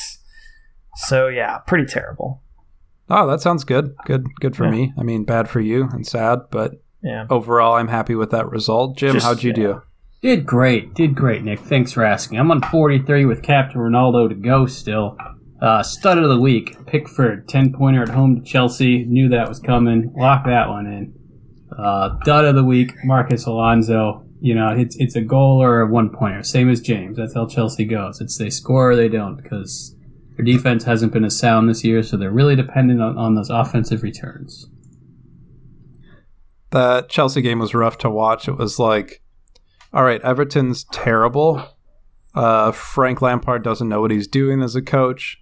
So 0.96 1.28
yeah, 1.28 1.58
pretty 1.58 1.86
terrible. 1.86 2.42
Oh, 3.08 3.26
that 3.26 3.40
sounds 3.40 3.64
good. 3.64 3.94
Good, 4.06 4.26
good 4.40 4.56
for 4.56 4.64
yeah. 4.64 4.70
me. 4.70 4.94
I 4.98 5.02
mean, 5.02 5.24
bad 5.24 5.48
for 5.48 5.60
you 5.60 5.88
and 5.92 6.06
sad, 6.06 6.40
but 6.50 6.82
yeah. 7.02 7.26
overall, 7.30 7.74
I'm 7.74 7.88
happy 7.88 8.14
with 8.14 8.30
that 8.30 8.48
result. 8.48 8.96
Jim, 8.96 9.12
Just, 9.12 9.26
how'd 9.26 9.42
you 9.42 9.50
yeah. 9.50 9.54
do? 9.54 9.82
Did 10.22 10.46
great. 10.46 10.94
Did 10.94 11.16
great, 11.16 11.42
Nick. 11.42 11.58
Thanks 11.58 11.90
for 11.90 12.04
asking. 12.04 12.38
I'm 12.38 12.52
on 12.52 12.62
43 12.62 13.24
with 13.24 13.42
Captain 13.42 13.80
Ronaldo 13.80 14.28
to 14.28 14.36
go 14.36 14.66
still. 14.66 15.18
Uh, 15.60 15.82
stud 15.82 16.18
of 16.18 16.28
the 16.28 16.38
week, 16.38 16.86
Pickford, 16.86 17.48
10 17.48 17.72
pointer 17.72 18.02
at 18.02 18.08
home 18.08 18.36
to 18.36 18.42
Chelsea. 18.42 19.04
Knew 19.04 19.28
that 19.30 19.48
was 19.48 19.58
coming. 19.58 20.12
Lock 20.16 20.44
that 20.46 20.68
one 20.68 20.86
in. 20.86 21.14
Uh, 21.76 22.10
dud 22.24 22.44
of 22.44 22.54
the 22.54 22.64
week, 22.64 22.92
Marcos 23.04 23.46
Alonso. 23.46 24.24
You 24.40 24.54
know, 24.54 24.68
it's 24.68 24.96
it's 24.96 25.14
a 25.16 25.20
goal 25.20 25.62
or 25.62 25.80
a 25.80 25.86
one 25.86 26.10
pointer, 26.10 26.42
same 26.42 26.68
as 26.68 26.80
James. 26.80 27.16
That's 27.16 27.34
how 27.34 27.46
Chelsea 27.46 27.84
goes. 27.84 28.20
It's 28.20 28.36
they 28.36 28.50
score 28.50 28.90
or 28.90 28.96
they 28.96 29.08
don't 29.08 29.40
because 29.40 29.94
their 30.36 30.44
defense 30.44 30.84
hasn't 30.84 31.12
been 31.12 31.24
as 31.24 31.38
sound 31.38 31.68
this 31.68 31.84
year, 31.84 32.02
so 32.02 32.16
they're 32.16 32.30
really 32.30 32.56
dependent 32.56 33.00
on, 33.00 33.16
on 33.16 33.34
those 33.34 33.50
offensive 33.50 34.02
returns. 34.02 34.68
The 36.70 37.06
Chelsea 37.08 37.42
game 37.42 37.58
was 37.60 37.74
rough 37.74 37.98
to 37.98 38.10
watch. 38.10 38.48
It 38.48 38.56
was 38.56 38.78
like, 38.78 39.22
all 39.92 40.04
right, 40.04 40.20
Everton's 40.22 40.84
terrible. 40.84 41.66
Uh, 42.34 42.72
Frank 42.72 43.20
Lampard 43.20 43.62
doesn't 43.62 43.88
know 43.88 44.00
what 44.00 44.10
he's 44.10 44.26
doing 44.26 44.62
as 44.62 44.74
a 44.74 44.82
coach. 44.82 45.38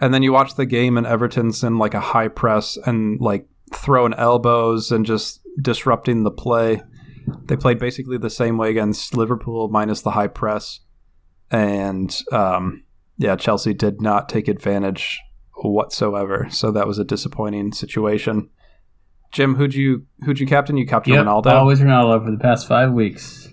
And 0.00 0.12
then 0.12 0.22
you 0.22 0.32
watch 0.32 0.54
the 0.54 0.66
game, 0.66 0.96
and 0.96 1.06
Everton's 1.06 1.62
in 1.62 1.78
like 1.78 1.94
a 1.94 2.00
high 2.00 2.28
press 2.28 2.76
and 2.76 3.20
like 3.20 3.46
throwing 3.72 4.14
elbows 4.14 4.90
and 4.90 5.06
just 5.06 5.40
disrupting 5.60 6.22
the 6.22 6.30
play. 6.30 6.82
They 7.44 7.56
played 7.56 7.78
basically 7.78 8.18
the 8.18 8.30
same 8.30 8.58
way 8.58 8.70
against 8.70 9.16
Liverpool, 9.16 9.68
minus 9.68 10.02
the 10.02 10.10
high 10.10 10.28
press. 10.28 10.80
And 11.50 12.16
um, 12.32 12.84
yeah, 13.16 13.36
Chelsea 13.36 13.74
did 13.74 14.00
not 14.00 14.28
take 14.28 14.48
advantage 14.48 15.20
whatsoever. 15.54 16.48
So 16.50 16.70
that 16.72 16.86
was 16.86 16.98
a 16.98 17.04
disappointing 17.04 17.72
situation. 17.72 18.50
Jim, 19.30 19.54
who'd 19.54 19.74
you 19.74 20.06
who'd 20.24 20.40
you 20.40 20.46
captain? 20.46 20.76
You 20.76 20.86
captain 20.86 21.14
yep, 21.14 21.24
Ronaldo. 21.24 21.52
Always 21.52 21.80
Ronaldo 21.80 22.24
for 22.24 22.30
the 22.30 22.38
past 22.38 22.66
five 22.66 22.92
weeks. 22.92 23.51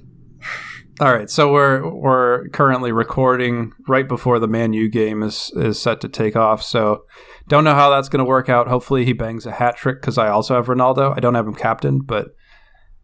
All 1.02 1.14
right, 1.14 1.30
so 1.30 1.50
we're 1.50 1.90
we're 1.90 2.50
currently 2.50 2.92
recording 2.92 3.72
right 3.88 4.06
before 4.06 4.38
the 4.38 4.50
Man 4.50 4.74
U 4.74 4.90
game 4.90 5.24
is 5.24 5.50
is 5.56 5.80
set 5.80 6.02
to 6.02 6.10
take 6.10 6.36
off. 6.36 6.62
So 6.62 7.06
don't 7.48 7.64
know 7.64 7.74
how 7.74 7.90
that's 7.90 8.10
going 8.10 8.20
to 8.20 8.26
work 8.26 8.50
out. 8.50 8.68
Hopefully, 8.68 9.06
he 9.06 9.14
bangs 9.14 9.46
a 9.46 9.54
hat 9.54 9.78
trick 9.78 10.02
because 10.02 10.18
I 10.18 10.28
also 10.28 10.56
have 10.56 10.66
Ronaldo. 10.66 11.16
I 11.16 11.22
don't 11.22 11.36
have 11.36 11.48
him 11.48 11.56
captain, 11.56 12.00
but 12.00 12.36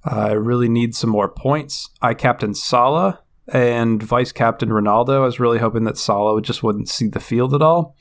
I 0.03 0.33
really 0.33 0.67
need 0.67 0.93
some 0.93 1.09
more 1.09 1.29
points. 1.29 1.89
I 2.01 2.15
captain 2.15 2.53
Salah 2.53 3.21
and 3.47 4.03
vice 4.03 4.33
captain 4.33 4.69
Ronaldo. 4.69 5.21
I 5.21 5.25
was 5.25 5.39
really 5.39 5.59
hoping 5.59 5.85
that 5.85 5.97
Salah 5.97 6.41
just 6.41 6.63
wouldn't 6.63 6.89
see 6.89 7.07
the 7.07 7.21
field 7.21 7.53
at 7.53 7.61
all. 7.61 7.95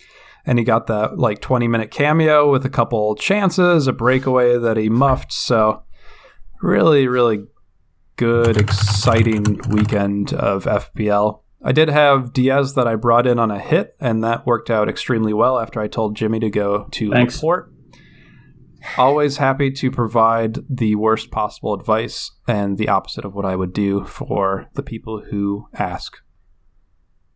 And 0.44 0.59
he 0.59 0.64
got 0.64 0.88
that 0.88 1.20
like 1.20 1.40
20 1.40 1.68
minute 1.68 1.92
cameo 1.92 2.50
with 2.50 2.66
a 2.66 2.70
couple 2.70 3.14
chances, 3.14 3.87
a 3.87 3.92
breakaway 3.92 4.59
that 4.59 4.76
he 4.76 4.88
muffed. 4.88 5.33
So, 5.33 5.85
really, 6.61 7.07
really 7.07 7.44
good, 8.16 8.57
exciting 8.57 9.61
weekend 9.68 10.33
of 10.33 10.64
FPL. 10.64 11.40
I 11.62 11.72
did 11.72 11.88
have 11.88 12.33
Diaz 12.33 12.74
that 12.74 12.87
I 12.87 12.94
brought 12.94 13.27
in 13.27 13.38
on 13.38 13.50
a 13.50 13.59
hit, 13.59 13.96
and 13.98 14.22
that 14.22 14.46
worked 14.46 14.70
out 14.70 14.88
extremely 14.88 15.33
well 15.33 15.59
after 15.59 15.81
I 15.81 15.88
told 15.88 16.14
Jimmy 16.14 16.38
to 16.40 16.50
go 16.50 16.87
to 16.92 17.11
Thanks. 17.11 17.37
Laporte. 17.37 17.72
Always 18.98 19.38
happy 19.38 19.70
to 19.70 19.90
provide 19.90 20.59
the 20.68 20.94
worst 20.96 21.31
possible 21.31 21.72
advice 21.72 22.33
and 22.46 22.77
the 22.77 22.88
opposite 22.88 23.24
of 23.24 23.35
what 23.35 23.46
I 23.46 23.57
would 23.57 23.72
do 23.72 24.05
for 24.05 24.68
the 24.74 24.83
people 24.83 25.22
who 25.31 25.68
ask. 25.72 26.18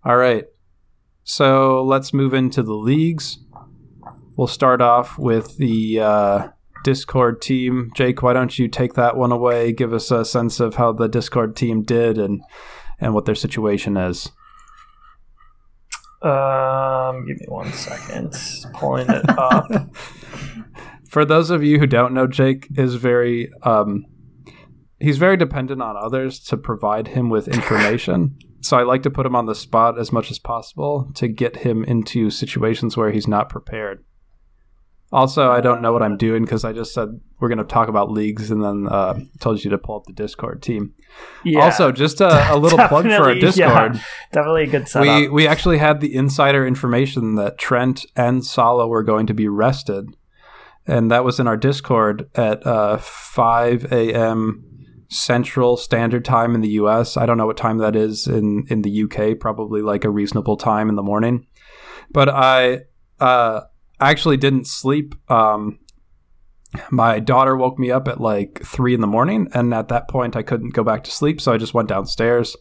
All 0.05 0.17
right. 0.17 0.45
So 1.25 1.83
let's 1.83 2.13
move 2.13 2.35
into 2.35 2.63
the 2.63 2.75
leagues. 2.75 3.39
We'll 4.37 4.47
start 4.47 4.81
off 4.83 5.19
with 5.19 5.57
the 5.57 6.01
uh, 6.01 6.49
Discord 6.89 7.43
team. 7.43 7.91
Jake, 7.95 8.23
why 8.23 8.33
don't 8.33 8.59
you 8.59 8.67
take 8.67 8.95
that 8.95 9.15
one 9.15 9.31
away? 9.31 9.75
Give 9.75 9.93
us 9.93 10.11
a 10.11 10.25
sense 10.25 10.59
of 10.59 10.77
how 10.77 10.91
the 10.91 11.07
Discord 11.07 11.55
team 11.55 11.83
did 11.83 12.17
and 12.17 12.41
and 12.99 13.13
what 13.13 13.27
their 13.27 13.35
situation 13.35 13.99
is. 13.99 14.33
Um, 16.23 17.27
give 17.27 17.39
me 17.39 17.45
one 17.49 17.71
second. 17.75 18.33
Pulling 18.73 19.07
it 19.11 19.29
up. 19.29 19.67
For 21.11 21.27
those 21.27 21.51
of 21.51 21.63
you 21.63 21.79
who 21.79 21.87
don't 21.87 22.15
know, 22.15 22.27
Jake 22.27 22.67
is 22.75 22.95
very 22.95 23.51
um, 23.65 24.07
he's 24.99 25.19
very 25.19 25.37
dependent 25.37 25.83
on 25.83 25.95
others 25.95 26.41
to 26.45 26.57
provide 26.57 27.09
him 27.09 27.29
with 27.29 27.49
information. 27.49 28.39
so 28.63 28.79
I 28.79 28.83
like 28.85 29.03
to 29.03 29.11
put 29.11 29.27
him 29.27 29.37
on 29.37 29.45
the 29.45 29.55
spot 29.55 29.99
as 29.99 30.11
much 30.11 30.31
as 30.31 30.39
possible 30.39 31.11
to 31.17 31.29
get 31.29 31.57
him 31.57 31.85
into 31.85 32.31
situations 32.31 32.97
where 32.97 33.11
he's 33.11 33.29
not 33.29 33.51
prepared. 33.51 34.03
Also, 35.11 35.51
I 35.51 35.63
don't 35.63 35.81
know 35.81 35.93
what 35.93 36.03
I'm 36.03 36.19
doing 36.19 36.45
because 36.45 36.65
I 36.65 36.75
just 36.75 36.93
said 36.93 37.19
we're 37.41 37.49
going 37.49 37.59
to 37.59 37.65
talk 37.65 37.89
about 37.89 38.11
leagues 38.11 38.51
and 38.51 38.63
then 38.63 38.89
uh, 38.89 39.19
told 39.41 39.65
you 39.65 39.71
to 39.71 39.79
pull 39.79 39.97
up 39.97 40.05
the 40.05 40.13
Discord 40.13 40.63
team. 40.63 40.95
Yeah, 41.45 41.61
also, 41.61 41.93
just 41.93 42.21
a, 42.21 42.53
a 42.53 42.57
little 42.59 42.79
plug 42.89 43.07
for 43.07 43.11
our 43.11 43.35
Discord. 43.35 43.95
Yeah, 43.95 44.03
definitely 44.33 44.65
a 44.65 44.67
good 44.67 44.87
setup. 44.87 45.21
We 45.21 45.29
we 45.29 45.49
actually 45.49 45.79
had 45.79 46.03
the 46.03 46.15
insider 46.15 46.67
information 46.67 47.37
that 47.37 47.57
Trent 47.57 48.05
and 48.17 48.45
Salah 48.45 48.87
were 48.87 49.03
going 49.03 49.27
to 49.29 49.35
be 49.35 49.49
rested, 49.49 50.15
and 50.87 51.11
that 51.11 51.25
was 51.25 51.41
in 51.41 51.47
our 51.47 51.57
Discord 51.57 52.29
at 52.35 52.67
uh, 52.67 52.99
5 52.99 53.91
a.m. 53.91 54.65
Central 55.09 55.79
Standard 55.79 56.27
Time 56.27 56.55
in 56.55 56.61
the 56.61 56.69
U.S. 56.71 57.17
I 57.17 57.25
don't 57.25 57.39
know 57.39 57.47
what 57.47 57.57
time 57.57 57.79
that 57.79 57.97
is 57.97 58.27
in 58.27 58.67
in 58.69 58.83
the 58.83 58.91
U.K. 58.91 59.37
Probably 59.37 59.81
like 59.81 60.05
a 60.05 60.11
reasonable 60.11 60.59
time 60.59 60.91
in 60.91 60.97
the 60.97 61.03
morning. 61.03 61.47
But 62.11 62.29
I. 62.29 62.81
Uh, 63.19 63.63
I 64.01 64.11
actually 64.11 64.37
didn't 64.37 64.67
sleep. 64.67 65.15
Um, 65.31 65.79
my 66.91 67.19
daughter 67.19 67.57
woke 67.57 67.79
me 67.79 67.91
up 67.91 68.09
at 68.09 68.21
like 68.21 68.63
three 68.65 68.95
in 68.95 69.01
the 69.01 69.07
morning, 69.07 69.49
and 69.55 69.73
at 69.73 69.89
that 69.89 70.09
point, 70.09 70.37
I 70.37 70.43
couldn't 70.43 70.75
go 70.75 70.85
back 70.85 71.03
to 71.05 71.11
sleep, 71.11 71.41
so 71.41 71.53
I 71.53 71.57
just 71.57 71.75
went 71.75 71.89
downstairs 71.89 72.57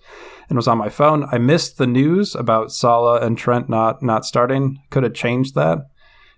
and 0.50 0.56
was 0.56 0.68
on 0.68 0.78
my 0.78 0.90
phone. 0.90 1.28
I 1.32 1.38
missed 1.38 1.78
the 1.78 1.88
news 1.88 2.34
about 2.34 2.72
Salah 2.72 3.20
and 3.22 3.38
Trent 3.38 3.70
not 3.70 4.02
not 4.02 4.26
starting. 4.26 4.82
Could 4.90 5.04
have 5.04 5.14
changed 5.14 5.56
that 5.56 5.80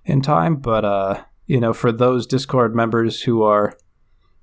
in 0.04 0.22
time, 0.22 0.56
but 0.56 0.84
uh, 0.84 1.24
you 1.46 1.60
know, 1.60 1.74
for 1.74 1.92
those 1.92 2.26
Discord 2.26 2.76
members 2.76 3.24
who 3.24 3.44
are 3.44 3.78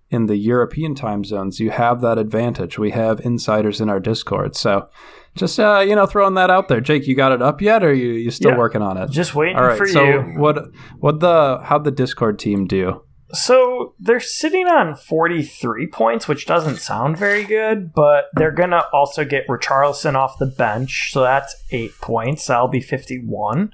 in 0.08 0.26
the 0.26 0.36
European 0.36 0.94
time 0.94 1.24
zones, 1.24 1.58
you 1.58 1.70
have 1.70 2.00
that 2.00 2.18
advantage. 2.18 2.78
We 2.78 2.92
have 2.92 3.20
insiders 3.20 3.80
in 3.80 3.90
our 3.90 4.00
Discord, 4.00 4.54
so 4.54 4.88
just 5.36 5.58
uh, 5.60 5.84
you 5.86 5.94
know, 5.94 6.06
throwing 6.06 6.34
that 6.34 6.50
out 6.50 6.68
there. 6.68 6.80
Jake, 6.80 7.06
you 7.06 7.14
got 7.14 7.32
it 7.32 7.42
up 7.42 7.60
yet, 7.62 7.84
or 7.84 7.92
you 7.94 8.12
you 8.12 8.30
still 8.30 8.52
Yeah. 8.52 8.58
working 8.58 8.82
on 8.82 8.96
it? 8.96 9.10
Just 9.10 9.34
waiting 9.34 9.56
All 9.56 9.64
right. 9.64 9.78
for 9.78 9.86
so 9.86 10.04
you. 10.04 10.20
what 10.38 10.58
what 10.98 11.20
the 11.20 11.60
how'd 11.62 11.84
the 11.84 11.90
Discord 11.90 12.38
team 12.38 12.66
do? 12.66 13.02
So 13.32 13.94
they're 13.98 14.20
sitting 14.20 14.68
on 14.68 14.94
43 14.94 15.88
points, 15.88 16.28
which 16.28 16.46
doesn't 16.46 16.76
sound 16.76 17.16
very 17.18 17.42
good, 17.42 17.92
but 17.92 18.26
they're 18.34 18.52
going 18.52 18.70
to 18.70 18.86
also 18.92 19.24
get 19.24 19.48
Richarlison 19.48 20.14
off 20.14 20.38
the 20.38 20.46
bench. 20.46 21.10
So 21.12 21.22
that's 21.22 21.56
eight 21.72 21.90
points. 22.00 22.46
That'll 22.46 22.68
be 22.68 22.80
51. 22.80 23.72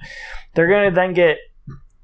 They're 0.54 0.68
going 0.68 0.88
to 0.90 0.94
then 0.94 1.12
get 1.12 1.36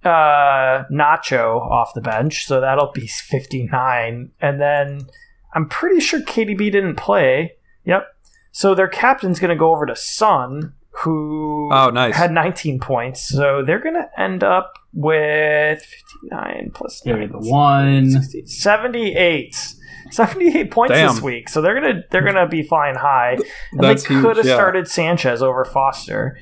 uh, 0.05 0.85
Nacho 0.93 1.59
off 1.61 1.95
the 1.95 2.03
bench. 2.03 2.47
So 2.47 2.61
that'll 2.61 2.93
be 2.93 3.07
59. 3.07 4.31
And 4.43 4.61
then 4.61 5.07
I'm 5.55 5.69
pretty 5.69 6.01
sure 6.01 6.21
KDB 6.21 6.71
didn't 6.71 6.97
play. 6.97 7.53
Yep. 7.85 8.07
So 8.59 8.75
their 8.75 8.89
captain's 8.89 9.39
going 9.39 9.51
to 9.51 9.57
go 9.57 9.71
over 9.71 9.87
to 9.87 9.95
Son, 9.95 10.73
who 11.03 11.71
Oh, 11.73 11.91
nice. 11.91 12.17
had 12.17 12.33
19 12.33 12.81
points. 12.81 13.29
So 13.29 13.63
they're 13.65 13.79
going 13.79 13.95
to 13.95 14.09
end 14.21 14.43
up 14.43 14.73
with 14.93 15.81
59 15.81 16.73
plus 16.75 17.01
Give 17.05 17.19
9. 17.21 17.29
the 17.31 17.39
one. 17.39 18.11
60, 18.11 18.47
78 18.47 19.55
78 20.11 20.71
points 20.73 20.93
Damn. 20.95 21.15
this 21.15 21.23
week 21.23 21.49
so 21.51 21.61
they're 21.61 21.79
gonna 21.79 22.01
they're 22.11 22.25
gonna 22.25 22.49
be 22.49 22.63
flying 22.63 22.95
high 22.97 23.33
and 23.73 23.81
That's 23.81 24.03
they 24.05 24.15
huge, 24.15 24.25
could 24.25 24.37
have 24.39 24.47
yeah. 24.47 24.55
started 24.55 24.89
sanchez 24.89 25.43
over 25.43 25.67
foster 25.67 26.39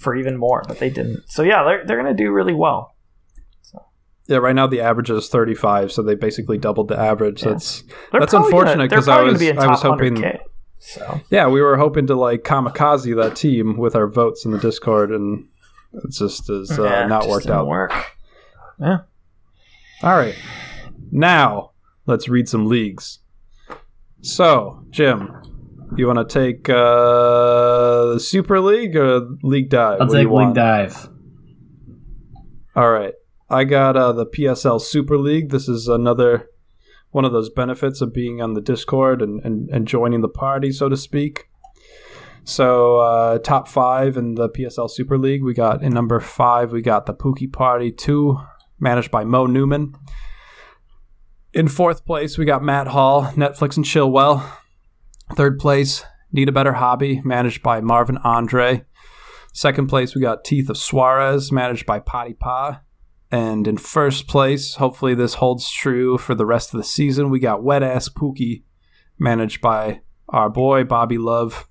for 0.00 0.16
even 0.16 0.36
more 0.36 0.64
but 0.66 0.80
they 0.80 0.90
didn't 0.90 1.22
so 1.26 1.44
yeah 1.44 1.62
they're, 1.62 1.84
they're 1.86 1.96
gonna 1.96 2.12
do 2.12 2.32
really 2.32 2.54
well 2.54 2.96
Yeah, 4.26 4.38
right 4.38 4.54
now 4.54 4.66
the 4.66 4.80
average 4.80 5.10
is 5.10 5.28
35, 5.28 5.92
so 5.92 6.02
they 6.02 6.14
basically 6.16 6.58
doubled 6.58 6.88
the 6.88 6.98
average. 6.98 7.42
Yeah. 7.44 7.50
That's 7.50 7.84
they're 8.10 8.20
That's 8.20 8.32
unfortunate 8.34 8.88
they're 8.90 8.98
'cause 8.98 9.08
I 9.08 9.20
was- 9.22 9.38
be 9.38 9.52
I 9.52 9.66
was 9.66 9.82
hoping- 9.82 10.16
100K, 10.16 10.38
so 10.86 11.20
yeah, 11.30 11.48
we 11.48 11.62
were 11.62 11.76
hoping 11.78 12.06
to 12.08 12.14
like 12.14 12.42
kamikaze 12.42 13.16
that 13.16 13.36
team 13.36 13.76
with 13.78 13.96
our 13.96 14.06
votes 14.06 14.44
in 14.44 14.50
the 14.50 14.58
Discord, 14.58 15.10
and 15.10 15.46
it 15.92 16.10
just 16.12 16.50
is 16.50 16.78
uh, 16.78 16.84
yeah, 16.84 17.06
not 17.06 17.22
just 17.22 17.30
worked 17.30 17.46
didn't 17.46 17.58
out. 17.58 17.66
work. 17.66 17.92
Yeah. 18.78 18.98
All 20.02 20.16
right, 20.16 20.36
now 21.10 21.70
let's 22.06 22.28
read 22.28 22.48
some 22.48 22.66
leagues. 22.66 23.20
So, 24.20 24.84
Jim, 24.90 25.30
you 25.96 26.06
want 26.06 26.18
to 26.18 26.24
take 26.26 26.68
uh, 26.68 28.12
the 28.14 28.20
Super 28.20 28.60
League 28.60 28.94
or 28.96 29.20
League 29.42 29.70
Dive? 29.70 30.00
I'll 30.02 30.06
What 30.08 30.14
take? 30.14 30.28
League 30.28 30.54
Dive. 30.54 31.08
All 32.76 32.90
right. 32.90 33.14
I 33.50 33.64
got 33.64 33.96
uh, 33.96 34.12
the 34.12 34.26
PSL 34.26 34.80
Super 34.80 35.16
League. 35.16 35.50
This 35.50 35.68
is 35.68 35.86
another 35.88 36.48
one 37.14 37.24
of 37.24 37.30
those 37.30 37.48
benefits 37.48 38.00
of 38.00 38.12
being 38.12 38.42
on 38.42 38.54
the 38.54 38.60
Discord 38.60 39.22
and, 39.22 39.40
and, 39.44 39.70
and 39.70 39.86
joining 39.86 40.20
the 40.20 40.28
party, 40.28 40.72
so 40.72 40.88
to 40.88 40.96
speak. 40.96 41.48
So, 42.42 42.98
uh, 42.98 43.38
top 43.38 43.68
five 43.68 44.16
in 44.16 44.34
the 44.34 44.48
PSL 44.48 44.90
Super 44.90 45.16
League. 45.16 45.44
We 45.44 45.54
got 45.54 45.80
in 45.80 45.94
number 45.94 46.18
five, 46.18 46.72
we 46.72 46.82
got 46.82 47.06
the 47.06 47.14
Pookie 47.14 47.50
Party 47.50 47.92
2, 47.92 48.36
managed 48.80 49.12
by 49.12 49.22
Mo 49.22 49.46
Newman. 49.46 49.94
In 51.52 51.68
fourth 51.68 52.04
place, 52.04 52.36
we 52.36 52.44
got 52.44 52.64
Matt 52.64 52.88
Hall, 52.88 53.26
Netflix 53.36 53.76
and 53.76 53.86
Chillwell. 53.86 54.44
Third 55.36 55.60
place, 55.60 56.04
Need 56.32 56.48
a 56.48 56.52
Better 56.52 56.72
Hobby, 56.72 57.22
managed 57.24 57.62
by 57.62 57.80
Marvin 57.80 58.18
Andre. 58.24 58.84
Second 59.52 59.86
place, 59.86 60.16
we 60.16 60.20
got 60.20 60.42
Teeth 60.42 60.68
of 60.68 60.76
Suarez, 60.76 61.52
managed 61.52 61.86
by 61.86 62.00
Potty 62.00 62.34
Pa. 62.34 62.80
And 63.34 63.66
in 63.66 63.78
first 63.78 64.28
place, 64.28 64.76
hopefully 64.76 65.16
this 65.16 65.34
holds 65.34 65.68
true 65.68 66.18
for 66.18 66.36
the 66.36 66.46
rest 66.46 66.72
of 66.72 66.78
the 66.78 66.84
season, 66.84 67.30
we 67.30 67.40
got 67.40 67.64
Wet 67.64 67.82
Ass 67.82 68.08
Pookie, 68.08 68.62
managed 69.18 69.60
by 69.60 70.02
our 70.28 70.48
boy 70.48 70.84
Bobby 70.84 71.18
Love. 71.18 71.66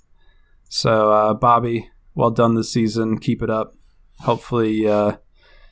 So, 0.67 1.09
uh, 1.13 1.33
Bobby, 1.33 1.89
well 2.15 2.31
done 2.31 2.55
this 2.55 2.73
season. 2.73 3.17
Keep 3.17 3.41
it 3.41 3.49
up. 3.49 3.77
Hopefully, 4.19 4.85
uh, 4.89 5.13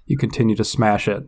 you 0.05 0.17
continue 0.17 0.55
to 0.55 0.63
smash 0.63 1.09
it. 1.09 1.23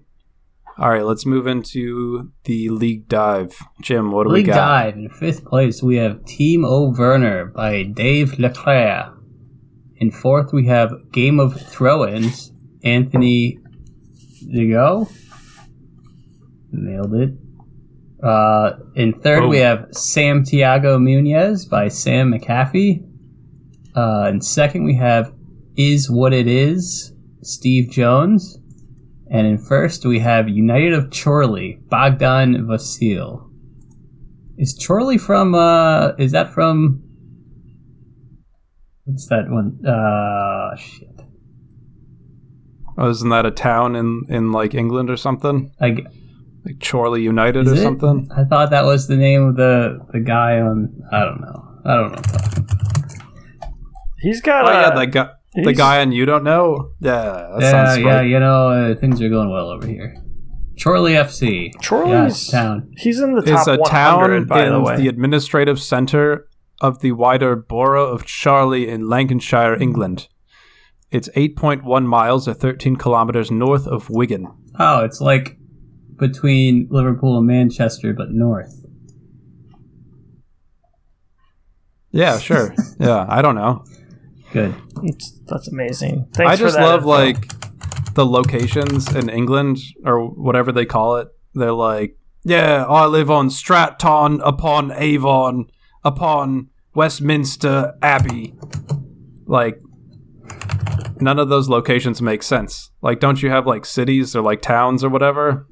All 0.77 0.91
right, 0.91 1.03
let's 1.03 1.25
move 1.25 1.45
into 1.45 2.31
the 2.45 2.69
league 2.69 3.09
dive. 3.09 3.57
Jim, 3.81 4.11
what 4.11 4.27
do 4.27 4.29
League 4.29 4.47
we 4.47 4.53
got? 4.53 4.85
League 4.85 4.93
Dive. 4.93 4.95
In 4.95 5.09
fifth 5.09 5.43
place, 5.43 5.83
we 5.83 5.97
have 5.97 6.23
Team 6.23 6.63
O 6.63 6.95
Werner 6.97 7.47
by 7.47 7.83
Dave 7.83 8.39
Leclerc. 8.39 9.13
In 9.97 10.09
fourth, 10.09 10.53
we 10.53 10.67
have 10.67 11.11
Game 11.11 11.41
of 11.41 11.59
Throw-Ins, 11.59 12.53
Anthony 12.81 13.59
Digo. 14.43 15.11
Nailed 16.71 17.13
it. 17.15 17.33
Uh, 18.23 18.77
in 18.95 19.13
third, 19.13 19.41
Boom. 19.41 19.49
we 19.49 19.57
have 19.57 19.87
Sam 19.91 20.43
Tiago 20.43 20.97
Munez 20.97 21.69
by 21.69 21.89
Sam 21.89 22.31
McAfee. 22.31 23.05
Uh, 23.95 24.29
in 24.29 24.41
second, 24.41 24.85
we 24.85 24.95
have 24.95 25.33
Is 25.75 26.09
What 26.09 26.33
It 26.33 26.47
Is, 26.47 27.13
Steve 27.41 27.91
Jones. 27.91 28.57
And 29.29 29.47
in 29.47 29.57
first, 29.57 30.05
we 30.05 30.19
have 30.19 30.47
United 30.47 30.93
of 30.93 31.09
Chorley, 31.11 31.79
Bogdan 31.89 32.67
Vasil. 32.67 33.49
Is 34.57 34.73
Chorley 34.73 35.17
from, 35.17 35.55
uh, 35.55 36.09
is 36.17 36.31
that 36.31 36.53
from, 36.53 37.03
what's 39.05 39.27
that 39.27 39.49
one? 39.49 39.83
Uh, 39.85 40.75
shit. 40.75 41.22
Oh, 42.97 43.09
isn't 43.09 43.29
that 43.29 43.45
a 43.45 43.51
town 43.51 43.95
in, 43.95 44.21
in 44.29 44.51
like 44.51 44.73
England 44.73 45.09
or 45.09 45.17
something? 45.17 45.71
I, 45.81 45.91
g- 45.91 46.05
Like 46.65 46.79
Chorley 46.85 47.23
United 47.23 47.67
or 47.67 47.73
it? 47.73 47.81
something? 47.81 48.29
I 48.35 48.43
thought 48.43 48.69
that 48.69 48.85
was 48.85 49.07
the 49.07 49.15
name 49.17 49.43
of 49.49 49.55
the, 49.55 49.99
the 50.11 50.19
guy 50.19 50.59
on, 50.59 50.93
I 51.11 51.19
don't 51.25 51.41
know. 51.41 51.69
I 51.85 51.95
don't 51.95 52.11
know. 52.11 53.67
he's 54.19 54.41
got 54.41 54.65
Oh 54.65 54.69
a, 54.69 54.73
yeah, 54.81 54.89
that 54.95 55.07
guy, 55.07 55.29
the 55.55 55.73
guy 55.73 56.01
on 56.01 56.11
you 56.11 56.25
don't 56.25 56.43
know. 56.43 56.91
Yeah, 57.01 57.11
that 57.21 57.57
yeah, 57.61 57.71
sounds 57.71 57.99
yeah, 57.99 58.21
you 58.21 58.39
know, 58.39 58.69
uh, 58.69 58.95
things 58.99 59.21
are 59.21 59.29
going 59.29 59.49
well 59.51 59.69
over 59.69 59.85
here. 59.87 60.15
Chorley 60.81 61.13
FC. 61.13 61.71
Chorley's 61.87 62.09
Yes, 62.11 62.47
town. 62.51 62.91
he's 62.97 63.19
in 63.19 63.33
the 63.35 63.41
town. 63.41 63.53
It's 63.57 63.67
a 63.67 63.77
100 63.77 63.89
town 63.89 64.45
by 64.47 64.65
in 64.65 64.71
the 64.73 64.79
way 64.81 65.07
administrative 65.07 65.79
centre 65.79 66.47
of 66.81 66.99
the 67.01 67.11
wider 67.11 67.55
borough 67.55 68.07
of 68.07 68.25
Chorley 68.25 68.87
in 68.87 69.07
Lancashire, 69.07 69.75
England. 69.75 70.27
It's 71.13 71.29
8.1 71.29 72.05
miles 72.05 72.47
or 72.47 72.53
13 72.55 72.95
kilometers 72.95 73.51
north 73.51 73.85
of 73.87 74.09
Wigan. 74.09 74.47
Oh, 74.79 75.05
it's 75.05 75.21
like 75.21 75.57
between 76.17 76.87
Liverpool 76.89 77.37
and 77.37 77.45
Manchester, 77.45 78.13
but 78.13 78.31
north. 78.31 78.83
Yeah, 82.11 82.39
sure. 82.39 82.73
yeah, 82.99 83.25
I 83.29 83.41
don't 83.41 83.55
know. 83.55 83.83
Good. 84.51 84.71
It's- 85.03 85.39
that's 85.47 85.67
amazing 85.67 86.27
Thanks 86.33 86.51
I 86.53 86.55
for 86.55 86.61
just 86.63 86.77
that 86.77 86.83
love 86.83 87.01
info. 87.01 87.09
like 87.09 88.13
the 88.15 88.25
locations 88.25 89.13
in 89.15 89.29
England 89.29 89.77
or 90.05 90.27
whatever 90.27 90.71
they 90.71 90.85
call 90.85 91.17
it. 91.17 91.27
They're 91.53 91.71
like, 91.71 92.17
yeah, 92.43 92.85
I 92.85 93.05
live 93.05 93.29
on 93.31 93.49
Stratton 93.49 94.41
upon 94.41 94.91
Avon 94.91 95.65
upon 96.03 96.69
Westminster 96.95 97.93
Abbey. 98.01 98.53
Like 99.45 99.79
none 101.21 101.39
of 101.39 101.49
those 101.49 101.69
locations 101.69 102.21
make 102.21 102.43
sense. 102.43 102.91
Like 103.01 103.19
don't 103.19 103.41
you 103.41 103.49
have 103.49 103.65
like 103.67 103.85
cities 103.85 104.35
or 104.35 104.41
like 104.41 104.61
towns 104.61 105.03
or 105.03 105.09
whatever? 105.09 105.67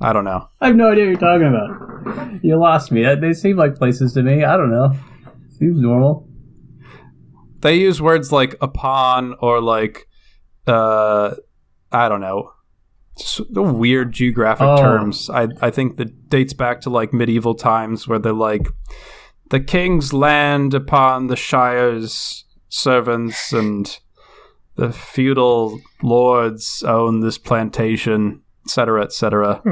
I 0.00 0.12
don't 0.12 0.24
know. 0.24 0.48
I 0.60 0.66
have 0.68 0.76
no 0.76 0.90
idea 0.90 1.04
what 1.04 1.10
you're 1.10 1.20
talking 1.20 1.46
about. 1.46 2.44
You 2.44 2.58
lost 2.58 2.90
me. 2.90 3.04
They 3.14 3.32
seem 3.32 3.56
like 3.56 3.76
places 3.76 4.12
to 4.14 4.22
me. 4.22 4.42
I 4.44 4.56
don't 4.56 4.70
know. 4.70 4.92
Seems 5.58 5.80
normal. 5.80 6.28
They 7.60 7.76
use 7.76 8.02
words 8.02 8.32
like 8.32 8.56
upon 8.60 9.36
or 9.40 9.60
like 9.60 10.08
uh 10.66 11.34
I 11.92 12.08
don't 12.08 12.20
know. 12.20 12.50
Just 13.18 13.42
the 13.52 13.62
weird 13.62 14.12
geographic 14.12 14.66
Oh. 14.66 14.76
terms. 14.76 15.30
I 15.30 15.48
I 15.60 15.70
think 15.70 15.96
that 15.98 16.28
dates 16.28 16.52
back 16.54 16.80
to 16.82 16.90
like 16.90 17.12
medieval 17.12 17.54
times 17.54 18.08
where 18.08 18.18
they're 18.18 18.32
like 18.32 18.66
the 19.50 19.60
king's 19.60 20.12
land 20.12 20.74
upon 20.74 21.26
the 21.28 21.36
shire's 21.36 22.44
servants 22.72 23.52
and 23.52 23.98
the 24.76 24.90
feudal 24.90 25.78
lords 26.02 26.82
own 26.82 27.20
this 27.20 27.36
plantation, 27.36 28.40
etc., 28.64 29.02
etc. 29.02 29.62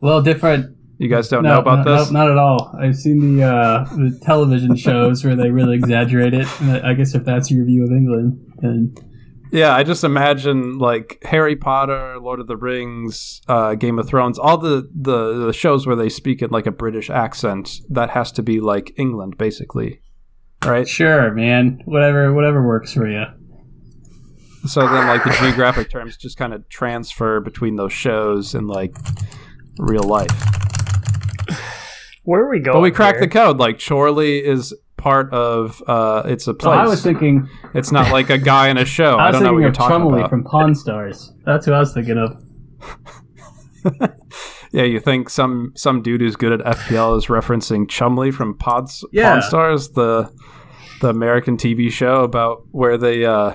Well, 0.00 0.22
different. 0.22 0.76
You 0.98 1.08
guys 1.08 1.28
don't 1.28 1.42
no, 1.42 1.54
know 1.54 1.60
about 1.60 1.84
no, 1.84 1.98
this? 1.98 2.10
No, 2.10 2.20
not 2.20 2.30
at 2.30 2.38
all. 2.38 2.74
I've 2.78 2.96
seen 2.96 3.36
the 3.36 3.44
uh, 3.44 3.84
the 3.96 4.18
television 4.22 4.76
shows 4.76 5.24
where 5.24 5.34
they 5.34 5.50
really 5.50 5.76
exaggerate 5.76 6.34
it. 6.34 6.46
I 6.62 6.94
guess 6.94 7.14
if 7.14 7.24
that's 7.24 7.50
your 7.50 7.64
view 7.64 7.84
of 7.84 7.90
England, 7.90 8.38
then 8.58 8.94
Yeah, 9.50 9.74
I 9.74 9.82
just 9.82 10.04
imagine 10.04 10.78
like 10.78 11.18
Harry 11.24 11.56
Potter, 11.56 12.18
Lord 12.20 12.40
of 12.40 12.46
the 12.46 12.56
Rings, 12.56 13.40
uh, 13.48 13.74
Game 13.74 13.98
of 13.98 14.08
Thrones, 14.08 14.38
all 14.38 14.58
the, 14.58 14.88
the 14.94 15.46
the 15.46 15.52
shows 15.52 15.86
where 15.86 15.96
they 15.96 16.08
speak 16.08 16.42
in 16.42 16.50
like 16.50 16.66
a 16.66 16.72
British 16.72 17.10
accent. 17.10 17.80
That 17.88 18.10
has 18.10 18.32
to 18.32 18.42
be 18.42 18.60
like 18.60 18.92
England, 18.96 19.38
basically, 19.38 20.00
right? 20.64 20.88
sure, 20.88 21.32
man. 21.32 21.82
Whatever, 21.84 22.32
whatever 22.32 22.66
works 22.66 22.92
for 22.92 23.08
you. 23.08 23.24
So 24.66 24.80
then, 24.80 25.06
like 25.06 25.22
the 25.22 25.30
geographic 25.40 25.90
terms 25.90 26.16
just 26.16 26.36
kind 26.36 26.52
of 26.52 26.68
transfer 26.68 27.38
between 27.40 27.76
those 27.76 27.92
shows 27.92 28.54
and 28.54 28.66
like 28.66 28.96
real 29.78 30.02
life. 30.02 30.30
Where 32.24 32.40
are 32.42 32.50
we 32.50 32.58
going? 32.58 32.74
But 32.76 32.80
we 32.80 32.90
cracked 32.90 33.18
here? 33.18 33.26
the 33.26 33.32
code. 33.32 33.58
Like 33.58 33.78
Chorley 33.80 34.44
is 34.44 34.74
part 34.96 35.32
of. 35.32 35.80
uh 35.86 36.22
It's 36.26 36.44
a 36.44 36.50
So 36.50 36.54
place. 36.54 36.78
I 36.78 36.86
was 36.86 37.00
thinking, 37.02 37.48
it's 37.74 37.92
not 37.92 38.10
like 38.10 38.28
a 38.30 38.38
guy 38.38 38.68
in 38.68 38.76
a 38.78 38.84
show. 38.84 39.16
I 39.18 39.26
I, 39.26 39.26
was 39.30 39.34
don't 39.34 39.44
know 39.44 39.52
what 39.52 39.58
thinking 39.58 39.60
you're 39.62 39.68
of 39.70 39.76
talking 39.76 39.96
Chumlee 40.06 40.18
about. 40.18 40.30
from 40.30 40.42
Pawn 40.44 40.74
Stars. 40.74 41.32
That's 41.44 41.66
who 41.66 41.72
I 41.72 41.78
was 41.78 41.94
thinking 41.94 42.18
of. 42.18 42.42
yeah, 44.72 44.82
you 44.84 45.00
think 45.00 45.30
some 45.30 45.72
some 45.76 46.02
dude 46.02 46.20
who's 46.20 46.36
good 46.36 46.52
at 46.60 46.60
FPL 46.76 47.16
is 47.18 47.26
referencing 47.26 47.86
Chumlee 47.86 48.32
from 48.32 48.56
Pods 48.56 49.04
Yeah. 49.12 49.32
Pawn 49.32 49.42
Stars, 49.42 49.90
the 49.90 50.30
the 51.00 51.08
American 51.08 51.56
TV 51.56 51.90
show 51.90 52.22
about 52.24 52.62
where 52.70 52.96
they 52.98 53.24
uh 53.24 53.54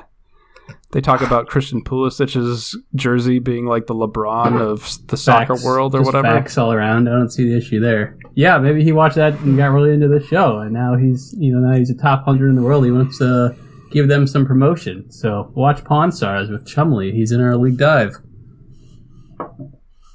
they 0.92 1.02
talk 1.02 1.22
about 1.22 1.48
Christian 1.48 1.82
Pulisic's 1.84 2.78
jersey 2.96 3.40
being 3.40 3.66
like 3.66 3.88
the 3.88 3.94
LeBron 3.96 4.60
of 4.60 4.98
the 5.08 5.16
soccer 5.18 5.56
Facts. 5.56 5.66
world 5.66 5.96
or 5.96 6.02
whatever. 6.02 6.28
Facts 6.28 6.58
all 6.58 6.74
around. 6.74 7.08
I 7.08 7.14
don't 7.14 7.30
see 7.30 7.46
the 7.50 7.58
issue 7.58 7.80
there. 7.80 8.18
Yeah, 8.36 8.58
maybe 8.58 8.84
he 8.84 8.92
watched 8.92 9.16
that 9.16 9.34
and 9.40 9.58
got 9.58 9.68
really 9.72 9.94
into 9.94 10.08
the 10.10 10.22
show, 10.26 10.60
and 10.60 10.72
now 10.74 10.96
he's 10.98 11.34
you 11.38 11.54
know 11.54 11.60
now 11.66 11.78
he's 11.78 11.90
a 11.90 11.96
top 11.96 12.24
hundred 12.26 12.50
in 12.50 12.56
the 12.56 12.62
world. 12.62 12.84
He 12.86 12.92
wants 12.92 13.18
to 13.20 13.56
give 13.92 14.08
them 14.08 14.28
some 14.28 14.46
promotion. 14.46 15.10
So 15.12 15.52
watch 15.56 15.84
Pawn 15.84 16.12
Stars 16.12 16.50
with 16.50 16.66
Chumlee. 16.66 17.12
He's 17.14 17.32
in 17.32 17.42
our 17.42 17.56
league 17.58 17.78
dive. 17.78 18.18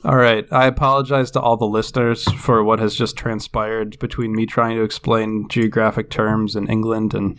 All 0.07 0.15
right. 0.15 0.47
I 0.53 0.67
apologize 0.67 1.33
to 1.33 1.41
all 1.41 1.57
the 1.57 1.67
listeners 1.67 2.23
for 2.35 2.63
what 2.63 2.79
has 2.79 2.95
just 2.95 3.17
transpired 3.17 3.99
between 3.99 4.37
me 4.37 4.47
trying 4.47 4.77
to 4.77 4.85
explain 4.85 5.49
geographic 5.49 6.11
terms 6.11 6.55
in 6.55 6.69
England 6.69 7.13
and 7.13 7.37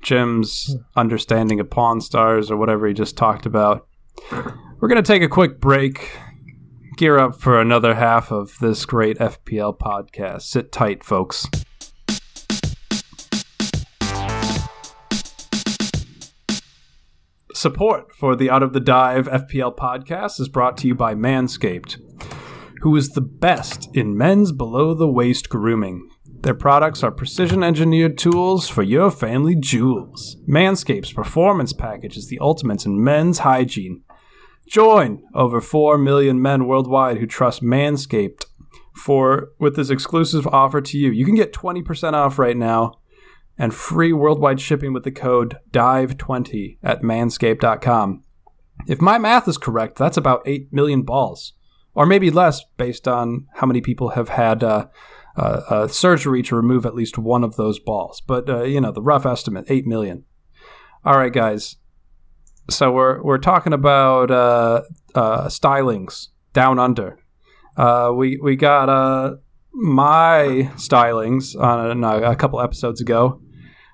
Jim's 0.00 0.76
understanding 0.94 1.58
of 1.58 1.70
Pawn 1.70 2.00
Stars 2.00 2.52
or 2.52 2.56
whatever 2.56 2.86
he 2.86 2.94
just 2.94 3.16
talked 3.16 3.46
about. 3.46 3.88
We're 4.30 4.88
going 4.88 5.02
to 5.02 5.02
take 5.02 5.24
a 5.24 5.28
quick 5.28 5.60
break, 5.60 6.16
gear 6.98 7.18
up 7.18 7.40
for 7.40 7.60
another 7.60 7.96
half 7.96 8.30
of 8.30 8.56
this 8.60 8.86
great 8.86 9.18
FPL 9.18 9.76
podcast. 9.76 10.42
Sit 10.42 10.70
tight, 10.70 11.02
folks. 11.02 11.48
Support 17.62 18.12
for 18.16 18.34
the 18.34 18.50
Art 18.50 18.64
of 18.64 18.72
the 18.72 18.80
Dive 18.80 19.28
FPL 19.28 19.76
podcast 19.76 20.40
is 20.40 20.48
brought 20.48 20.76
to 20.78 20.88
you 20.88 20.96
by 20.96 21.14
Manscaped, 21.14 21.96
who 22.80 22.96
is 22.96 23.10
the 23.10 23.20
best 23.20 23.88
in 23.94 24.18
men's 24.18 24.50
below 24.50 24.94
the 24.94 25.06
waist 25.06 25.48
grooming. 25.48 26.08
Their 26.26 26.54
products 26.54 27.04
are 27.04 27.12
precision 27.12 27.62
engineered 27.62 28.18
tools 28.18 28.68
for 28.68 28.82
your 28.82 29.12
family 29.12 29.54
jewels. 29.54 30.38
Manscaped's 30.48 31.12
performance 31.12 31.72
package 31.72 32.16
is 32.16 32.26
the 32.26 32.40
ultimate 32.40 32.84
in 32.84 33.00
men's 33.00 33.38
hygiene. 33.38 34.02
Join 34.66 35.22
over 35.32 35.60
4 35.60 35.98
million 35.98 36.42
men 36.42 36.66
worldwide 36.66 37.18
who 37.18 37.28
trust 37.28 37.62
Manscaped 37.62 38.44
for 38.92 39.50
with 39.60 39.76
this 39.76 39.88
exclusive 39.88 40.48
offer 40.48 40.80
to 40.80 40.98
you. 40.98 41.12
You 41.12 41.24
can 41.24 41.36
get 41.36 41.52
20% 41.52 42.14
off 42.14 42.40
right 42.40 42.56
now 42.56 42.94
and 43.58 43.74
free 43.74 44.12
worldwide 44.12 44.60
shipping 44.60 44.92
with 44.92 45.04
the 45.04 45.10
code 45.10 45.58
DIVE20 45.70 46.78
at 46.82 47.02
manscaped.com. 47.02 48.22
If 48.86 49.00
my 49.00 49.18
math 49.18 49.46
is 49.46 49.58
correct, 49.58 49.96
that's 49.96 50.16
about 50.16 50.42
8 50.46 50.72
million 50.72 51.02
balls, 51.02 51.52
or 51.94 52.06
maybe 52.06 52.30
less 52.30 52.64
based 52.76 53.06
on 53.06 53.46
how 53.54 53.66
many 53.66 53.80
people 53.80 54.10
have 54.10 54.30
had 54.30 54.64
uh, 54.64 54.86
uh, 55.36 55.60
uh, 55.68 55.88
surgery 55.88 56.42
to 56.42 56.56
remove 56.56 56.84
at 56.84 56.94
least 56.94 57.18
one 57.18 57.44
of 57.44 57.56
those 57.56 57.78
balls. 57.78 58.20
But, 58.20 58.48
uh, 58.48 58.64
you 58.64 58.80
know, 58.80 58.92
the 58.92 59.02
rough 59.02 59.26
estimate 59.26 59.66
8 59.68 59.86
million. 59.86 60.24
All 61.04 61.16
right, 61.16 61.32
guys. 61.32 61.76
So 62.70 62.92
we're, 62.92 63.22
we're 63.22 63.38
talking 63.38 63.72
about 63.72 64.30
uh, 64.30 64.82
uh, 65.14 65.46
stylings 65.46 66.28
down 66.52 66.78
under. 66.78 67.18
We, 67.76 68.38
we 68.42 68.56
got 68.56 69.38
my 69.72 70.70
stylings 70.76 71.58
on 71.58 72.04
a, 72.04 72.30
a 72.30 72.36
couple 72.36 72.60
episodes 72.60 73.00
ago. 73.00 73.40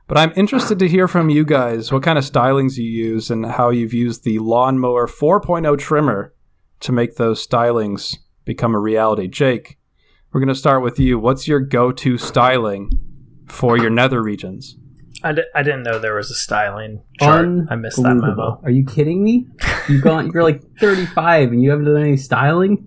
But 0.08 0.16
I'm 0.16 0.32
interested 0.36 0.78
to 0.78 0.88
hear 0.88 1.06
from 1.06 1.28
you 1.28 1.44
guys 1.44 1.92
what 1.92 2.02
kind 2.02 2.18
of 2.18 2.24
stylings 2.24 2.78
you 2.78 2.84
use 2.84 3.30
and 3.30 3.44
how 3.44 3.68
you've 3.68 3.92
used 3.92 4.24
the 4.24 4.38
Lawnmower 4.38 5.06
4.0 5.06 5.78
trimmer 5.78 6.34
to 6.80 6.92
make 6.92 7.16
those 7.16 7.46
stylings 7.46 8.16
become 8.46 8.74
a 8.74 8.78
reality. 8.78 9.28
Jake, 9.28 9.78
we're 10.32 10.40
going 10.40 10.48
to 10.48 10.54
start 10.54 10.82
with 10.82 10.98
you. 10.98 11.18
What's 11.18 11.46
your 11.46 11.60
go 11.60 11.92
to 11.92 12.16
styling 12.16 12.90
for 13.48 13.76
your 13.76 13.90
nether 13.90 14.22
regions? 14.22 14.78
I, 15.22 15.32
didn't 15.32 15.82
know 15.82 15.98
there 15.98 16.14
was 16.14 16.30
a 16.30 16.34
styling 16.34 17.02
chart. 17.18 17.46
I 17.68 17.76
missed 17.76 18.02
that 18.02 18.14
memo. 18.14 18.60
Are 18.62 18.70
you 18.70 18.86
kidding 18.86 19.22
me? 19.22 19.46
You've 19.88 20.02
gone. 20.02 20.30
You're 20.32 20.44
like 20.44 20.62
35 20.80 21.50
and 21.50 21.62
you 21.62 21.70
haven't 21.70 21.84
done 21.84 22.00
any 22.00 22.16
styling. 22.16 22.86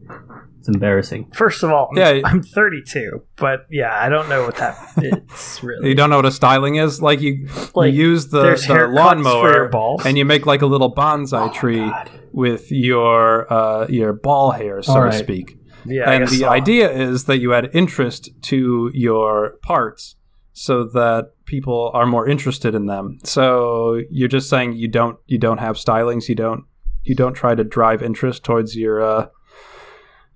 It's 0.62 0.68
embarrassing. 0.68 1.32
First 1.34 1.64
of 1.64 1.72
all, 1.72 1.90
I'm, 1.92 1.98
Yeah. 1.98 2.22
I'm 2.24 2.44
32, 2.44 3.24
but 3.38 3.66
yeah, 3.72 3.98
I 4.00 4.10
don't 4.10 4.30
know 4.30 4.44
what 4.46 4.58
that 4.58 4.78
that 4.98 5.24
is 5.34 5.60
really. 5.64 5.90
You 5.90 5.96
don't 5.96 6.12
know 6.12 6.18
what 6.18 6.28
a 6.28 6.32
styling 6.32 6.76
is? 6.76 7.02
Like 7.02 7.20
you, 7.20 7.48
Like, 7.74 7.92
you 7.96 8.10
use 8.10 8.28
the, 8.28 8.44
the 8.68 8.88
lawnmower 8.92 9.72
your 9.74 9.98
and 10.06 10.20
you 10.20 10.24
make 10.24 10.46
like 10.46 10.62
a 10.62 10.68
little 10.68 10.94
bonsai 10.94 11.52
tree 11.52 11.80
God. 11.80 12.12
with 12.32 12.72
your 12.72 13.52
uh, 13.52 13.88
your 13.90 14.14
ball 14.14 14.52
hair, 14.52 14.84
so 14.84 14.94
All 14.94 15.10
to 15.10 15.18
speak. 15.18 15.58
yeah, 15.84 16.12
and 16.12 16.28
the 16.28 16.42
so. 16.42 16.50
idea 16.50 16.92
is 16.92 17.26
that 17.26 17.40
you 17.40 17.56
add 17.56 17.72
interest 17.74 18.30
to 18.44 18.92
your 18.94 19.56
parts 19.64 20.16
so 20.54 20.84
that 20.84 21.32
people 21.46 21.90
are 21.96 22.06
more 22.06 22.28
interested 22.30 22.76
in 22.76 22.86
them 22.86 23.18
so 23.24 24.00
you're 24.12 24.28
just 24.28 24.48
saying 24.48 24.74
you 24.74 24.88
don't 24.88 25.18
you 25.26 25.40
don't 25.40 25.58
have 25.58 25.76
stylings 25.76 26.30
you 26.30 26.36
don't 26.36 26.66
you 27.04 27.16
don't 27.16 27.34
try 27.34 27.56
to 27.56 27.64
drive 27.64 28.04
interest 28.04 28.44
towards 28.44 28.76
your 28.76 29.02
uh 29.02 29.26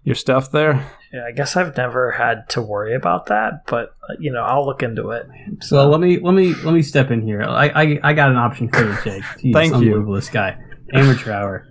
your 0.05 0.15
stuff 0.15 0.51
there 0.51 0.89
Yeah, 1.11 1.25
I 1.27 1.31
guess 1.31 1.57
I've 1.57 1.75
never 1.75 2.11
had 2.11 2.47
to 2.49 2.61
worry 2.61 2.95
about 2.95 3.25
that, 3.25 3.65
but 3.67 3.95
uh, 4.09 4.15
you 4.19 4.31
know, 4.31 4.43
I'll 4.43 4.65
look 4.65 4.83
into 4.83 5.09
it. 5.11 5.27
So 5.61 5.89
let 5.89 5.99
me 5.99 6.19
let 6.19 6.33
me 6.33 6.53
let 6.53 6.73
me 6.73 6.81
step 6.81 7.11
in 7.11 7.21
here. 7.21 7.41
I 7.41 7.67
I, 7.69 7.99
I 8.03 8.13
got 8.13 8.29
an 8.29 8.37
option 8.37 8.69
for 8.69 8.83
you, 8.83 8.95
Jake. 9.03 9.23
Jeez, 9.39 9.53
Thank 9.53 9.71
you. 9.71 9.77
unbelievable, 9.77 10.13
This 10.13 10.29
guy, 10.29 10.57
amateur 10.93 11.31
hour. 11.31 11.67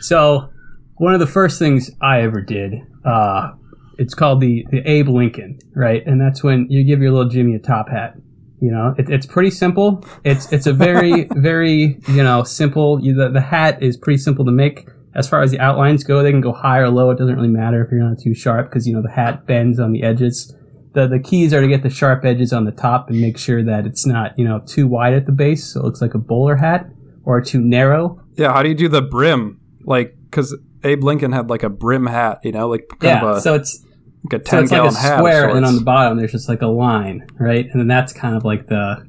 So 0.00 0.50
one 0.96 1.14
of 1.14 1.20
the 1.20 1.26
first 1.26 1.58
things 1.58 1.90
I 2.00 2.22
ever 2.22 2.40
did, 2.40 2.74
uh, 3.04 3.52
it's 3.98 4.14
called 4.14 4.40
the 4.40 4.66
the 4.70 4.80
Abe 4.90 5.08
Lincoln, 5.08 5.58
right? 5.74 6.02
And 6.06 6.20
that's 6.20 6.42
when 6.42 6.66
you 6.70 6.84
give 6.84 7.00
your 7.00 7.12
little 7.12 7.30
Jimmy 7.30 7.54
a 7.54 7.58
top 7.58 7.88
hat. 7.88 8.14
You 8.60 8.70
know, 8.70 8.94
it, 8.96 9.10
it's 9.10 9.26
pretty 9.26 9.50
simple. 9.50 10.04
It's 10.24 10.50
it's 10.52 10.66
a 10.66 10.72
very 10.72 11.24
very 11.36 11.98
you 12.08 12.22
know 12.22 12.42
simple. 12.42 12.98
You, 13.02 13.14
the 13.14 13.28
the 13.28 13.40
hat 13.40 13.82
is 13.82 13.96
pretty 13.96 14.18
simple 14.18 14.44
to 14.46 14.52
make. 14.52 14.88
As 15.16 15.26
far 15.26 15.42
as 15.42 15.50
the 15.50 15.58
outlines 15.58 16.04
go, 16.04 16.22
they 16.22 16.30
can 16.30 16.42
go 16.42 16.52
high 16.52 16.78
or 16.78 16.90
low. 16.90 17.10
It 17.10 17.16
doesn't 17.16 17.34
really 17.34 17.48
matter 17.48 17.82
if 17.82 17.90
you're 17.90 18.00
not 18.00 18.18
too 18.18 18.34
sharp 18.34 18.68
because 18.68 18.86
you 18.86 18.92
know 18.92 19.00
the 19.00 19.10
hat 19.10 19.46
bends 19.46 19.80
on 19.80 19.92
the 19.92 20.02
edges. 20.02 20.54
The 20.92 21.06
the 21.06 21.18
keys 21.18 21.54
are 21.54 21.62
to 21.62 21.68
get 21.68 21.82
the 21.82 21.88
sharp 21.88 22.24
edges 22.24 22.52
on 22.52 22.66
the 22.66 22.70
top 22.70 23.08
and 23.08 23.18
make 23.18 23.38
sure 23.38 23.64
that 23.64 23.86
it's 23.86 24.04
not 24.04 24.38
you 24.38 24.44
know 24.44 24.60
too 24.60 24.86
wide 24.86 25.14
at 25.14 25.24
the 25.24 25.32
base 25.32 25.72
so 25.72 25.80
it 25.80 25.84
looks 25.84 26.02
like 26.02 26.12
a 26.12 26.18
bowler 26.18 26.56
hat 26.56 26.90
or 27.24 27.40
too 27.40 27.60
narrow. 27.60 28.22
Yeah 28.34 28.52
how 28.52 28.62
do 28.62 28.68
you 28.68 28.74
do 28.74 28.88
the 28.88 29.00
brim? 29.00 29.58
Like 29.84 30.14
because 30.24 30.54
abe 30.84 31.02
lincoln 31.02 31.32
had 31.32 31.48
like 31.48 31.62
a 31.62 31.70
brim 31.70 32.06
hat 32.06 32.40
you 32.44 32.52
know 32.52 32.68
like 32.68 32.86
kind 32.88 33.02
yeah 33.02 33.24
of 33.24 33.36
a, 33.38 33.40
so 33.40 33.54
it's 33.54 33.84
like 34.22 34.40
a 34.40 34.44
ten 34.44 34.44
so 34.44 34.56
10 34.58 34.64
it's 34.64 34.70
like 34.72 34.78
a 34.78 34.82
gallon 34.82 34.94
hat 34.94 35.18
square 35.18 35.56
and 35.56 35.64
on 35.64 35.74
the 35.74 35.80
bottom 35.80 36.18
there's 36.18 36.32
just 36.32 36.48
like 36.48 36.60
a 36.60 36.66
line 36.66 37.26
right? 37.38 37.66
And 37.66 37.80
then 37.80 37.88
that's 37.88 38.12
kind 38.12 38.36
of 38.36 38.44
like 38.44 38.66
the 38.66 39.06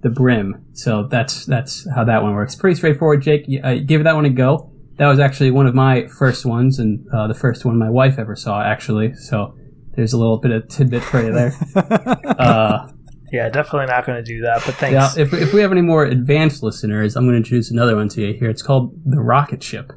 the 0.00 0.08
brim. 0.08 0.64
So 0.72 1.06
that's 1.08 1.44
that's 1.44 1.86
how 1.94 2.04
that 2.04 2.22
one 2.22 2.34
works. 2.34 2.54
Pretty 2.54 2.76
straightforward 2.76 3.22
jake. 3.22 3.44
Uh, 3.62 3.74
give 3.74 4.04
that 4.04 4.14
one 4.14 4.24
a 4.24 4.30
go 4.30 4.69
that 5.00 5.08
was 5.08 5.18
actually 5.18 5.50
one 5.50 5.66
of 5.66 5.74
my 5.74 6.06
first 6.06 6.44
ones 6.44 6.78
and 6.78 7.04
uh, 7.12 7.26
the 7.26 7.34
first 7.34 7.64
one 7.64 7.78
my 7.78 7.90
wife 7.90 8.18
ever 8.18 8.36
saw 8.36 8.62
actually 8.62 9.14
so 9.14 9.56
there's 9.96 10.12
a 10.12 10.18
little 10.18 10.38
bit 10.38 10.52
of 10.52 10.68
tidbit 10.68 11.02
for 11.02 11.24
you 11.24 11.32
there 11.32 11.52
uh, 12.38 12.86
Yeah, 13.32 13.48
definitely 13.48 13.86
not 13.86 14.06
going 14.06 14.22
to 14.22 14.24
do 14.24 14.40
that. 14.42 14.62
But 14.66 14.74
Yeah, 14.90 15.06
thanks. 15.06 15.16
if, 15.16 15.32
if 15.32 15.52
we 15.52 15.60
have 15.60 15.70
any 15.70 15.82
more 15.82 16.04
advanced 16.04 16.62
listeners, 16.64 17.14
I'm 17.14 17.24
going 17.24 17.34
to 17.34 17.36
introduce 17.36 17.70
another 17.70 17.94
one 17.94 18.08
to 18.08 18.22
you 18.22 18.34
here. 18.34 18.50
It's 18.50 18.62
called 18.62 18.92
the 19.04 19.20
rocket 19.20 19.62
ship. 19.62 19.92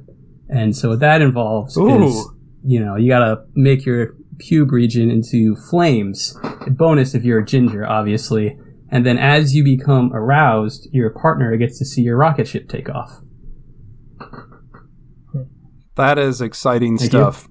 And 0.50 0.76
so 0.76 0.90
what 0.90 1.00
that 1.00 1.22
involves 1.22 1.76
is, 1.76 2.30
you 2.64 2.80
know, 2.80 2.96
you 2.96 3.10
got 3.10 3.26
to 3.26 3.42
make 3.56 3.86
your 3.86 4.16
pube 4.38 4.72
region 4.72 5.10
into 5.10 5.56
flames. 5.56 6.38
A 6.44 6.70
bonus 6.70 7.16
if 7.16 7.24
you're 7.24 7.40
a 7.40 7.46
ginger, 7.46 7.88
obviously. 7.88 8.56
And 8.90 9.04
then 9.04 9.18
as 9.18 9.56
you 9.56 9.64
become 9.64 10.14
aroused, 10.14 10.88
your 10.92 11.10
partner 11.10 11.58
gets 11.58 11.80
to 11.80 11.86
see 11.86 12.04
your 12.04 12.18
rocket 12.18 12.48
ship 12.48 12.70
take 12.70 12.88
off. 12.90 13.23
That 15.96 16.18
is 16.18 16.42
exciting 16.42 16.98
Thank 16.98 17.12
stuff. 17.12 17.48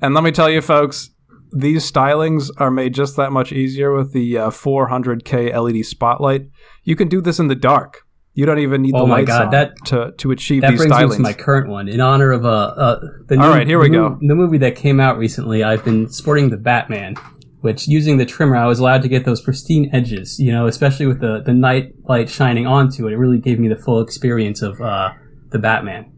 And 0.00 0.14
let 0.14 0.24
me 0.24 0.32
tell 0.32 0.50
you, 0.50 0.60
folks, 0.60 1.10
these 1.52 1.90
stylings 1.90 2.50
are 2.58 2.70
made 2.70 2.94
just 2.94 3.16
that 3.16 3.30
much 3.32 3.52
easier 3.52 3.92
with 3.94 4.12
the 4.12 4.38
uh, 4.38 4.50
400k 4.50 5.52
LED 5.54 5.84
spotlight. 5.84 6.48
You 6.84 6.96
can 6.96 7.08
do 7.08 7.20
this 7.20 7.38
in 7.38 7.48
the 7.48 7.54
dark. 7.54 8.02
You 8.34 8.46
don't 8.46 8.60
even 8.60 8.80
need 8.80 8.94
Oh 8.94 9.00
the 9.02 9.06
my 9.08 9.16
lights 9.16 9.28
God, 9.28 9.50
that- 9.50 9.72
to 9.86 10.12
to 10.16 10.30
achieve 10.30 10.62
That 10.62 10.70
these 10.70 10.78
brings 10.78 10.90
me 10.92 10.96
stylings. 10.96 11.16
to 11.16 11.22
my 11.22 11.32
current 11.34 11.68
one. 11.68 11.88
In 11.88 12.00
honor 12.00 12.32
of 12.32 12.46
uh, 12.46 12.48
uh 12.48 13.00
the 13.28 13.36
new, 13.36 13.42
All 13.42 13.50
right, 13.50 13.66
here 13.66 13.78
we 13.78 13.90
the 13.90 13.96
go. 13.96 14.18
the 14.22 14.34
movie 14.34 14.56
that 14.58 14.74
came 14.74 15.00
out 15.00 15.18
recently, 15.18 15.62
I've 15.62 15.84
been 15.84 16.08
sporting 16.08 16.48
the 16.48 16.56
Batman, 16.56 17.16
which 17.60 17.86
using 17.86 18.16
the 18.16 18.24
trimmer, 18.24 18.56
I 18.56 18.64
was 18.66 18.78
allowed 18.78 19.02
to 19.02 19.08
get 19.08 19.26
those 19.26 19.42
pristine 19.42 19.90
edges. 19.92 20.38
You 20.38 20.50
know, 20.50 20.66
especially 20.66 21.04
with 21.06 21.20
the 21.20 21.42
the 21.44 21.52
night 21.52 21.92
light 22.08 22.30
shining 22.30 22.66
onto 22.66 23.06
it, 23.06 23.12
it 23.12 23.18
really 23.18 23.38
gave 23.38 23.58
me 23.60 23.68
the 23.68 23.76
full 23.76 24.00
experience 24.00 24.62
of 24.62 24.80
uh 24.80 25.10
the 25.50 25.58
Batman. 25.58 26.10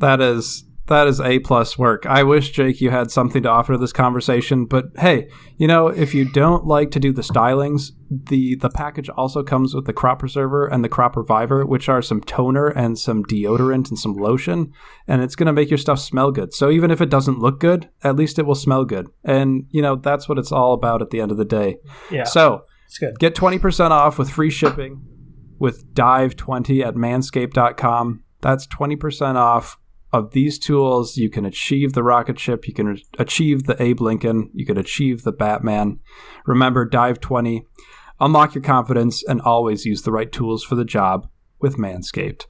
that 0.00 0.20
is 0.20 0.64
That 0.88 1.06
is 1.06 1.20
A 1.20 1.38
plus 1.38 1.78
work. 1.78 2.06
I 2.06 2.24
wish, 2.24 2.50
Jake, 2.50 2.80
you 2.80 2.90
had 2.90 3.10
something 3.10 3.42
to 3.44 3.48
offer 3.48 3.74
to 3.74 3.78
this 3.78 3.92
conversation. 3.92 4.66
But 4.66 4.86
hey, 4.98 5.28
you 5.56 5.68
know, 5.68 5.86
if 5.86 6.12
you 6.12 6.24
don't 6.24 6.66
like 6.66 6.90
to 6.90 7.00
do 7.00 7.12
the 7.12 7.22
stylings, 7.22 7.92
the 8.10 8.56
the 8.56 8.68
package 8.68 9.08
also 9.08 9.44
comes 9.44 9.74
with 9.74 9.86
the 9.86 9.92
crop 9.92 10.18
preserver 10.18 10.66
and 10.66 10.84
the 10.84 10.88
crop 10.88 11.16
reviver, 11.16 11.64
which 11.64 11.88
are 11.88 12.02
some 12.02 12.20
toner 12.20 12.66
and 12.66 12.98
some 12.98 13.24
deodorant 13.24 13.90
and 13.90 13.98
some 13.98 14.14
lotion, 14.14 14.72
and 15.06 15.22
it's 15.22 15.36
gonna 15.36 15.52
make 15.52 15.70
your 15.70 15.78
stuff 15.78 16.00
smell 16.00 16.32
good. 16.32 16.52
So 16.52 16.68
even 16.70 16.90
if 16.90 17.00
it 17.00 17.10
doesn't 17.10 17.38
look 17.38 17.60
good, 17.60 17.88
at 18.02 18.16
least 18.16 18.40
it 18.40 18.46
will 18.46 18.56
smell 18.56 18.84
good. 18.84 19.06
And 19.24 19.66
you 19.70 19.82
know, 19.82 19.94
that's 19.94 20.28
what 20.28 20.38
it's 20.38 20.50
all 20.50 20.72
about 20.72 21.00
at 21.00 21.10
the 21.10 21.20
end 21.20 21.30
of 21.30 21.36
the 21.36 21.44
day. 21.44 21.76
Yeah, 22.10 22.24
So. 22.24 22.64
Get 23.18 23.34
20% 23.34 23.90
off 23.90 24.18
with 24.18 24.28
free 24.28 24.50
shipping 24.50 25.00
with 25.58 25.94
Dive20 25.94 26.84
at 26.84 26.94
manscaped.com. 26.94 28.22
That's 28.42 28.66
20% 28.66 29.36
off 29.36 29.78
of 30.12 30.32
these 30.32 30.58
tools. 30.58 31.16
You 31.16 31.30
can 31.30 31.46
achieve 31.46 31.94
the 31.94 32.02
rocket 32.02 32.38
ship, 32.38 32.68
you 32.68 32.74
can 32.74 32.98
achieve 33.18 33.64
the 33.64 33.80
Abe 33.82 34.00
Lincoln, 34.00 34.50
you 34.52 34.66
can 34.66 34.76
achieve 34.76 35.22
the 35.22 35.32
Batman. 35.32 35.98
Remember, 36.46 36.88
Dive20. 36.88 37.62
Unlock 38.20 38.54
your 38.54 38.62
confidence 38.62 39.24
and 39.24 39.40
always 39.40 39.84
use 39.84 40.02
the 40.02 40.12
right 40.12 40.30
tools 40.30 40.62
for 40.62 40.74
the 40.74 40.84
job 40.84 41.28
with 41.60 41.76
Manscaped. 41.76 42.46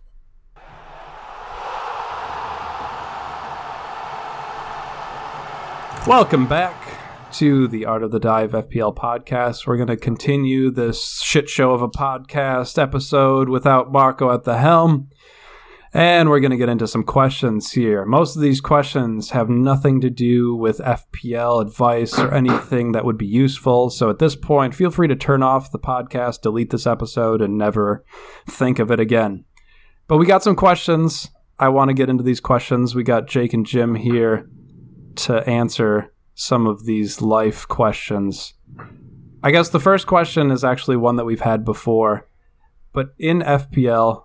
Welcome 6.06 6.48
back 6.48 6.98
to 7.34 7.68
the 7.68 7.86
Art 7.86 8.02
of 8.02 8.10
the 8.10 8.18
Dive 8.18 8.50
FPL 8.50 8.94
podcast. 8.94 9.66
We're 9.66 9.76
going 9.76 9.86
to 9.86 9.96
continue 9.96 10.70
this 10.70 11.22
shit 11.22 11.48
show 11.48 11.72
of 11.72 11.80
a 11.80 11.88
podcast 11.88 12.76
episode 12.76 13.48
without 13.48 13.92
Marco 13.92 14.32
at 14.32 14.42
the 14.42 14.58
helm. 14.58 15.08
And 15.94 16.30
we're 16.30 16.40
going 16.40 16.52
to 16.52 16.56
get 16.56 16.70
into 16.70 16.86
some 16.86 17.02
questions 17.02 17.72
here. 17.72 18.06
Most 18.06 18.34
of 18.34 18.40
these 18.40 18.62
questions 18.62 19.30
have 19.30 19.50
nothing 19.50 20.00
to 20.00 20.08
do 20.08 20.54
with 20.54 20.78
FPL 20.78 21.60
advice 21.60 22.18
or 22.18 22.32
anything 22.32 22.92
that 22.92 23.04
would 23.04 23.18
be 23.18 23.26
useful. 23.26 23.90
So 23.90 24.08
at 24.08 24.18
this 24.18 24.34
point, 24.34 24.74
feel 24.74 24.90
free 24.90 25.08
to 25.08 25.16
turn 25.16 25.42
off 25.42 25.70
the 25.70 25.78
podcast, 25.78 26.40
delete 26.40 26.70
this 26.70 26.86
episode, 26.86 27.42
and 27.42 27.58
never 27.58 28.04
think 28.48 28.78
of 28.78 28.90
it 28.90 29.00
again. 29.00 29.44
But 30.08 30.16
we 30.16 30.24
got 30.24 30.42
some 30.42 30.56
questions. 30.56 31.28
I 31.58 31.68
want 31.68 31.90
to 31.90 31.94
get 31.94 32.08
into 32.08 32.22
these 32.22 32.40
questions. 32.40 32.94
We 32.94 33.02
got 33.02 33.28
Jake 33.28 33.52
and 33.52 33.66
Jim 33.66 33.94
here 33.94 34.48
to 35.16 35.46
answer 35.46 36.14
some 36.34 36.66
of 36.66 36.86
these 36.86 37.20
life 37.20 37.68
questions. 37.68 38.54
I 39.42 39.50
guess 39.50 39.68
the 39.68 39.78
first 39.78 40.06
question 40.06 40.50
is 40.50 40.64
actually 40.64 40.96
one 40.96 41.16
that 41.16 41.26
we've 41.26 41.42
had 41.42 41.66
before. 41.66 42.28
But 42.94 43.14
in 43.18 43.40
FPL, 43.40 44.24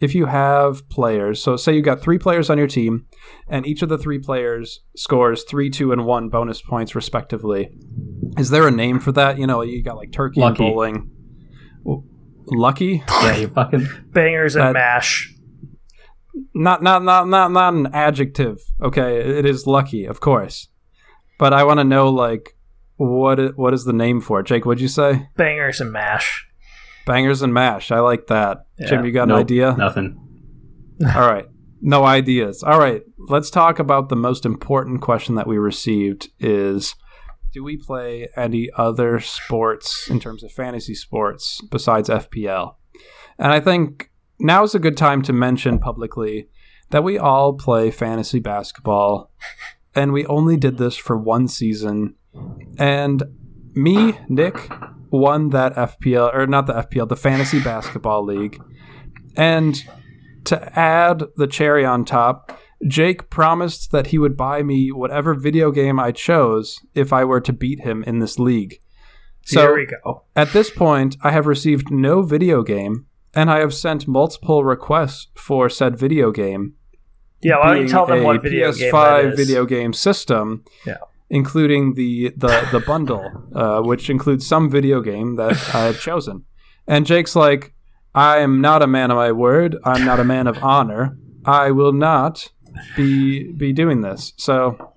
if 0.00 0.14
you 0.14 0.26
have 0.26 0.88
players, 0.88 1.42
so 1.42 1.56
say 1.56 1.74
you 1.74 1.82
got 1.82 2.00
three 2.00 2.18
players 2.18 2.48
on 2.50 2.58
your 2.58 2.66
team, 2.68 3.06
and 3.48 3.66
each 3.66 3.82
of 3.82 3.88
the 3.88 3.98
three 3.98 4.18
players 4.18 4.80
scores 4.96 5.44
three, 5.44 5.70
two, 5.70 5.90
and 5.92 6.04
one 6.06 6.28
bonus 6.28 6.62
points 6.62 6.94
respectively, 6.94 7.70
is 8.36 8.50
there 8.50 8.66
a 8.68 8.70
name 8.70 9.00
for 9.00 9.12
that? 9.12 9.38
You 9.38 9.46
know, 9.46 9.62
you 9.62 9.82
got 9.82 9.96
like 9.96 10.12
turkey 10.12 10.40
Lucky. 10.40 10.64
and 10.64 10.72
bowling. 10.74 11.10
W- 11.84 12.02
Lucky? 12.46 13.02
Yeah, 13.22 13.36
you 13.36 13.48
fucking. 13.48 13.88
Bangers 14.12 14.54
and 14.56 14.66
That- 14.66 14.72
mash. 14.74 15.34
not 16.54 16.82
not 16.82 17.02
not 17.02 17.26
not 17.28 17.50
not 17.52 17.74
an 17.74 17.88
adjective. 17.92 18.58
Okay, 18.82 19.18
it 19.38 19.44
is 19.44 19.66
lucky, 19.66 20.04
of 20.04 20.20
course. 20.20 20.68
But 21.38 21.52
I 21.52 21.64
want 21.64 21.78
to 21.80 21.84
know 21.84 22.08
like 22.08 22.56
what 22.96 23.56
what 23.58 23.74
is 23.74 23.84
the 23.84 23.92
name 23.92 24.20
for 24.20 24.40
it? 24.40 24.46
Jake, 24.46 24.64
what'd 24.64 24.80
you 24.80 24.88
say? 24.88 25.28
Bangers 25.36 25.80
and 25.80 25.92
mash. 25.92 26.46
Bangers 27.08 27.42
and 27.42 27.52
mash. 27.52 27.90
I 27.90 28.00
like 28.00 28.26
that. 28.28 28.66
Jim, 28.86 29.04
you 29.04 29.12
got 29.12 29.24
an 29.24 29.30
Nope, 29.30 29.40
idea? 29.40 29.74
Nothing. 29.76 30.18
All 31.14 31.28
right. 31.28 31.46
No 31.80 32.04
ideas. 32.04 32.62
All 32.62 32.78
right. 32.78 33.02
Let's 33.18 33.50
talk 33.50 33.78
about 33.78 34.08
the 34.08 34.16
most 34.16 34.44
important 34.44 35.00
question 35.00 35.34
that 35.36 35.46
we 35.46 35.58
received 35.58 36.30
is 36.38 36.94
do 37.52 37.64
we 37.64 37.76
play 37.76 38.28
any 38.36 38.68
other 38.76 39.20
sports 39.20 40.08
in 40.08 40.20
terms 40.20 40.42
of 40.42 40.52
fantasy 40.52 40.94
sports 40.94 41.60
besides 41.70 42.08
FPL? 42.08 42.74
And 43.38 43.52
I 43.52 43.60
think 43.60 44.10
now 44.38 44.64
is 44.64 44.74
a 44.74 44.78
good 44.78 44.96
time 44.96 45.22
to 45.22 45.32
mention 45.32 45.78
publicly 45.78 46.48
that 46.90 47.04
we 47.04 47.18
all 47.18 47.54
play 47.54 47.90
fantasy 47.90 48.40
basketball 48.40 49.30
and 49.94 50.12
we 50.12 50.26
only 50.26 50.56
did 50.56 50.78
this 50.78 50.96
for 50.96 51.16
one 51.16 51.48
season 51.48 52.14
and 52.78 53.22
me, 53.74 54.18
Nick, 54.28 54.70
won 55.10 55.50
that 55.50 55.74
FPL 55.74 56.34
or 56.34 56.46
not 56.46 56.66
the 56.66 56.74
FPL, 56.74 57.08
the 57.08 57.16
fantasy 57.16 57.60
basketball 57.62 58.24
league. 58.24 58.60
And 59.36 59.82
to 60.44 60.78
add 60.78 61.24
the 61.36 61.46
cherry 61.46 61.84
on 61.84 62.04
top, 62.04 62.58
Jake 62.86 63.28
promised 63.30 63.90
that 63.92 64.08
he 64.08 64.18
would 64.18 64.36
buy 64.36 64.62
me 64.62 64.90
whatever 64.92 65.34
video 65.34 65.70
game 65.70 65.98
I 65.98 66.12
chose 66.12 66.78
if 66.94 67.12
I 67.12 67.24
were 67.24 67.40
to 67.40 67.52
beat 67.52 67.80
him 67.80 68.04
in 68.04 68.18
this 68.20 68.38
league. 68.38 68.80
So 69.44 69.60
Here 69.62 69.74
we 69.76 69.86
go. 69.86 70.24
at 70.36 70.52
this 70.52 70.70
point, 70.70 71.16
I 71.22 71.30
have 71.32 71.46
received 71.46 71.90
no 71.90 72.22
video 72.22 72.62
game, 72.62 73.06
and 73.34 73.50
I 73.50 73.58
have 73.60 73.72
sent 73.74 74.06
multiple 74.06 74.62
requests 74.62 75.28
for 75.34 75.68
said 75.70 75.98
video 75.98 76.30
game. 76.30 76.74
Yeah, 77.40 77.58
why 77.58 77.74
don't 77.74 77.82
you 77.82 77.88
tell 77.88 78.04
them 78.06 78.24
what 78.24 78.42
video 78.42 78.72
game 78.72 78.92
PS5 78.92 79.22
game 79.22 79.26
that 79.26 79.32
is? 79.32 79.46
video 79.46 79.64
game 79.64 79.92
system, 79.92 80.64
Yeah. 80.86 80.96
Including 81.30 81.94
the 81.94 82.30
the 82.36 82.68
the 82.72 82.80
bundle, 82.80 83.30
uh, 83.54 83.80
which 83.82 84.10
includes 84.10 84.46
some 84.46 84.70
video 84.70 85.00
game 85.00 85.36
that 85.36 85.52
I 85.74 85.84
have 85.84 86.00
chosen. 86.00 86.44
And 86.86 87.06
Jake's 87.06 87.36
like, 87.36 87.74
I 88.14 88.38
am 88.38 88.60
not 88.60 88.82
a 88.82 88.86
man 88.86 89.10
of 89.10 89.16
my 89.16 89.32
word. 89.32 89.76
I'm 89.84 90.04
not 90.04 90.20
a 90.20 90.24
man 90.24 90.46
of 90.46 90.58
honor. 90.62 91.18
I 91.44 91.70
will 91.70 91.92
not 91.92 92.50
be 92.96 93.52
be 93.52 93.72
doing 93.72 94.00
this. 94.00 94.32
So, 94.36 94.94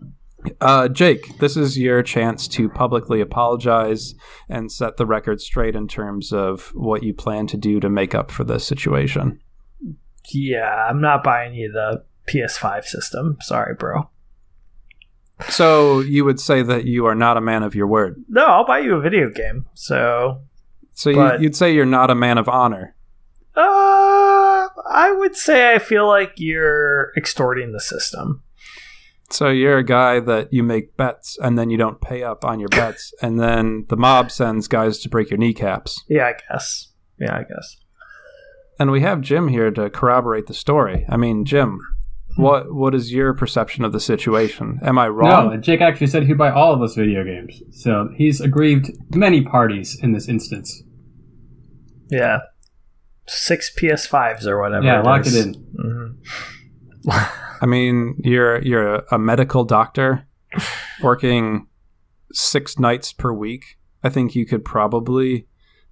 uh, 0.62 0.88
Jake, 0.88 1.38
this 1.40 1.58
is 1.58 1.78
your 1.78 2.02
chance 2.04 2.48
to 2.50 2.70
publicly 2.70 3.22
apologize 3.22 4.16
and 4.50 4.72
set 4.72 4.98
the 4.98 5.06
record 5.06 5.42
straight 5.42 5.76
in 5.76 5.88
terms 5.88 6.32
of 6.32 6.72
what 6.74 7.04
you 7.04 7.14
plan 7.14 7.48
to 7.48 7.58
do 7.58 7.80
to 7.80 7.90
make 7.90 8.16
up 8.16 8.32
for 8.32 8.44
this 8.44 8.66
situation. 8.66 9.40
Yeah, 10.30 10.88
I'm 10.90 11.02
not 11.02 11.24
buying 11.24 11.54
you 11.54 11.72
the 11.72 12.04
PS5 12.30 12.86
system. 12.86 13.38
Sorry, 13.42 13.76
bro. 13.76 14.10
So 15.50 16.00
you 16.02 16.24
would 16.26 16.40
say 16.40 16.62
that 16.64 16.86
you 16.86 17.06
are 17.06 17.16
not 17.16 17.38
a 17.38 17.42
man 17.42 17.64
of 17.64 17.76
your 17.76 17.88
word. 17.88 18.24
No, 18.30 18.46
I'll 18.46 18.66
buy 18.66 18.80
you 18.80 18.96
a 18.96 19.02
video 19.02 19.30
game. 19.30 19.66
So, 19.74 20.44
So 20.94 21.10
you, 21.10 21.16
But- 21.16 21.42
you'd 21.42 21.56
say 21.56 21.74
you're 21.74 21.86
not 21.86 22.10
a 22.12 22.16
man 22.16 22.38
of 22.38 22.48
honor. 22.50 22.96
uh, 23.56 24.68
I 24.90 25.12
would 25.18 25.36
say 25.36 25.74
I 25.74 25.80
feel 25.80 26.08
like 26.08 26.34
you're 26.38 27.12
extorting 27.18 27.72
the 27.72 27.80
system. 27.80 28.44
So 29.30 29.48
you're 29.50 29.78
a 29.78 29.84
guy 29.84 30.20
that 30.20 30.52
you 30.52 30.62
make 30.64 30.98
bets 30.98 31.38
and 31.42 31.58
then 31.58 31.70
you 31.70 31.78
don't 31.78 32.02
pay 32.02 32.22
up 32.24 32.44
on 32.44 32.60
your 32.60 32.70
bets, 32.70 33.14
and 33.22 33.40
then 33.40 33.86
the 33.90 33.96
mob 33.98 34.30
sends 34.32 34.68
guys 34.68 35.00
to 35.00 35.10
break 35.10 35.30
your 35.30 35.38
kneecaps. 35.38 36.04
Yeah, 36.10 36.26
I 36.28 36.34
guess. 36.50 36.90
Yeah, 37.20 37.36
I 37.36 37.44
guess. 37.44 37.78
And 38.80 38.92
we 38.92 39.02
have 39.02 39.22
Jim 39.22 39.48
here 39.48 39.72
to 39.72 39.90
corroborate 39.90 40.48
the 40.48 40.54
story. 40.54 41.06
I 41.08 41.16
mean, 41.16 41.46
Jim, 41.46 41.80
what 42.36 42.74
what 42.74 42.96
is 42.96 43.12
your 43.12 43.34
perception 43.34 43.84
of 43.84 43.92
the 43.92 44.00
situation? 44.00 44.80
Am 44.84 44.98
I 44.98 45.08
wrong? 45.08 45.50
No, 45.50 45.58
Jake 45.58 45.82
actually 45.82 46.08
said 46.08 46.24
he'd 46.28 46.38
buy 46.38 46.52
all 46.52 46.74
of 46.74 46.82
us 46.82 46.96
video 46.96 47.24
games. 47.24 47.62
So 47.72 48.10
he's 48.16 48.40
aggrieved 48.42 48.92
many 49.16 49.42
parties 49.42 49.98
in 50.02 50.14
this 50.14 50.28
instance. 50.28 50.84
Yeah. 52.10 52.40
Six 53.28 53.74
PS5s 53.76 54.46
or 54.46 54.60
whatever. 54.62 54.86
yeah, 54.86 55.02
lock 55.02 55.26
is. 55.26 55.36
it 55.36 55.48
in. 55.48 55.54
Mhm. 57.06 57.30
I 57.62 57.66
mean, 57.66 58.16
you're 58.24 58.62
you're 58.62 58.96
a, 58.96 59.04
a 59.14 59.20
medical 59.20 59.64
doctor 59.64 60.28
working 61.02 61.68
six 62.34 62.78
nights 62.80 63.14
per 63.14 63.32
week. 63.32 63.78
I 64.04 64.10
think 64.10 64.36
you 64.36 64.46
could 64.46 64.66
probably 64.66 65.48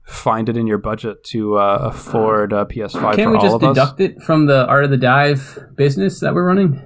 find 0.09 0.49
it 0.49 0.57
in 0.57 0.65
your 0.67 0.77
budget 0.79 1.23
to 1.25 1.57
uh, 1.57 1.77
afford 1.91 2.51
a 2.53 2.65
PS5 2.65 3.15
Can't 3.15 3.21
for 3.23 3.31
we 3.31 3.37
all 3.37 3.41
just 3.43 3.55
of 3.55 3.63
us. 3.63 3.75
deduct 3.75 3.99
it 4.01 4.21
from 4.23 4.47
the 4.47 4.65
Art 4.67 4.83
of 4.83 4.89
the 4.91 4.97
Dive 4.97 5.59
business 5.75 6.19
that 6.21 6.33
we're 6.33 6.45
running? 6.45 6.81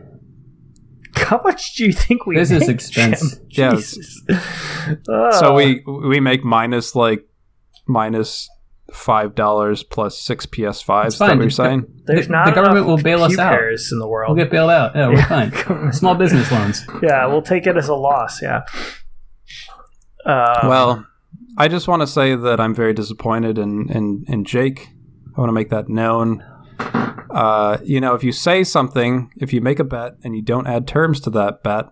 How 1.16 1.40
much 1.44 1.76
do 1.76 1.86
you 1.86 1.94
think 1.94 2.26
we 2.26 2.36
Business 2.36 2.62
make, 2.68 2.72
expense. 2.76 3.38
Jim? 3.38 3.40
Yeah, 3.50 3.72
Jesus. 3.76 4.22
So 4.28 4.98
Oh. 5.10 5.54
we 5.56 5.84
we 5.86 6.20
make 6.20 6.44
minus 6.44 6.96
like 6.96 7.26
minus 7.88 8.50
five 8.92 9.34
dollars 9.36 9.84
plus 9.84 10.20
six 10.20 10.46
PS5s. 10.46 11.08
Is 11.08 11.18
that 11.20 11.28
fine. 11.28 11.38
what 11.38 11.44
you're 11.44 11.46
The- 11.46 11.50
saying? 11.52 11.86
There's 12.06 12.28
the- 12.28 12.34
not 12.34 12.46
the 12.46 12.52
government 12.52 12.88
will 12.88 12.98
bail 12.98 13.24
us 13.24 13.38
out. 13.38 13.58
in 13.58 14.00
the 14.00 14.08
world. 14.08 14.36
We'll 14.36 14.44
get 14.44 14.52
bailed 14.52 14.72
out. 14.72 14.96
Yeah, 14.96 15.08
we're 15.10 15.24
fine. 15.24 15.92
Small 15.94 16.16
business 16.16 16.52
loans. 16.52 16.86
yeah, 17.02 17.26
we'll 17.28 17.42
take 17.42 17.68
it 17.68 17.78
as 17.78 17.88
a 17.88 17.96
loss. 17.96 18.42
Yeah. 18.42 18.62
Um, 20.26 20.68
well, 20.70 21.06
I 21.58 21.68
just 21.68 21.88
want 21.88 22.02
to 22.02 22.08
say 22.08 22.36
that 22.36 22.60
I'm 22.60 22.74
very 22.74 22.94
disappointed 22.94 23.58
in 23.58 23.90
in, 23.90 24.26
in 24.28 24.44
Jake. 24.46 24.90
I 25.36 25.40
want 25.40 25.50
to 25.50 25.54
make 25.54 25.70
that 25.70 25.90
known. 25.90 26.44
Uh, 27.30 27.78
you 27.84 28.00
know, 28.00 28.14
if 28.14 28.24
you 28.24 28.32
say 28.32 28.64
something, 28.64 29.32
if 29.38 29.52
you 29.54 29.62
make 29.62 29.80
a 29.80 29.84
bet 29.84 30.14
and 30.24 30.36
you 30.36 30.42
don't 30.42 30.68
add 30.68 30.88
terms 30.88 31.20
to 31.22 31.30
that 31.32 31.64
bet, 31.64 31.86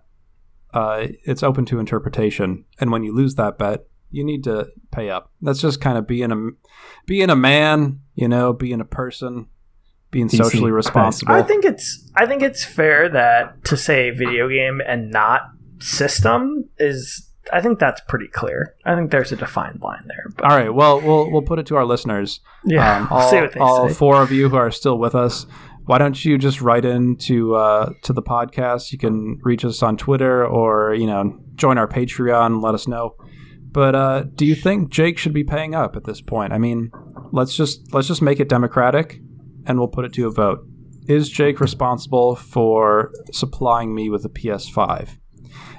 uh, 0.74 1.08
it's 1.26 1.42
open 1.42 1.66
to 1.66 1.80
interpretation. 1.80 2.66
And 2.80 2.92
when 2.92 3.04
you 3.04 3.14
lose 3.14 3.36
that 3.36 3.58
bet, 3.58 3.86
you 4.12 4.24
need 4.24 4.44
to 4.44 4.68
pay 4.92 5.10
up. 5.10 5.32
That's 5.42 5.60
just 5.60 5.82
kind 5.82 5.98
of 5.98 6.06
being 6.06 6.32
a 6.32 6.36
being 7.08 7.30
a 7.30 7.36
man, 7.36 8.02
you 8.14 8.28
know, 8.28 8.54
being 8.54 8.82
a 8.82 8.86
person. 8.86 9.48
being 10.12 10.28
DC. 10.28 10.38
socially 10.38 10.72
responsible. 10.72 11.34
I 11.34 11.42
think 11.42 11.66
it's 11.66 12.12
I 12.16 12.26
think 12.26 12.42
it's 12.44 12.64
fair 12.64 13.10
that 13.10 13.64
to 13.66 13.78
say 13.78 14.12
video 14.12 14.50
game 14.50 14.82
and 14.86 15.10
not 15.10 15.42
system 15.80 16.70
is 16.78 17.31
I 17.52 17.62
think 17.62 17.80
that's 17.80 18.02
pretty 18.08 18.28
clear. 18.28 18.76
I 18.86 18.96
think 18.96 19.12
there's 19.12 19.32
a 19.32 19.36
defined 19.36 19.82
line 19.82 20.04
there. 20.08 20.26
But 20.36 20.46
All 20.52 20.58
right. 20.58 20.74
Well, 20.74 21.02
we'll 21.02 21.32
we'll 21.32 21.42
put 21.42 21.60
it 21.60 21.66
to 21.68 21.76
our 21.76 21.86
listeners. 21.86 22.40
yeah, 22.66 22.98
Um, 23.02 23.08
all, 23.12 23.30
see 23.30 23.42
what 23.42 23.54
they 23.54 23.60
all 23.60 23.88
say. 23.90 23.94
four 23.96 24.22
of 24.22 24.32
you 24.32 24.50
who 24.50 24.56
are 24.58 24.72
still 24.72 24.98
with 24.98 25.16
us, 25.16 25.46
why 25.86 25.98
don't 25.98 26.24
you 26.24 26.38
just 26.38 26.62
write 26.62 26.86
in 26.86 27.16
to 27.18 27.56
uh, 27.56 27.94
to 28.04 28.14
the 28.14 28.22
podcast? 28.22 28.92
You 28.92 28.98
can 29.00 29.40
reach 29.44 29.66
us 29.66 29.82
on 29.82 29.98
Twitter 29.98 30.46
or 30.46 30.94
you 30.94 31.08
know 31.08 31.40
join 31.56 31.78
our 31.78 31.88
Patreon 31.88 32.46
and 32.48 32.62
let 32.62 32.76
us 32.76 32.88
know. 32.88 33.16
But 33.72 33.96
uh, 33.96 34.24
do 34.36 34.46
you 34.46 34.54
think 34.56 34.90
Jake 34.90 35.18
should 35.18 35.34
be 35.34 35.44
paying 35.44 35.74
up 35.74 35.96
at 35.96 36.04
this 36.04 36.22
point? 36.22 36.52
I 36.54 36.58
mean, 36.58 36.92
let's 37.32 37.56
just 37.56 37.94
let's 37.94 38.08
just 38.08 38.22
make 38.22 38.40
it 38.40 38.50
democratic, 38.50 39.20
and 39.66 39.80
we'll 39.80 39.88
put 39.88 40.06
it 40.06 40.14
to 40.14 40.28
a 40.28 40.32
vote. 40.32 40.60
Is 41.08 41.30
Jake 41.30 41.60
responsible 41.60 42.36
for 42.36 43.12
supplying 43.32 43.96
me 43.96 44.10
with 44.10 44.24
a 44.24 44.30
PS5? 44.30 45.18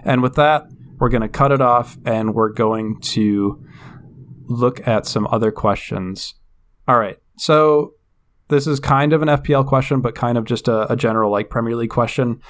And 0.04 0.20
with 0.20 0.34
that, 0.34 0.64
we're 1.02 1.08
going 1.08 1.20
to 1.22 1.28
cut 1.28 1.50
it 1.50 1.60
off, 1.60 1.98
and 2.04 2.32
we're 2.32 2.52
going 2.52 3.00
to 3.00 3.60
look 4.44 4.86
at 4.86 5.04
some 5.04 5.26
other 5.32 5.50
questions. 5.50 6.34
All 6.86 6.96
right. 6.96 7.16
So 7.36 7.94
this 8.50 8.68
is 8.68 8.78
kind 8.78 9.12
of 9.12 9.20
an 9.20 9.26
FPL 9.26 9.66
question, 9.66 10.00
but 10.00 10.14
kind 10.14 10.38
of 10.38 10.44
just 10.44 10.68
a, 10.68 10.92
a 10.92 10.94
general 10.94 11.32
like 11.32 11.50
Premier 11.50 11.74
League 11.74 11.90
question. 11.90 12.40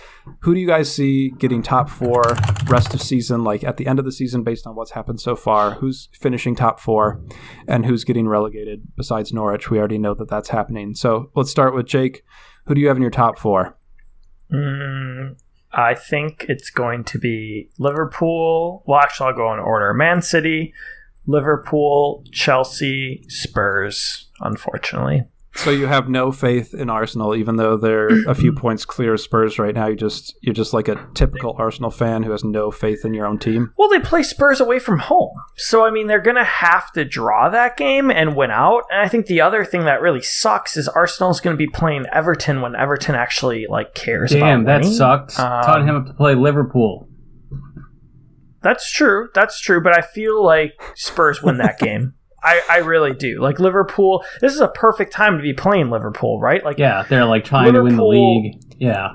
Who 0.41 0.53
do 0.53 0.61
you 0.61 0.67
guys 0.67 0.95
see 0.95 1.31
getting 1.31 1.63
top 1.63 1.89
four 1.89 2.23
rest 2.67 2.93
of 2.93 3.01
season, 3.01 3.43
like 3.43 3.65
at 3.65 3.79
the 3.79 3.87
end 3.87 3.99
of 3.99 4.05
the 4.05 4.13
season, 4.13 4.43
based 4.43 4.67
on 4.67 4.75
what's 4.75 4.91
happened 4.91 5.23
so 5.23 5.35
far? 5.35 5.71
Who's 5.71 6.11
finishing 6.13 6.55
top 6.55 6.79
four, 6.79 7.23
and 7.67 7.87
who's 7.87 8.05
getting 8.05 8.29
relegated 8.29 8.83
besides 8.99 9.33
Norwich? 9.33 9.71
We 9.71 9.79
already 9.79 9.97
know 9.97 10.13
that 10.13 10.29
that's 10.29 10.51
happening. 10.51 10.95
So 10.95 11.31
let's 11.35 11.51
start 11.51 11.75
with 11.75 11.87
Jake. 11.87 12.23
Who 12.67 12.75
do 12.75 12.83
you 12.83 12.89
have 12.89 12.99
in 12.99 13.03
your 13.03 13.11
top 13.11 13.39
four? 13.39 13.79
Mm, 14.53 15.39
I 15.73 15.95
think 15.95 16.47
it's 16.49 16.71
going 16.71 17.05
to 17.05 17.19
be 17.19 17.71
Liverpool. 17.79 18.83
Well, 18.87 19.01
actually, 19.01 19.29
I'll 19.29 19.37
go 19.37 19.53
in 19.53 19.59
order: 19.59 19.93
Man 19.95 20.23
City, 20.23 20.75
Liverpool, 21.27 22.25
Chelsea, 22.31 23.25
Spurs. 23.29 24.29
Unfortunately, 24.41 25.25
So 25.55 25.71
you 25.71 25.87
have 25.87 26.09
no 26.09 26.33
faith 26.33 26.73
in 26.73 26.89
Arsenal, 26.89 27.35
even 27.37 27.57
though 27.57 27.77
they're 27.77 28.09
a 28.27 28.35
few 28.35 28.53
points 28.55 28.87
clear 28.87 29.13
of 29.15 29.21
Spurs 29.21 29.59
right 29.59 29.75
now. 29.75 29.87
You 29.89 29.97
just 29.97 30.35
you're 30.41 30.55
just 30.55 30.73
like 30.73 30.89
a 30.89 31.07
typical 31.15 31.55
Arsenal 31.59 31.91
fan 31.91 32.23
who 32.23 32.31
has 32.31 32.43
no 32.43 32.71
faith 32.71 33.05
in 33.05 33.13
your 33.13 33.27
own 33.27 33.39
team. 33.39 33.71
well, 33.77 33.89
they 33.91 34.01
play 34.01 34.23
Spurs 34.23 34.61
away 34.61 34.79
from 34.79 34.99
home, 34.99 35.31
so 35.57 35.85
I 35.85 35.91
mean 35.91 36.07
they're 36.07 36.21
going 36.23 36.37
to 36.37 36.45
have 36.45 36.91
to 36.93 37.05
draw 37.05 37.51
that 37.51 37.77
game 37.77 38.11
and 38.11 38.35
win 38.35 38.51
out. 38.51 38.85
And 38.91 39.01
I 39.03 39.09
think 39.09 39.27
the 39.27 39.43
other 39.43 39.65
thing 39.65 39.85
that 39.85 40.01
really 40.01 40.23
sucks 40.23 40.77
is 40.77 40.89
Arsenal's 40.89 41.41
going 41.41 41.55
to 41.55 41.59
be 41.59 41.69
playing 41.71 42.07
Everton 42.13 42.63
when 42.63 42.75
Everton 42.75 43.15
actually 43.15 43.67
like 43.69 43.95
cares. 43.95 44.31
Damn, 44.33 44.63
about 44.63 44.67
that 44.67 44.81
winning. 44.85 44.97
sucks. 44.97 45.39
Um, 45.39 45.63
Tottenham 45.65 45.97
have 45.97 46.07
to 46.07 46.15
play 46.15 46.35
Liverpool. 46.35 47.09
That's 48.63 48.91
true. 48.91 49.29
That's 49.35 49.61
true. 49.61 49.83
But 49.83 49.99
I 49.99 50.03
feel 50.03 50.43
like 50.43 50.73
Spurs 50.95 51.43
win 51.43 51.59
that 51.59 51.79
game. 51.81 52.15
I, 52.43 52.61
I 52.69 52.77
really 52.79 53.15
do. 53.15 53.41
Like 53.41 53.61
Liverpool, 53.61 54.25
this 54.41 54.53
is 54.55 54.61
a 54.61 54.69
perfect 54.69 55.13
time 55.13 55.37
to 55.37 55.43
be 55.43 55.53
playing 55.53 55.91
Liverpool, 55.91 56.41
right? 56.41 56.65
Like 56.65 56.79
Yeah, 56.79 57.05
they're 57.09 57.25
like 57.25 57.45
trying 57.45 57.73
to 57.73 57.83
win 57.83 57.97
the 57.97 58.05
league. 58.05 58.61
Yeah. 58.79 59.11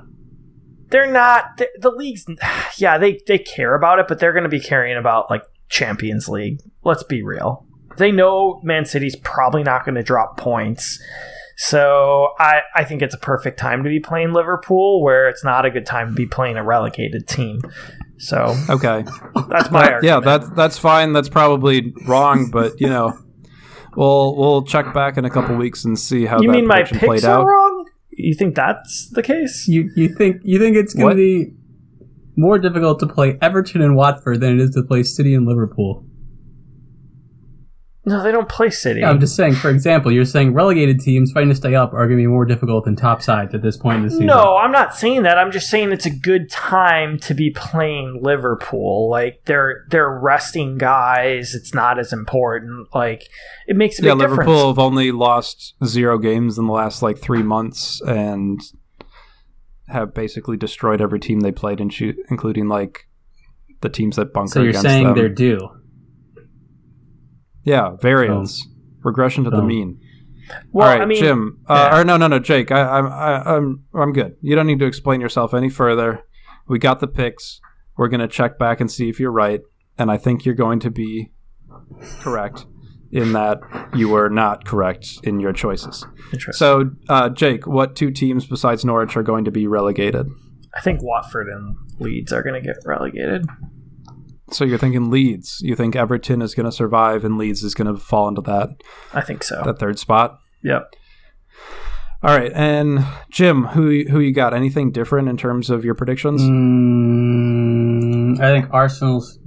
they're 0.90 1.12
not 1.12 1.58
the, 1.58 1.68
the 1.80 1.92
league's. 1.92 2.26
Yeah, 2.78 2.98
they 3.00 3.20
they 3.26 3.40
care 3.40 3.74
about 3.74 3.98
it, 4.00 4.08
but 4.08 4.20
they're 4.20 4.34
going 4.34 4.44
to 4.44 4.50
be 4.50 4.60
caring 4.60 4.96
about 4.98 5.30
like 5.32 5.42
Champions 5.68 6.30
League. 6.30 6.60
Let's 6.84 7.02
be 7.04 7.24
real. 7.24 7.66
They 7.98 8.12
know 8.12 8.62
Man 8.64 8.86
City's 8.86 9.16
probably 9.16 9.64
not 9.64 9.84
going 9.84 9.96
to 9.96 10.04
drop 10.04 10.38
points. 10.38 11.02
So 11.56 12.34
I, 12.38 12.62
I 12.76 12.84
think 12.84 13.02
it's 13.02 13.16
a 13.16 13.18
perfect 13.20 13.58
time 13.58 13.84
to 13.84 13.90
be 13.90 14.00
playing 14.00 14.32
Liverpool, 14.32 15.02
where 15.02 15.28
it's 15.28 15.44
not 15.44 15.66
a 15.66 15.72
good 15.72 15.88
time 15.88 16.10
to 16.10 16.14
be 16.14 16.28
playing 16.28 16.56
a 16.56 16.64
relegated 16.64 17.28
team. 17.28 17.62
So 18.18 18.56
Okay. 18.70 19.04
that's 19.50 19.70
my 19.72 19.82
That- 19.84 19.94
argument. 19.94 20.04
yeah, 20.04 20.20
that's 20.20 20.50
that's 20.52 20.78
fine. 20.78 21.14
That's 21.14 21.30
probably 21.30 21.94
wrong, 22.08 22.50
but 22.52 22.80
you 22.82 22.90
know, 22.90 23.14
we'll 23.96 24.36
we'll 24.36 24.64
check 24.64 24.94
back 24.94 25.18
in 25.18 25.26
a 25.26 25.30
couple 25.30 25.56
weeks 25.56 25.86
and 25.86 25.98
see 25.98 26.26
how 26.26 26.42
you 26.42 26.48
that 26.48 26.54
mean 26.54 26.68
my 26.68 26.78
prediction 26.82 27.00
picks 27.00 27.22
played 27.22 27.26
are 27.26 27.42
out. 27.42 27.46
wrong? 27.46 27.86
You 28.12 28.34
think 28.34 28.56
that's 28.56 29.10
the 29.12 29.22
case? 29.22 29.68
You 29.68 29.90
you 29.96 30.10
think 30.10 30.38
you 30.44 30.58
think 30.58 30.76
it's 30.76 30.94
going 30.96 31.06
What? 31.06 31.12
to 31.14 31.18
be 31.18 31.54
more 32.36 32.58
difficult 32.58 33.00
to 33.02 33.06
play 33.08 33.38
Everton 33.42 33.82
and 33.82 33.96
Watford 33.96 34.42
than 34.42 34.54
it 34.54 34.60
is 34.62 34.72
to 34.72 34.84
play 34.84 35.04
City 35.04 35.36
and 35.36 35.46
Liverpool? 35.46 36.04
No, 38.08 38.24
they 38.24 38.32
don't 38.32 38.48
play 38.48 38.70
City. 38.70 39.04
I'm 39.04 39.20
just 39.20 39.36
saying. 39.36 39.56
For 39.56 39.70
example, 39.70 40.14
you're 40.14 40.24
saying 40.24 40.54
relegated 40.54 41.02
teams 41.02 41.30
fighting 41.34 41.50
to 41.50 41.56
stay 41.56 41.76
up 41.76 41.92
are 41.94 42.08
going 42.08 42.12
to 42.18 42.24
be 42.24 42.28
more 42.28 42.46
difficult 42.46 42.86
than 42.86 42.96
top 42.96 43.22
sides 43.22 43.54
at 43.54 43.62
this 43.62 43.76
point 43.76 43.98
in 43.98 44.04
the 44.04 44.10
season. 44.12 44.28
No, 44.28 44.56
I'm 44.56 44.72
not 44.72 44.96
saying 44.96 45.24
that. 45.24 45.38
I'm 45.38 45.52
just 45.52 45.70
saying 45.70 45.92
it's 45.92 46.06
a 46.06 46.10
good 46.10 46.50
time 46.50 47.20
to 47.20 47.34
be 47.34 47.50
playing 47.50 48.22
Liverpool. 48.24 49.10
Like 49.10 49.42
they're 49.44 49.84
they're 49.90 50.10
resting 50.10 50.78
guys. 50.78 51.54
It's 51.54 51.74
not 51.74 52.00
as 52.00 52.14
important. 52.14 52.88
Like 52.96 53.24
it 53.68 53.76
makes 53.76 54.00
a 54.00 54.04
big 54.04 54.08
Yeah, 54.08 54.14
Liverpool 54.14 54.46
difference. 54.46 54.68
have 54.78 54.80
only 54.80 55.12
lost 55.12 55.74
zero 55.84 56.18
games 56.18 56.58
in 56.58 56.66
the 56.66 56.72
last 56.74 57.02
like 57.02 57.18
three 57.20 57.44
months 57.44 58.02
and 58.08 58.62
have 59.90 60.14
basically 60.14 60.56
destroyed 60.56 61.02
every 61.02 61.20
team 61.20 61.42
they 61.42 61.52
played, 61.52 61.82
in 61.82 61.90
shoot, 61.90 62.16
including 62.30 62.70
like 62.70 63.08
the 63.82 63.90
teams 63.90 64.16
that 64.16 64.32
bunker 64.34 64.52
So 64.52 64.60
you're 64.62 64.70
against 64.70 64.86
saying 64.88 65.04
them. 65.08 65.16
they're 65.16 65.28
due. 65.30 65.60
Yeah, 67.68 67.92
variance, 68.02 68.66
regression 69.04 69.44
to 69.44 69.50
the 69.50 69.62
mean. 69.62 70.00
well, 70.72 70.88
All 70.88 70.94
right, 70.94 71.02
I 71.02 71.06
mean, 71.06 71.20
Jim. 71.20 71.60
Uh, 71.68 71.90
yeah. 71.92 72.00
Or 72.00 72.06
no, 72.06 72.16
no, 72.16 72.28
no, 72.28 72.40
Jake. 72.40 72.72
I, 72.72 72.82
I'm, 72.82 73.06
I, 73.08 73.56
I'm, 73.56 73.84
I'm 73.94 74.14
good. 74.14 74.38
You 74.42 74.56
don't 74.56 74.68
need 74.68 74.80
to 74.80 74.86
explain 74.86 75.20
yourself 75.20 75.54
any 75.54 75.70
further. 75.70 76.24
We 76.70 76.80
got 76.80 77.02
the 77.02 77.08
picks. 77.08 77.60
We're 77.98 78.08
gonna 78.08 78.30
check 78.30 78.58
back 78.58 78.80
and 78.80 78.90
see 78.90 79.10
if 79.10 79.20
you're 79.20 79.32
right, 79.32 79.62
and 79.98 80.10
I 80.10 80.18
think 80.18 80.46
you're 80.46 80.56
going 80.56 80.80
to 80.80 80.90
be 80.90 81.32
correct 82.22 82.66
in 83.12 83.34
that 83.34 83.60
you 83.94 84.10
were 84.10 84.30
not 84.30 84.66
correct 84.66 85.20
in 85.24 85.40
your 85.40 85.54
choices. 85.54 86.06
So, 86.52 86.92
uh, 87.10 87.30
Jake, 87.30 87.68
what 87.68 87.96
two 87.96 88.12
teams 88.12 88.46
besides 88.46 88.86
Norwich 88.86 89.18
are 89.18 89.24
going 89.24 89.46
to 89.46 89.52
be 89.52 89.68
relegated? 89.68 90.28
I 90.74 90.82
think 90.82 91.02
Watford 91.02 91.48
and 91.48 91.76
Leeds 92.00 92.32
are 92.32 92.44
going 92.44 92.62
to 92.62 92.66
get 92.66 92.78
relegated. 92.86 93.46
So 94.52 94.64
you're 94.66 94.78
thinking 94.78 95.10
Leeds. 95.10 95.58
You 95.62 95.76
think 95.76 95.96
Everton 95.96 96.42
is 96.42 96.56
going 96.56 96.66
to 96.66 96.72
survive, 96.72 97.26
and 97.26 97.38
Leeds 97.38 97.64
is 97.64 97.74
going 97.74 97.94
to 97.94 98.00
fall 98.00 98.28
into 98.28 98.42
that 98.42 98.70
I 99.14 99.22
think 99.22 99.44
so. 99.44 99.62
that 99.66 99.80
third 99.80 100.00
spot. 100.00 100.40
yep. 100.64 100.94
All 102.24 102.36
right, 102.36 102.52
and 102.56 103.06
Jim, 103.30 103.66
who 103.66 104.06
who 104.10 104.20
you 104.20 104.34
got? 104.34 104.52
Anything 104.54 104.92
different 104.92 105.30
in 105.30 105.38
terms 105.38 105.70
of 105.70 105.86
your 105.86 105.94
predictions? 105.94 106.42
Mm, 106.42 108.40
I 108.42 108.52
think 108.60 108.74
Arsenal's 108.74 109.38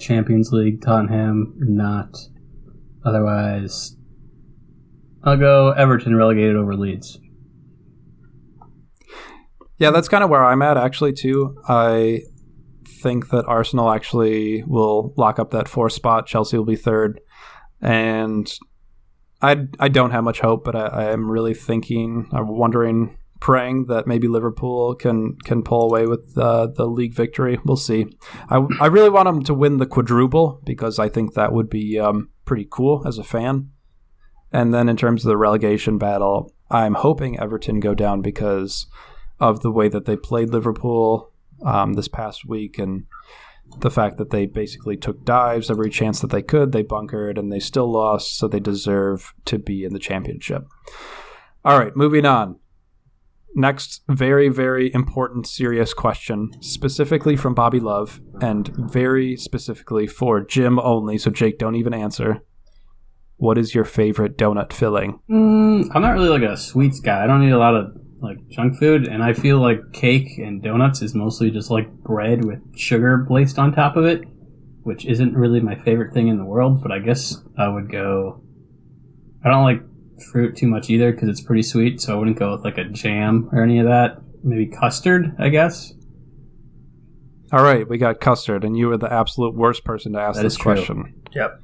Champions 0.00 0.50
League, 0.50 0.82
Tottenham 0.82 1.54
not. 1.58 2.16
Otherwise, 3.04 3.96
I'll 5.22 5.36
go 5.36 5.70
Everton 5.70 6.16
relegated 6.16 6.56
over 6.56 6.74
Leeds. 6.74 7.20
Yeah, 9.78 9.90
that's 9.90 10.08
kind 10.08 10.24
of 10.24 10.30
where 10.30 10.44
I'm 10.44 10.62
at 10.62 10.76
actually 10.76 11.12
too. 11.12 11.56
I 11.68 12.22
think 12.86 13.28
that 13.30 13.46
Arsenal 13.46 13.90
actually 13.90 14.62
will 14.64 15.12
lock 15.16 15.38
up 15.38 15.50
that 15.50 15.68
fourth 15.68 15.92
spot. 15.92 16.26
Chelsea 16.26 16.56
will 16.56 16.64
be 16.64 16.76
third, 16.76 17.20
and 17.80 18.52
I 19.42 19.66
I 19.78 19.88
don't 19.88 20.10
have 20.10 20.24
much 20.24 20.40
hope, 20.40 20.64
but 20.64 20.74
I, 20.74 21.10
am 21.10 21.30
really 21.30 21.54
thinking, 21.54 22.28
I'm 22.32 22.48
wondering, 22.48 23.18
praying 23.40 23.86
that 23.86 24.06
maybe 24.06 24.28
Liverpool 24.28 24.94
can 24.94 25.36
can 25.44 25.62
pull 25.62 25.84
away 25.84 26.06
with 26.06 26.36
uh, 26.36 26.68
the 26.68 26.86
league 26.86 27.14
victory. 27.14 27.58
We'll 27.64 27.76
see. 27.76 28.06
I 28.48 28.66
I 28.80 28.86
really 28.86 29.10
want 29.10 29.26
them 29.26 29.44
to 29.44 29.54
win 29.54 29.76
the 29.76 29.86
quadruple 29.86 30.60
because 30.64 30.98
I 30.98 31.08
think 31.08 31.34
that 31.34 31.52
would 31.52 31.68
be 31.68 31.98
um, 31.98 32.30
pretty 32.44 32.66
cool 32.70 33.02
as 33.06 33.18
a 33.18 33.24
fan. 33.24 33.70
And 34.52 34.72
then 34.72 34.88
in 34.88 34.96
terms 34.96 35.24
of 35.24 35.28
the 35.28 35.36
relegation 35.36 35.98
battle, 35.98 36.52
I'm 36.70 36.94
hoping 36.94 37.38
Everton 37.38 37.80
go 37.80 37.94
down 37.94 38.22
because 38.22 38.86
of 39.38 39.60
the 39.60 39.70
way 39.70 39.88
that 39.88 40.06
they 40.06 40.16
played 40.16 40.50
Liverpool 40.50 41.32
um, 41.64 41.94
this 41.94 42.08
past 42.08 42.46
week 42.46 42.78
and 42.78 43.04
the 43.80 43.90
fact 43.90 44.16
that 44.18 44.30
they 44.30 44.46
basically 44.46 44.96
took 44.96 45.24
dives 45.24 45.70
every 45.70 45.90
chance 45.90 46.20
that 46.20 46.30
they 46.30 46.42
could. 46.42 46.72
They 46.72 46.82
bunkered 46.82 47.38
and 47.38 47.52
they 47.52 47.60
still 47.60 47.90
lost, 47.90 48.36
so 48.36 48.48
they 48.48 48.60
deserve 48.60 49.34
to 49.46 49.58
be 49.58 49.84
in 49.84 49.92
the 49.92 49.98
championship. 49.98 50.66
All 51.64 51.78
right, 51.78 51.96
moving 51.96 52.24
on. 52.24 52.58
Next, 53.54 54.02
very, 54.08 54.50
very 54.50 54.92
important, 54.92 55.46
serious 55.46 55.94
question, 55.94 56.50
specifically 56.60 57.36
from 57.36 57.54
Bobby 57.54 57.80
Love, 57.80 58.20
and 58.40 58.68
very 58.92 59.36
specifically 59.36 60.06
for 60.06 60.44
Jim 60.44 60.78
only, 60.78 61.16
so 61.16 61.30
Jake, 61.30 61.58
don't 61.58 61.74
even 61.74 61.94
answer. 61.94 62.42
What 63.38 63.56
is 63.56 63.74
your 63.74 63.84
favorite 63.84 64.36
donut 64.36 64.72
filling? 64.72 65.20
Mm, 65.30 65.90
I'm 65.94 66.02
not 66.02 66.14
really 66.14 66.28
like 66.28 66.42
a 66.42 66.56
sweets 66.56 67.00
guy. 67.00 67.24
I 67.24 67.26
don't 67.26 67.42
eat 67.42 67.50
a 67.50 67.58
lot 67.58 67.74
of 67.74 67.96
like 68.26 68.46
junk 68.48 68.76
food, 68.78 69.06
and 69.06 69.22
I 69.22 69.32
feel 69.32 69.58
like 69.60 69.92
cake 69.92 70.38
and 70.38 70.62
donuts 70.62 71.00
is 71.02 71.14
mostly 71.14 71.50
just 71.50 71.70
like 71.70 71.90
bread 71.90 72.44
with 72.44 72.60
sugar 72.76 73.24
placed 73.26 73.58
on 73.58 73.72
top 73.72 73.96
of 73.96 74.04
it, 74.04 74.22
which 74.82 75.06
isn't 75.06 75.34
really 75.34 75.60
my 75.60 75.74
favorite 75.76 76.12
thing 76.12 76.28
in 76.28 76.36
the 76.38 76.44
world. 76.44 76.82
But 76.82 76.92
I 76.92 76.98
guess 76.98 77.36
I 77.58 77.68
would 77.68 77.90
go. 77.90 78.42
I 79.44 79.50
don't 79.50 79.64
like 79.64 79.82
fruit 80.32 80.56
too 80.56 80.66
much 80.66 80.90
either 80.90 81.12
because 81.12 81.28
it's 81.28 81.40
pretty 81.42 81.62
sweet. 81.62 82.00
So 82.00 82.14
I 82.14 82.18
wouldn't 82.18 82.38
go 82.38 82.52
with 82.52 82.64
like 82.64 82.78
a 82.78 82.84
jam 82.84 83.48
or 83.52 83.62
any 83.62 83.78
of 83.78 83.86
that. 83.86 84.18
Maybe 84.42 84.66
custard, 84.66 85.34
I 85.38 85.48
guess. 85.48 85.92
All 87.52 87.62
right, 87.62 87.88
we 87.88 87.96
got 87.96 88.20
custard, 88.20 88.64
and 88.64 88.76
you 88.76 88.88
were 88.88 88.96
the 88.96 89.12
absolute 89.12 89.54
worst 89.54 89.84
person 89.84 90.12
to 90.14 90.18
ask 90.20 90.36
That 90.36 90.42
this 90.42 90.54
is 90.54 90.58
true. 90.58 90.74
question. 90.74 91.14
Yep. 91.32 91.60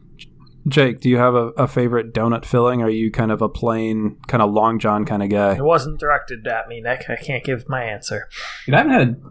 Jake, 0.68 1.00
do 1.00 1.08
you 1.08 1.16
have 1.16 1.34
a, 1.34 1.48
a 1.58 1.66
favorite 1.66 2.14
donut 2.14 2.44
filling? 2.44 2.82
Are 2.82 2.90
you 2.90 3.10
kind 3.10 3.32
of 3.32 3.42
a 3.42 3.48
plain, 3.48 4.18
kind 4.28 4.42
of 4.42 4.52
long 4.52 4.78
john 4.78 5.04
kind 5.04 5.22
of 5.22 5.28
guy? 5.28 5.56
It 5.56 5.64
wasn't 5.64 5.98
directed 5.98 6.46
at 6.46 6.68
me, 6.68 6.80
Nick. 6.80 7.10
I 7.10 7.16
can't 7.16 7.44
give 7.44 7.68
my 7.68 7.82
answer. 7.82 8.28
Dude, 8.66 8.74
I 8.74 8.78
haven't 8.78 8.92
had 8.92 9.22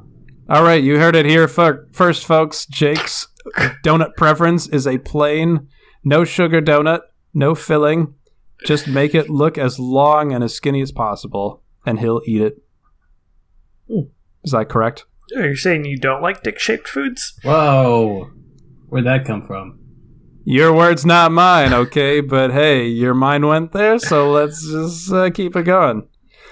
All 0.49 0.63
right, 0.63 0.83
you 0.83 0.99
heard 0.99 1.15
it 1.15 1.25
here 1.25 1.47
fir- 1.47 1.87
first, 1.91 2.25
folks. 2.25 2.65
Jake's 2.65 3.27
donut 3.83 4.15
preference 4.17 4.67
is 4.67 4.85
a 4.85 4.97
plain, 4.97 5.67
no 6.03 6.25
sugar 6.25 6.61
donut, 6.61 7.01
no 7.33 7.55
filling. 7.55 8.13
Just 8.65 8.87
make 8.87 9.15
it 9.15 9.29
look 9.29 9.57
as 9.57 9.79
long 9.79 10.33
and 10.33 10.43
as 10.43 10.53
skinny 10.53 10.81
as 10.81 10.91
possible, 10.91 11.63
and 11.85 11.99
he'll 11.99 12.21
eat 12.27 12.41
it. 12.41 12.61
Hmm. 13.87 14.09
Is 14.43 14.51
that 14.51 14.69
correct? 14.69 15.05
Are 15.35 15.47
you 15.47 15.55
saying 15.55 15.85
you 15.85 15.97
don't 15.97 16.21
like 16.21 16.43
dick 16.43 16.59
shaped 16.59 16.87
foods? 16.87 17.39
Whoa. 17.43 18.29
Where'd 18.89 19.05
that 19.05 19.25
come 19.25 19.47
from? 19.47 19.79
Your 20.43 20.73
words, 20.73 21.05
not 21.05 21.31
mine, 21.31 21.71
okay? 21.73 22.19
But 22.21 22.51
hey, 22.51 22.87
your 22.87 23.13
mind 23.13 23.47
went 23.47 23.71
there, 23.73 23.99
so 23.99 24.31
let's 24.31 24.65
just 24.69 25.11
uh, 25.11 25.29
keep 25.29 25.55
it 25.55 25.63
going. 25.63 26.07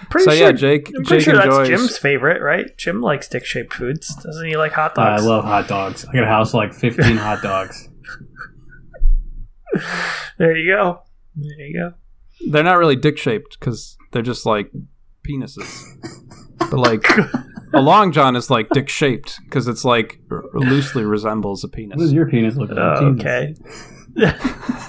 Pretty 0.09 0.25
so 0.25 0.31
sure, 0.31 0.45
yeah, 0.47 0.51
Jake. 0.51 0.87
I'm 0.95 1.03
pretty 1.03 1.23
Jake 1.25 1.33
sure 1.33 1.41
enjoys. 1.41 1.67
that's 1.67 1.81
Jim's 1.81 1.97
favorite, 1.97 2.41
right? 2.41 2.65
Jim 2.77 3.01
likes 3.01 3.27
dick 3.27 3.45
shaped 3.45 3.73
foods. 3.73 4.15
Doesn't 4.23 4.47
he 4.47 4.55
like 4.57 4.71
hot 4.71 4.97
Uh, 4.97 5.01
I 5.01 5.17
love 5.17 5.43
hot 5.43 5.67
dogs. 5.67 6.05
I 6.05 6.13
got 6.13 6.23
a 6.23 6.27
house 6.27 6.53
with 6.53 6.59
like 6.59 6.73
15 6.73 7.17
hot 7.17 7.41
dogs. 7.41 7.89
there 10.37 10.55
you 10.55 10.71
go. 10.73 11.01
There 11.35 11.67
you 11.67 11.73
go. 11.73 11.93
They're 12.49 12.63
not 12.63 12.77
really 12.77 12.95
dick 12.95 13.17
shaped 13.17 13.59
because 13.59 13.97
they're 14.11 14.21
just 14.21 14.45
like 14.45 14.71
penises. 15.27 15.83
But 16.57 16.73
like 16.79 17.03
a 17.73 17.81
long 17.81 18.11
john 18.11 18.35
is 18.35 18.49
like 18.49 18.67
dick 18.69 18.89
shaped 18.89 19.39
because 19.45 19.67
it's 19.67 19.85
like 19.85 20.19
r- 20.31 20.43
loosely 20.53 21.03
resembles 21.03 21.63
a 21.63 21.67
What 21.67 21.97
does 21.97 22.13
your 22.13 22.27
penis 22.27 22.55
look 22.55 22.69
like? 22.71 22.99
Jesus. 22.99 23.19
okay. 23.25 23.55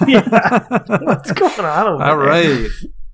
yeah. 0.07 0.67
What's 1.01 1.31
going 1.31 1.59
on 1.59 1.87
over 1.87 2.03
All 2.03 2.17
there? 2.17 2.17
right, 2.17 2.67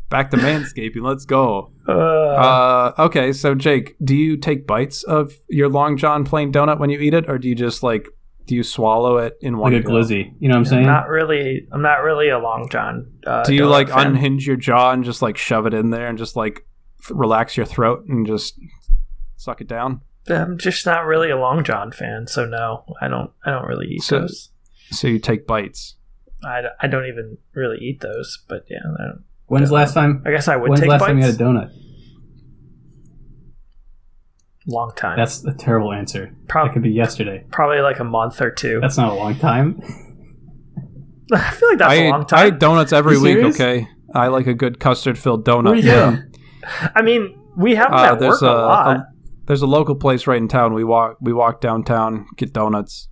back 0.09 0.31
to 0.31 0.37
manscaping. 0.37 1.01
Let's 1.01 1.25
go. 1.25 1.71
Uh, 1.87 1.91
Uh, 1.91 2.93
okay, 2.99 3.33
so 3.33 3.55
Jake, 3.55 3.95
do 4.03 4.15
you 4.15 4.37
take 4.37 4.65
bites 4.65 5.03
of 5.03 5.33
your 5.49 5.69
long 5.69 5.97
john 5.97 6.23
plain 6.25 6.51
donut 6.51 6.79
when 6.79 6.89
you 6.89 6.99
eat 6.99 7.13
it, 7.13 7.29
or 7.29 7.37
do 7.37 7.47
you 7.49 7.55
just 7.55 7.83
like 7.83 8.07
do 8.45 8.55
you 8.55 8.63
swallow 8.63 9.17
it 9.17 9.37
in 9.41 9.57
one 9.57 9.73
Like 9.73 9.81
a 9.81 9.85
go? 9.85 9.91
glizzy. 9.91 10.31
You 10.39 10.47
know 10.47 10.53
what 10.53 10.59
I'm 10.59 10.65
saying? 10.65 10.85
not 10.85 11.09
really. 11.09 11.67
I'm 11.73 11.81
not 11.81 11.97
really 12.01 12.29
a 12.29 12.39
long 12.39 12.69
john. 12.69 13.05
Uh, 13.25 13.43
Do 13.43 13.53
you 13.53 13.65
like 13.67 13.89
fan. 13.89 14.07
unhinge 14.07 14.47
your 14.47 14.55
jaw 14.55 14.91
and 14.91 15.03
just 15.03 15.21
like 15.21 15.35
shove 15.37 15.65
it 15.65 15.73
in 15.73 15.89
there 15.89 16.07
and 16.07 16.17
just 16.17 16.37
like 16.37 16.65
f- 17.03 17.11
relax 17.13 17.57
your 17.57 17.65
throat 17.65 18.05
and 18.07 18.25
just 18.25 18.57
suck 19.37 19.61
it 19.61 19.67
down? 19.67 20.01
I'm 20.29 20.57
just 20.57 20.85
not 20.85 21.05
really 21.05 21.29
a 21.29 21.37
long 21.37 21.63
john 21.63 21.91
fan, 21.93 22.27
so 22.27 22.43
no, 22.45 22.83
I 23.01 23.07
don't. 23.07 23.31
I 23.45 23.51
don't 23.51 23.65
really 23.65 23.87
eat 23.87 24.01
So- 24.03 24.19
those. 24.21 24.49
So 24.91 25.07
you 25.07 25.19
take 25.19 25.47
bites. 25.47 25.95
I, 26.43 26.61
I 26.81 26.87
don't 26.87 27.05
even 27.07 27.37
really 27.53 27.77
eat 27.79 27.99
those, 28.01 28.39
but 28.47 28.65
yeah, 28.69 28.77
I, 28.99 29.03
don't, 29.05 29.23
When's 29.47 29.69
the 29.69 29.75
last 29.75 29.93
time? 29.93 30.21
I 30.25 30.31
guess 30.31 30.47
I 30.47 30.55
would 30.55 30.69
When's 30.69 30.81
the 30.81 30.85
take 30.85 30.91
last 30.91 30.99
bites. 30.99 31.09
time 31.09 31.17
you 31.19 31.25
had 31.25 31.33
a 31.33 31.37
donut? 31.37 31.71
long 34.67 34.91
time. 34.95 35.17
That's 35.17 35.45
a 35.45 35.53
terrible 35.53 35.93
answer. 35.93 36.31
Probably 36.47 36.67
Prob- 36.69 36.73
could 36.73 36.83
be 36.83 36.89
yesterday. 36.91 37.45
probably 37.51 37.79
like 37.79 37.99
a 37.99 38.03
month 38.03 38.41
or 38.41 38.51
two. 38.51 38.79
That's 38.81 38.97
not 38.97 39.11
a 39.11 39.15
long 39.15 39.37
time. 39.39 39.81
I 41.33 41.51
feel 41.51 41.69
like 41.69 41.77
that's 41.79 41.91
I, 41.91 41.95
a 41.95 42.07
eat- 42.07 42.11
long 42.11 42.21
I 42.21 42.25
time. 42.25 42.47
eat 42.53 42.59
donuts 42.59 42.93
every 42.93 43.17
week. 43.17 43.33
serious? 43.37 43.55
Okay, 43.55 43.87
I 44.13 44.27
like 44.27 44.47
a 44.47 44.53
good 44.53 44.79
custard 44.79 45.17
filled 45.17 45.45
donut. 45.45 45.63
What 45.65 45.73
are 45.73 45.75
you 45.77 45.89
yeah. 45.89 46.19
I 46.95 47.01
mean, 47.01 47.37
we 47.57 47.75
have 47.75 47.89
them 47.89 47.99
Uh, 47.99 48.11
at 48.13 48.19
there's 48.19 48.41
work 48.41 48.43
a, 48.43 48.45
a, 48.45 48.67
lot. 48.67 48.97
a- 48.97 49.07
there's 49.47 49.61
a 49.61 49.67
local 49.67 49.95
place 49.95 50.27
right 50.27 50.37
in 50.37 50.47
town. 50.47 50.73
We 50.73 50.83
walk 50.83 51.17
we 51.19 51.33
walk 51.33 51.61
downtown, 51.61 52.27
get 52.35 52.53
donuts. 52.53 53.09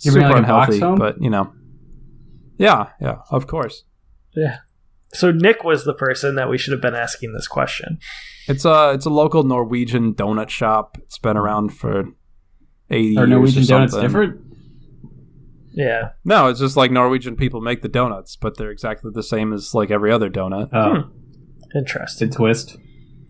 You 0.00 0.12
bring, 0.12 0.24
Super 0.24 0.34
like, 0.34 0.36
a 0.36 0.38
unhealthy, 0.38 0.80
but 0.80 1.20
you 1.20 1.30
know. 1.30 1.52
Yeah, 2.58 2.90
yeah, 3.00 3.18
of 3.30 3.46
course. 3.46 3.84
yeah. 4.36 4.58
So 5.14 5.30
Nick 5.30 5.62
was 5.62 5.84
the 5.84 5.92
person 5.94 6.36
that 6.36 6.48
we 6.48 6.56
should 6.56 6.72
have 6.72 6.80
been 6.80 6.94
asking 6.94 7.34
this 7.34 7.46
question. 7.46 7.98
It's 8.48 8.64
a 8.64 8.92
it's 8.94 9.06
a 9.06 9.10
local 9.10 9.42
Norwegian 9.42 10.14
donut 10.14 10.48
shop. 10.48 10.96
It's 11.02 11.18
been 11.18 11.36
around 11.36 11.70
for 11.70 12.04
eighty 12.90 13.16
Are 13.16 13.26
years 13.26 13.30
Norwegian 13.30 13.62
or 13.62 13.66
donuts 13.66 13.92
something. 13.92 14.08
different? 14.08 14.40
Yeah. 15.74 16.10
No, 16.24 16.48
it's 16.48 16.60
just 16.60 16.76
like 16.76 16.90
Norwegian 16.90 17.36
people 17.36 17.60
make 17.60 17.82
the 17.82 17.88
donuts, 17.88 18.36
but 18.36 18.56
they're 18.58 18.70
exactly 18.70 19.10
the 19.14 19.22
same 19.22 19.52
as 19.52 19.74
like 19.74 19.90
every 19.90 20.12
other 20.12 20.28
donut. 20.30 20.68
Oh, 20.72 21.02
hmm. 21.02 21.78
Interesting. 21.78 22.30
twist. 22.30 22.76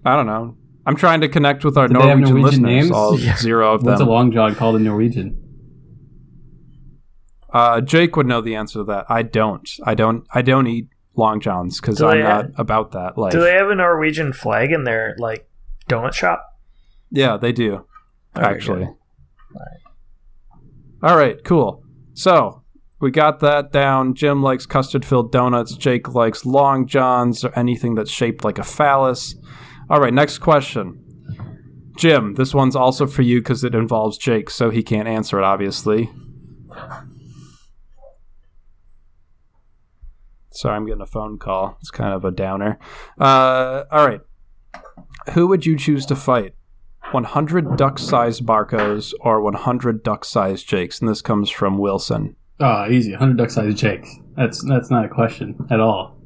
I 0.04 0.16
don't 0.16 0.26
know. 0.26 0.56
I'm 0.84 0.96
trying 0.96 1.20
to 1.20 1.28
connect 1.28 1.64
with 1.64 1.78
our 1.78 1.86
Do 1.88 1.94
Norwegian, 1.94 2.20
Norwegian 2.20 2.42
listeners. 2.42 2.62
names? 2.70 2.90
All 2.90 3.18
Yeah. 3.20 3.36
zero 3.36 3.74
of 3.74 3.82
What's 3.84 4.00
a 4.00 4.04
long 4.04 4.32
john 4.32 4.54
called 4.54 4.76
in 4.76 4.84
Norwegian? 4.84 5.38
uh, 7.52 7.80
Jake 7.80 8.16
would 8.16 8.26
know 8.26 8.40
the 8.40 8.54
answer 8.54 8.78
to 8.80 8.84
that. 8.84 9.06
I 9.08 9.22
don't. 9.22 9.68
I 9.84 9.94
don't. 9.94 10.26
I 10.32 10.42
don't 10.42 10.66
eat 10.66 10.88
long 11.14 11.40
johns 11.40 11.80
because 11.80 12.00
I'm 12.00 12.20
not 12.20 12.44
have- 12.46 12.52
about 12.56 12.92
that 12.92 13.18
life. 13.18 13.32
Do 13.32 13.40
they 13.40 13.52
have 13.54 13.68
a 13.68 13.74
Norwegian 13.74 14.32
flag 14.32 14.72
in 14.72 14.84
their 14.84 15.14
like 15.18 15.48
donut 15.88 16.14
shop? 16.14 16.42
yeah, 17.10 17.36
they 17.36 17.52
do. 17.52 17.84
Very 18.34 18.54
actually. 18.54 18.84
good. 18.86 18.94
All 21.02 21.16
right, 21.16 21.42
cool. 21.44 21.82
So 22.14 22.62
we 23.00 23.10
got 23.10 23.40
that 23.40 23.72
down. 23.72 24.14
Jim 24.14 24.42
likes 24.42 24.64
custard 24.64 25.04
filled 25.04 25.30
donuts. 25.32 25.76
Jake 25.76 26.14
likes 26.14 26.46
long 26.46 26.86
johns 26.86 27.44
or 27.44 27.52
anything 27.58 27.94
that's 27.96 28.10
shaped 28.10 28.44
like 28.44 28.58
a 28.58 28.62
phallus. 28.64 29.34
All 29.92 30.00
right, 30.00 30.14
next 30.14 30.38
question. 30.38 31.04
Jim, 31.98 32.32
this 32.36 32.54
one's 32.54 32.74
also 32.74 33.06
for 33.06 33.20
you 33.20 33.40
because 33.40 33.62
it 33.62 33.74
involves 33.74 34.16
Jake, 34.16 34.48
so 34.48 34.70
he 34.70 34.82
can't 34.82 35.06
answer 35.06 35.38
it, 35.38 35.44
obviously. 35.44 36.08
Sorry, 40.50 40.76
I'm 40.76 40.86
getting 40.86 41.02
a 41.02 41.06
phone 41.06 41.38
call. 41.38 41.76
It's 41.82 41.90
kind 41.90 42.14
of 42.14 42.24
a 42.24 42.30
downer. 42.30 42.78
Uh, 43.20 43.84
all 43.90 44.06
right. 44.06 44.22
Who 45.34 45.46
would 45.48 45.66
you 45.66 45.76
choose 45.76 46.06
to 46.06 46.16
fight? 46.16 46.54
100 47.10 47.76
duck 47.76 47.98
sized 47.98 48.46
Marcos 48.46 49.12
or 49.20 49.42
100 49.42 50.02
duck 50.02 50.24
sized 50.24 50.66
Jakes? 50.66 51.00
And 51.00 51.10
this 51.10 51.20
comes 51.20 51.50
from 51.50 51.76
Wilson. 51.76 52.36
Oh, 52.60 52.86
easy. 52.88 53.10
100 53.10 53.36
duck 53.36 53.50
sized 53.50 53.76
jakes. 53.76 54.08
That's 54.38 54.64
that's 54.66 54.90
not 54.90 55.04
a 55.04 55.08
question 55.10 55.58
at 55.70 55.80
all. 55.80 56.16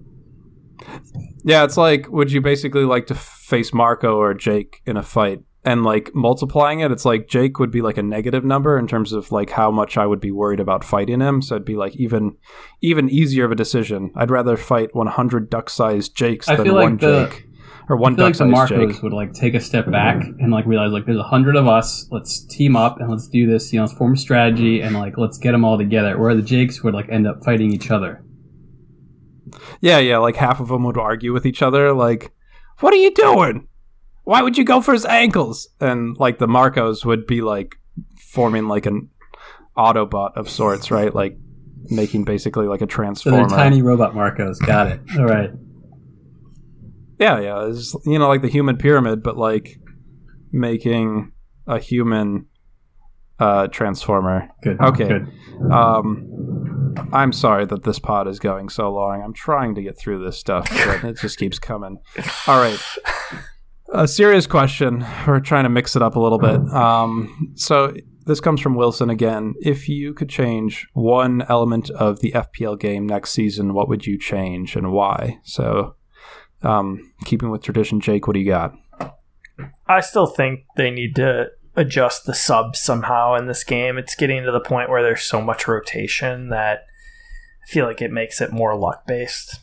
Yeah, 1.46 1.62
it's 1.62 1.76
like, 1.76 2.10
would 2.10 2.32
you 2.32 2.40
basically 2.40 2.84
like 2.84 3.06
to 3.06 3.14
face 3.14 3.72
Marco 3.72 4.16
or 4.16 4.34
Jake 4.34 4.82
in 4.84 4.96
a 4.96 5.02
fight? 5.02 5.38
And 5.64 5.84
like 5.84 6.12
multiplying 6.12 6.80
it, 6.80 6.90
it's 6.90 7.04
like 7.04 7.28
Jake 7.28 7.60
would 7.60 7.70
be 7.70 7.82
like 7.82 7.96
a 7.98 8.02
negative 8.02 8.44
number 8.44 8.76
in 8.76 8.88
terms 8.88 9.12
of 9.12 9.30
like 9.30 9.50
how 9.50 9.70
much 9.70 9.96
I 9.96 10.06
would 10.06 10.20
be 10.20 10.32
worried 10.32 10.58
about 10.58 10.82
fighting 10.82 11.20
him. 11.20 11.40
So 11.40 11.54
it'd 11.54 11.64
be 11.64 11.76
like 11.76 11.94
even 11.96 12.36
even 12.82 13.08
easier 13.08 13.44
of 13.44 13.52
a 13.52 13.56
decision. 13.56 14.10
I'd 14.16 14.30
rather 14.30 14.56
fight 14.56 14.92
100 14.92 15.48
duck 15.48 15.70
sized 15.70 16.16
Jakes 16.16 16.48
I 16.48 16.56
than 16.56 16.66
feel 16.66 16.74
like 16.74 16.82
one 16.82 16.96
the- 16.96 17.28
Jake 17.28 17.46
or 17.88 17.96
one 17.96 18.14
I 18.14 18.16
feel 18.16 18.26
like 18.26 18.36
the 18.38 18.46
Marcos 18.46 18.94
Jake. 18.94 19.02
would 19.04 19.12
like 19.12 19.32
take 19.32 19.54
a 19.54 19.60
step 19.60 19.88
back 19.88 20.20
and 20.24 20.50
like 20.50 20.66
realize 20.66 20.90
like 20.90 21.06
there's 21.06 21.16
a 21.16 21.22
hundred 21.22 21.54
of 21.54 21.68
us. 21.68 22.08
Let's 22.10 22.44
team 22.46 22.74
up 22.74 22.98
and 23.00 23.08
let's 23.08 23.28
do 23.28 23.46
this. 23.46 23.72
You 23.72 23.78
know, 23.78 23.84
let's 23.84 23.96
form 23.96 24.14
a 24.14 24.16
strategy 24.16 24.80
and 24.80 24.96
like 24.96 25.16
let's 25.16 25.38
get 25.38 25.52
them 25.52 25.64
all 25.64 25.78
together. 25.78 26.18
Where 26.18 26.34
the 26.34 26.42
Jakes 26.42 26.82
would 26.82 26.94
like 26.94 27.08
end 27.08 27.28
up 27.28 27.44
fighting 27.44 27.72
each 27.72 27.92
other. 27.92 28.24
Yeah, 29.80 29.98
yeah, 29.98 30.18
like 30.18 30.36
half 30.36 30.60
of 30.60 30.68
them 30.68 30.84
would 30.84 30.98
argue 30.98 31.32
with 31.32 31.46
each 31.46 31.62
other, 31.62 31.92
like, 31.92 32.32
"What 32.80 32.92
are 32.92 32.98
you 32.98 33.12
doing? 33.12 33.68
Why 34.24 34.42
would 34.42 34.58
you 34.58 34.64
go 34.64 34.80
for 34.80 34.92
his 34.92 35.04
ankles?" 35.04 35.68
And 35.80 36.16
like 36.18 36.38
the 36.38 36.48
Marcos 36.48 37.04
would 37.04 37.26
be 37.26 37.40
like 37.42 37.76
forming 38.32 38.68
like 38.68 38.86
an 38.86 39.08
Autobot 39.76 40.36
of 40.36 40.48
sorts, 40.48 40.90
right? 40.90 41.14
Like 41.14 41.36
making 41.90 42.24
basically 42.24 42.66
like 42.66 42.80
a 42.80 42.84
So 42.84 42.86
transformer. 42.86 43.48
they're 43.48 43.58
tiny 43.58 43.82
robot 43.82 44.14
Marcos. 44.14 44.58
Got 44.58 44.88
it. 44.88 45.00
All 45.18 45.26
right. 45.26 45.50
Yeah, 47.18 47.40
yeah, 47.40 47.66
it's 47.68 47.94
you 48.04 48.18
know 48.18 48.28
like 48.28 48.42
the 48.42 48.48
human 48.48 48.76
pyramid, 48.76 49.22
but 49.22 49.36
like 49.36 49.78
making 50.52 51.32
a 51.66 51.78
human 51.78 52.46
uh 53.38 53.68
transformer. 53.68 54.48
Good. 54.62 54.80
Okay. 54.80 55.08
Good. 55.08 55.72
Um, 55.72 56.26
I'm 57.12 57.32
sorry 57.32 57.64
that 57.66 57.82
this 57.82 57.98
pod 57.98 58.28
is 58.28 58.38
going 58.38 58.68
so 58.68 58.92
long. 58.92 59.22
I'm 59.22 59.32
trying 59.32 59.74
to 59.76 59.82
get 59.82 59.98
through 59.98 60.24
this 60.24 60.38
stuff, 60.38 60.68
but 60.70 61.04
it 61.04 61.18
just 61.18 61.38
keeps 61.38 61.58
coming. 61.58 61.98
All 62.46 62.58
right. 62.58 62.78
A 63.92 64.08
serious 64.08 64.46
question. 64.46 65.06
We're 65.26 65.40
trying 65.40 65.64
to 65.64 65.70
mix 65.70 65.96
it 65.96 66.02
up 66.02 66.16
a 66.16 66.20
little 66.20 66.38
bit. 66.38 66.60
Um, 66.72 67.52
so 67.54 67.94
this 68.26 68.40
comes 68.40 68.60
from 68.60 68.74
Wilson 68.74 69.08
again. 69.08 69.54
If 69.60 69.88
you 69.88 70.12
could 70.12 70.28
change 70.28 70.86
one 70.92 71.42
element 71.48 71.90
of 71.90 72.20
the 72.20 72.32
FPL 72.32 72.78
game 72.78 73.06
next 73.06 73.30
season, 73.30 73.72
what 73.72 73.88
would 73.88 74.06
you 74.06 74.18
change 74.18 74.74
and 74.74 74.92
why? 74.92 75.38
So, 75.44 75.94
um, 76.62 77.12
keeping 77.24 77.50
with 77.50 77.62
tradition, 77.62 78.00
Jake, 78.00 78.26
what 78.26 78.34
do 78.34 78.40
you 78.40 78.46
got? 78.46 78.74
I 79.86 80.00
still 80.00 80.26
think 80.26 80.60
they 80.76 80.90
need 80.90 81.14
to 81.16 81.46
adjust 81.76 82.24
the 82.26 82.34
subs 82.34 82.80
somehow 82.80 83.34
in 83.34 83.46
this 83.46 83.64
game. 83.64 83.98
It's 83.98 84.14
getting 84.14 84.42
to 84.44 84.52
the 84.52 84.60
point 84.60 84.88
where 84.90 85.02
there's 85.02 85.22
so 85.22 85.40
much 85.40 85.68
rotation 85.68 86.48
that 86.48 86.86
I 87.62 87.70
feel 87.70 87.86
like 87.86 88.00
it 88.00 88.10
makes 88.10 88.40
it 88.40 88.52
more 88.52 88.76
luck 88.76 89.06
based. 89.06 89.60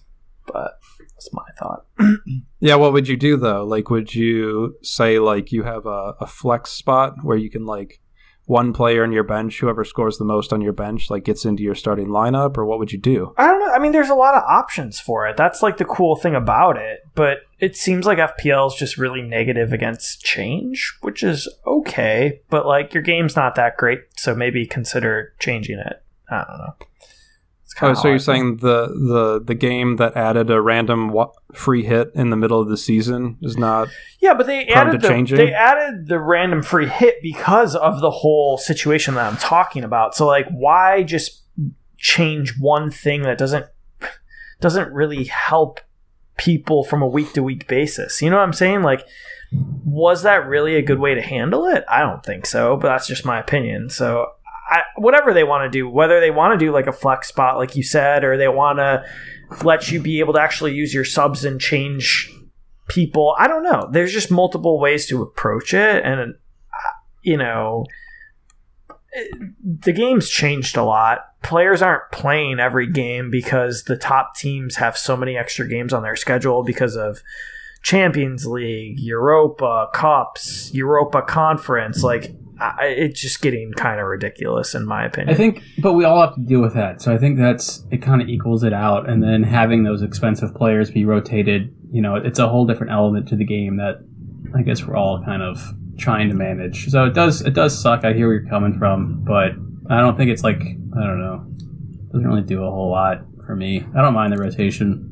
But 0.47 0.79
That's 1.15 1.33
my 1.33 1.45
thought. 1.59 1.85
Yeah, 2.59 2.75
what 2.75 2.93
would 2.93 3.09
you 3.09 3.17
do 3.17 3.35
though? 3.35 3.65
Like, 3.65 3.89
would 3.89 4.15
you 4.15 4.77
say 4.81 5.19
like 5.19 5.51
you 5.51 5.63
have 5.63 5.85
a, 5.85 6.15
a 6.21 6.25
flex 6.25 6.71
spot 6.71 7.15
where 7.21 7.35
you 7.35 7.49
can 7.49 7.65
like 7.65 7.99
one 8.45 8.73
player 8.73 9.03
on 9.03 9.11
your 9.11 9.23
bench, 9.23 9.59
whoever 9.59 9.85
scores 9.85 10.17
the 10.17 10.25
most 10.25 10.51
on 10.51 10.61
your 10.61 10.73
bench, 10.73 11.09
like 11.09 11.23
gets 11.23 11.45
into 11.45 11.63
your 11.63 11.75
starting 11.75 12.07
lineup, 12.07 12.57
or 12.57 12.65
what 12.65 12.79
would 12.79 12.91
you 12.91 12.97
do? 12.97 13.33
I 13.37 13.47
don't 13.47 13.59
know. 13.59 13.71
I 13.71 13.79
mean, 13.79 13.93
there's 13.93 14.09
a 14.09 14.15
lot 14.15 14.35
of 14.35 14.43
options 14.43 14.99
for 14.99 15.27
it. 15.27 15.37
That's 15.37 15.63
like 15.63 15.77
the 15.77 15.85
cool 15.85 16.15
thing 16.15 16.35
about 16.35 16.77
it. 16.77 16.99
But 17.15 17.39
it 17.59 17.77
seems 17.77 18.05
like 18.05 18.17
FPL 18.17 18.67
is 18.67 18.75
just 18.75 18.97
really 18.97 19.21
negative 19.21 19.71
against 19.71 20.21
change, 20.21 20.93
which 21.01 21.23
is 21.23 21.47
okay. 21.65 22.41
But 22.49 22.65
like 22.65 22.93
your 22.93 23.03
game's 23.03 23.35
not 23.35 23.55
that 23.55 23.77
great, 23.77 23.99
so 24.17 24.35
maybe 24.35 24.65
consider 24.65 25.33
changing 25.39 25.79
it. 25.79 26.03
I 26.29 26.43
don't 26.47 26.57
know. 26.57 26.87
Oh, 27.81 27.93
so 27.93 28.07
you're 28.07 28.19
saying 28.19 28.57
the 28.57 28.87
the 28.87 29.41
the 29.43 29.55
game 29.55 29.95
that 29.95 30.15
added 30.15 30.49
a 30.49 30.61
random 30.61 31.09
wa- 31.09 31.31
free 31.53 31.83
hit 31.83 32.11
in 32.13 32.29
the 32.29 32.35
middle 32.35 32.61
of 32.61 32.69
the 32.69 32.77
season 32.77 33.37
is 33.41 33.57
not? 33.57 33.89
Yeah, 34.19 34.33
but 34.33 34.45
they 34.45 34.67
added 34.67 35.01
the, 35.01 35.07
changing? 35.07 35.37
they 35.37 35.53
added 35.53 36.07
the 36.07 36.19
random 36.19 36.61
free 36.61 36.87
hit 36.87 37.21
because 37.21 37.75
of 37.75 37.99
the 38.01 38.11
whole 38.11 38.57
situation 38.57 39.15
that 39.15 39.31
I'm 39.31 39.37
talking 39.37 39.83
about. 39.83 40.15
So 40.15 40.27
like 40.27 40.47
why 40.49 41.03
just 41.03 41.43
change 41.97 42.55
one 42.59 42.91
thing 42.91 43.23
that 43.23 43.37
doesn't 43.37 43.65
doesn't 44.61 44.91
really 44.93 45.25
help 45.25 45.79
people 46.37 46.83
from 46.83 47.01
a 47.01 47.07
week 47.07 47.33
to 47.33 47.43
week 47.43 47.67
basis. 47.67 48.21
You 48.21 48.29
know 48.29 48.37
what 48.37 48.43
I'm 48.43 48.53
saying? 48.53 48.81
Like 48.83 49.07
was 49.85 50.23
that 50.23 50.47
really 50.47 50.75
a 50.75 50.81
good 50.81 50.99
way 50.99 51.15
to 51.15 51.21
handle 51.21 51.65
it? 51.67 51.83
I 51.87 51.99
don't 51.99 52.23
think 52.23 52.45
so, 52.45 52.75
but 52.75 52.87
that's 52.87 53.07
just 53.07 53.25
my 53.25 53.39
opinion. 53.39 53.89
So 53.89 54.27
I, 54.69 54.81
whatever 54.95 55.33
they 55.33 55.43
want 55.43 55.71
to 55.71 55.77
do, 55.77 55.89
whether 55.89 56.19
they 56.19 56.31
want 56.31 56.57
to 56.57 56.65
do 56.65 56.71
like 56.71 56.87
a 56.87 56.93
flex 56.93 57.27
spot, 57.27 57.57
like 57.57 57.75
you 57.75 57.83
said, 57.83 58.23
or 58.23 58.37
they 58.37 58.47
want 58.47 58.79
to 58.79 59.03
let 59.63 59.91
you 59.91 60.01
be 60.01 60.19
able 60.19 60.33
to 60.33 60.41
actually 60.41 60.73
use 60.73 60.93
your 60.93 61.05
subs 61.05 61.45
and 61.45 61.59
change 61.59 62.31
people. 62.87 63.35
I 63.37 63.47
don't 63.47 63.63
know. 63.63 63.89
There's 63.91 64.13
just 64.13 64.31
multiple 64.31 64.79
ways 64.79 65.05
to 65.07 65.21
approach 65.21 65.73
it, 65.73 66.03
and 66.05 66.19
uh, 66.19 66.35
you 67.21 67.37
know, 67.37 67.85
the 69.63 69.91
game's 69.91 70.29
changed 70.29 70.77
a 70.77 70.83
lot. 70.83 71.19
Players 71.43 71.81
aren't 71.81 72.11
playing 72.11 72.59
every 72.59 72.89
game 72.89 73.29
because 73.29 73.83
the 73.83 73.97
top 73.97 74.35
teams 74.35 74.77
have 74.77 74.97
so 74.97 75.15
many 75.15 75.37
extra 75.37 75.67
games 75.67 75.93
on 75.93 76.03
their 76.03 76.15
schedule 76.15 76.63
because 76.63 76.95
of 76.95 77.21
Champions 77.83 78.47
League, 78.47 78.99
Europa, 78.99 79.89
Cups, 79.93 80.73
Europa 80.73 81.21
Conference. 81.21 82.01
Like, 82.01 82.33
I, 82.63 82.85
it's 82.85 83.19
just 83.19 83.41
getting 83.41 83.71
kind 83.73 83.99
of 83.99 84.07
ridiculous, 84.07 84.73
in 84.73 84.85
my 84.85 85.05
opinion. 85.05 85.33
I 85.33 85.37
think, 85.37 85.61
but 85.79 85.93
we 85.93 86.05
all 86.05 86.21
have 86.21 86.35
to 86.35 86.41
deal 86.41 86.61
with 86.61 86.73
that. 86.75 87.01
So 87.01 87.13
I 87.13 87.17
think 87.17 87.37
that's 87.37 87.85
it. 87.91 88.01
Kind 88.01 88.21
of 88.21 88.29
equals 88.29 88.63
it 88.63 88.73
out, 88.73 89.09
and 89.09 89.23
then 89.23 89.43
having 89.43 89.83
those 89.83 90.01
expensive 90.01 90.53
players 90.55 90.91
be 90.91 91.05
rotated, 91.05 91.73
you 91.89 92.01
know, 92.01 92.15
it's 92.15 92.39
a 92.39 92.47
whole 92.47 92.65
different 92.65 92.91
element 92.91 93.27
to 93.29 93.35
the 93.35 93.45
game 93.45 93.77
that 93.77 93.99
I 94.55 94.61
guess 94.61 94.83
we're 94.83 94.95
all 94.95 95.21
kind 95.23 95.41
of 95.41 95.61
trying 95.97 96.29
to 96.29 96.35
manage. 96.35 96.89
So 96.89 97.05
it 97.05 97.13
does 97.13 97.41
it 97.41 97.53
does 97.53 97.79
suck. 97.79 98.03
I 98.05 98.13
hear 98.13 98.27
where 98.27 98.39
you're 98.39 98.49
coming 98.49 98.77
from, 98.77 99.23
but 99.23 99.51
I 99.89 99.99
don't 99.99 100.17
think 100.17 100.31
it's 100.31 100.43
like 100.43 100.61
I 100.61 101.05
don't 101.05 101.19
know. 101.19 101.45
It 101.49 102.11
doesn't 102.11 102.27
really 102.27 102.41
do 102.41 102.63
a 102.63 102.69
whole 102.69 102.91
lot 102.91 103.21
for 103.45 103.55
me. 103.55 103.85
I 103.95 104.01
don't 104.01 104.13
mind 104.13 104.33
the 104.33 104.37
rotation. 104.37 105.09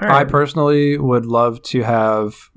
All 0.00 0.10
I 0.10 0.24
personally 0.24 0.96
would 0.96 1.26
love 1.26 1.62
to 1.62 1.82
have 1.82 2.50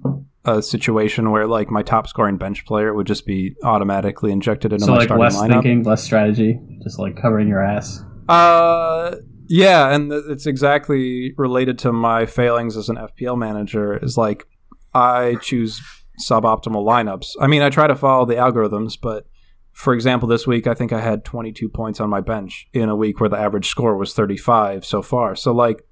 a 0.46 0.62
situation 0.62 1.30
where 1.30 1.46
like 1.46 1.70
my 1.70 1.84
top 1.84 2.08
scoring 2.08 2.38
bench 2.38 2.66
player 2.66 2.94
would 2.94 3.08
just 3.08 3.26
be 3.26 3.56
automatically 3.64 4.32
injected 4.32 4.74
into 4.74 4.86
so 4.86 4.92
my 4.92 4.98
like 4.98 5.08
starting 5.08 5.24
less 5.24 5.38
lineup. 5.38 5.50
thinking, 5.50 5.84
less 5.84 6.04
strategy, 6.04 6.60
just 6.84 6.98
like 6.98 7.16
covering 7.16 7.48
your 7.48 7.64
ass. 7.64 8.04
Uh, 8.28 9.16
yeah, 9.48 9.94
and 9.94 10.10
th- 10.10 10.24
it's 10.30 10.48
exactly 10.48 11.34
related 11.38 11.78
to 11.80 11.92
my 11.92 12.26
failings 12.26 12.76
as 12.76 12.90
an 12.90 12.96
FPL 12.96 13.38
manager. 13.38 13.98
Is 13.98 14.18
like 14.18 14.48
I 14.94 15.36
choose 15.42 15.82
suboptimal 16.20 16.86
lineups. 16.86 17.32
I 17.40 17.48
mean, 17.48 17.62
I 17.62 17.70
try 17.70 17.88
to 17.88 17.96
follow 17.96 18.26
the 18.26 18.36
algorithms, 18.36 18.98
but 19.00 19.28
for 19.74 19.94
example, 19.94 20.28
this 20.28 20.48
week 20.48 20.68
I 20.68 20.74
think 20.74 20.92
I 20.92 21.02
had 21.02 21.24
22 21.24 21.70
points 21.70 22.00
on 22.00 22.10
my 22.10 22.22
bench 22.22 22.68
in 22.74 22.90
a 22.90 22.96
week 22.96 23.20
where 23.20 23.30
the 23.30 23.38
average 23.38 23.68
score 23.68 23.96
was 23.96 24.14
35 24.14 24.86
so 24.86 25.02
far. 25.02 25.36
So 25.36 25.54
like, 25.54 25.84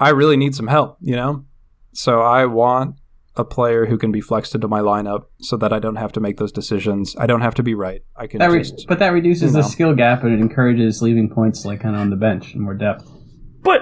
I 0.00 0.10
really 0.10 0.36
need 0.36 0.54
some 0.54 0.68
help, 0.68 0.96
you 1.00 1.16
know. 1.16 1.44
So 1.92 2.20
I 2.22 2.46
want 2.46 2.96
a 3.38 3.44
player 3.44 3.86
who 3.86 3.96
can 3.98 4.10
be 4.12 4.20
flexed 4.20 4.54
into 4.54 4.68
my 4.68 4.80
lineup 4.80 5.24
so 5.40 5.56
that 5.56 5.72
I 5.72 5.78
don't 5.78 5.96
have 5.96 6.12
to 6.12 6.20
make 6.20 6.36
those 6.38 6.52
decisions. 6.52 7.14
I 7.18 7.26
don't 7.26 7.40
have 7.42 7.54
to 7.56 7.62
be 7.62 7.74
right. 7.74 8.02
I 8.16 8.26
can 8.26 8.38
That 8.38 8.50
re- 8.50 8.60
just 8.60 8.86
but 8.88 8.98
that 8.98 9.10
reduces 9.12 9.54
you 9.54 9.62
the 9.62 9.68
skill 9.68 9.94
gap 9.94 10.22
and 10.24 10.32
it 10.32 10.40
encourages 10.40 11.02
leaving 11.02 11.28
points 11.30 11.64
like 11.64 11.80
kind 11.80 11.94
of 11.94 12.00
on 12.00 12.10
the 12.10 12.16
bench 12.16 12.54
and 12.54 12.62
more 12.62 12.74
depth. 12.74 13.08
But 13.62 13.80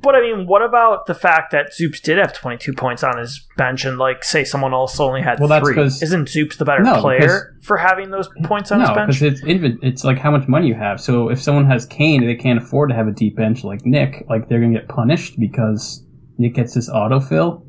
but 0.00 0.14
I 0.14 0.20
mean, 0.20 0.46
what 0.46 0.62
about 0.62 1.06
the 1.06 1.14
fact 1.14 1.50
that 1.50 1.72
Zoops 1.72 2.00
did 2.00 2.18
have 2.18 2.32
22 2.32 2.72
points 2.72 3.02
on 3.02 3.18
his 3.18 3.44
bench, 3.56 3.84
and 3.84 3.98
like 3.98 4.22
say 4.22 4.44
someone 4.44 4.72
else 4.72 5.00
only 5.00 5.20
had 5.22 5.40
Well, 5.40 5.48
that's 5.48 5.68
Isn't 6.02 6.26
Zoops 6.28 6.56
the 6.56 6.64
better 6.64 6.82
No, 6.84 7.00
player 7.00 7.56
for 7.62 7.76
having 7.76 8.10
those 8.10 8.28
points 8.44 8.70
on 8.70 8.78
no, 8.78 8.86
his 8.86 8.94
bench? 8.94 9.18
because 9.20 9.22
it's 9.22 9.40
inv- 9.42 9.78
it's 9.82 10.04
like 10.04 10.18
how 10.18 10.30
much 10.30 10.46
money 10.46 10.68
you 10.68 10.74
have. 10.74 11.00
So 11.00 11.30
if 11.30 11.42
someone 11.42 11.66
has 11.66 11.84
Kane 11.86 12.22
and 12.22 12.30
they 12.30 12.36
can't 12.36 12.62
afford 12.62 12.90
to 12.90 12.94
have 12.96 13.08
a 13.08 13.12
deep 13.12 13.36
bench 13.36 13.64
like 13.64 13.84
Nick, 13.84 14.24
like 14.28 14.48
they're 14.48 14.60
gonna 14.60 14.72
get 14.74 14.88
punished 14.88 15.34
because 15.38 16.04
Nick 16.38 16.54
gets 16.54 16.74
this 16.74 16.88
autofill. 16.88 17.64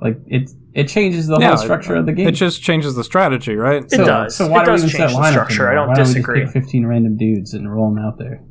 Like 0.00 0.18
it 0.26 0.50
it 0.74 0.88
changes 0.88 1.26
the 1.26 1.38
Yeah, 1.38 1.48
whole 1.48 1.56
structure 1.56 1.94
of 1.94 2.06
the 2.06 2.12
game. 2.12 2.28
It 2.28 2.32
just 2.32 2.62
changes 2.62 2.94
the 2.96 3.04
strategy, 3.04 3.56
right? 3.56 3.82
It 3.82 3.96
does. 3.96 4.36
So 4.36 4.46
why 4.46 4.62
It 4.62 4.66
do 4.66 4.70
does 4.72 4.82
we 4.82 4.88
even 4.88 4.98
change 5.00 5.12
set 5.12 5.16
the 5.16 5.22
lineup 5.22 5.30
structure. 5.30 5.68
I 5.68 5.72
anymore? 5.72 5.86
don't 5.86 5.88
why 5.88 5.94
don't 5.94 6.06
we 6.08 6.12
disagree. 6.14 6.40
just 6.42 6.54
pick 6.54 6.62
15 6.64 6.86
random 6.86 7.16
dudes 7.16 7.54
and 7.54 7.72
roll 7.72 7.94
them 7.94 8.04
out 8.04 8.18
there? 8.18 8.42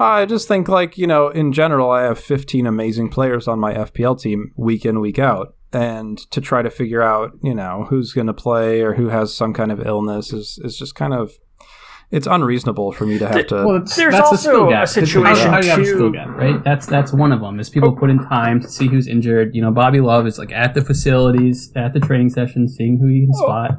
I 0.00 0.26
just 0.26 0.46
think, 0.46 0.68
like, 0.68 0.96
you 0.96 1.06
know, 1.08 1.28
in 1.28 1.52
general, 1.52 1.90
I 1.90 2.02
have 2.02 2.20
15 2.20 2.66
amazing 2.66 3.08
players 3.10 3.48
on 3.48 3.58
my 3.58 3.74
FPL 3.74 4.20
team 4.20 4.52
week 4.56 4.84
in, 4.86 5.00
week 5.00 5.18
out. 5.18 5.54
And 5.72 6.16
to 6.30 6.40
try 6.40 6.62
to 6.62 6.70
figure 6.70 7.02
out, 7.02 7.32
you 7.42 7.54
know, 7.54 7.86
who's 7.90 8.12
going 8.12 8.28
to 8.28 8.32
play 8.32 8.80
or 8.80 8.94
who 8.94 9.08
has 9.08 9.34
some 9.34 9.52
kind 9.52 9.70
of 9.72 9.84
illness 9.84 10.32
is, 10.32 10.58
is 10.62 10.78
just 10.78 10.94
kind 10.94 11.12
of, 11.12 11.32
it's 12.10 12.26
unreasonable 12.26 12.92
for 12.92 13.04
me 13.04 13.18
to 13.18 13.28
have 13.28 13.46
to. 13.48 13.54
Well, 13.66 13.78
There's 13.80 14.14
that's 14.14 14.28
also 14.30 14.68
a, 14.70 14.86
skill 14.86 15.02
a 15.04 15.06
situation, 15.06 15.46
how, 15.46 15.50
how 15.52 15.60
do 15.60 15.68
have 15.68 15.78
a 15.78 15.84
too- 15.84 15.90
skill 15.94 16.10
gap, 16.10 16.28
right? 16.28 16.62
That's 16.64 16.86
that's 16.86 17.12
one 17.12 17.32
of 17.32 17.40
them. 17.40 17.60
Is 17.60 17.68
people 17.68 17.94
put 17.94 18.08
in 18.10 18.18
time 18.28 18.60
to 18.60 18.68
see 18.68 18.86
who's 18.88 19.06
injured. 19.06 19.54
You 19.54 19.62
know, 19.62 19.70
Bobby 19.70 20.00
Love 20.00 20.26
is 20.26 20.38
like 20.38 20.52
at 20.52 20.74
the 20.74 20.82
facilities, 20.82 21.70
at 21.76 21.92
the 21.92 22.00
training 22.00 22.30
sessions, 22.30 22.74
seeing 22.76 22.98
who 22.98 23.06
he 23.08 23.26
can 23.26 23.34
spot. 23.34 23.72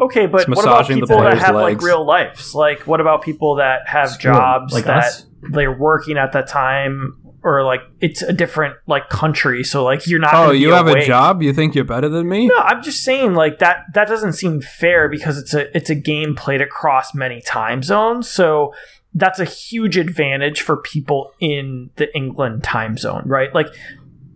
okay, 0.00 0.26
but 0.26 0.42
It's 0.42 0.48
what 0.50 0.64
about 0.64 0.88
the 0.88 0.94
people 0.94 1.06
that 1.08 1.16
player's 1.18 1.40
have 1.40 1.54
like 1.54 1.80
real 1.80 2.04
lives? 2.04 2.54
Like, 2.54 2.86
what 2.86 3.00
about 3.00 3.22
people 3.22 3.56
that 3.56 3.86
have 3.88 4.10
School, 4.10 4.34
jobs 4.34 4.72
like 4.72 4.84
that 4.84 5.04
us. 5.04 5.26
they're 5.50 5.76
working 5.78 6.16
at 6.18 6.32
that 6.32 6.48
time, 6.48 7.16
or 7.44 7.62
like 7.62 7.82
it's 8.00 8.22
a 8.22 8.32
different 8.32 8.76
like 8.86 9.10
country, 9.10 9.62
so 9.62 9.84
like 9.84 10.06
you're 10.06 10.18
not. 10.18 10.34
oh, 10.34 10.50
you 10.50 10.70
have 10.70 10.88
a 10.88 11.04
job? 11.04 11.42
You 11.42 11.52
think 11.52 11.74
you're 11.74 11.84
better 11.84 12.08
than 12.08 12.28
me? 12.28 12.46
No, 12.46 12.56
I'm 12.56 12.82
just 12.82 13.04
saying 13.04 13.34
like 13.34 13.58
that 13.58 13.84
that 13.92 14.08
doesn't 14.08 14.32
seem 14.32 14.62
fair 14.62 15.08
because 15.08 15.38
it's 15.38 15.54
a 15.54 15.74
it's 15.76 15.90
a 15.90 15.94
game 15.94 16.34
played 16.34 16.62
across 16.62 17.14
many 17.14 17.42
time 17.42 17.82
zones. 17.82 18.28
So 18.28 18.74
that's 19.12 19.38
a 19.38 19.44
huge 19.44 19.96
advantage 19.96 20.62
for 20.62 20.78
people 20.78 21.32
in 21.38 21.90
the 21.96 22.12
England 22.16 22.64
time 22.64 22.96
zone, 22.96 23.22
right? 23.26 23.54
Like 23.54 23.68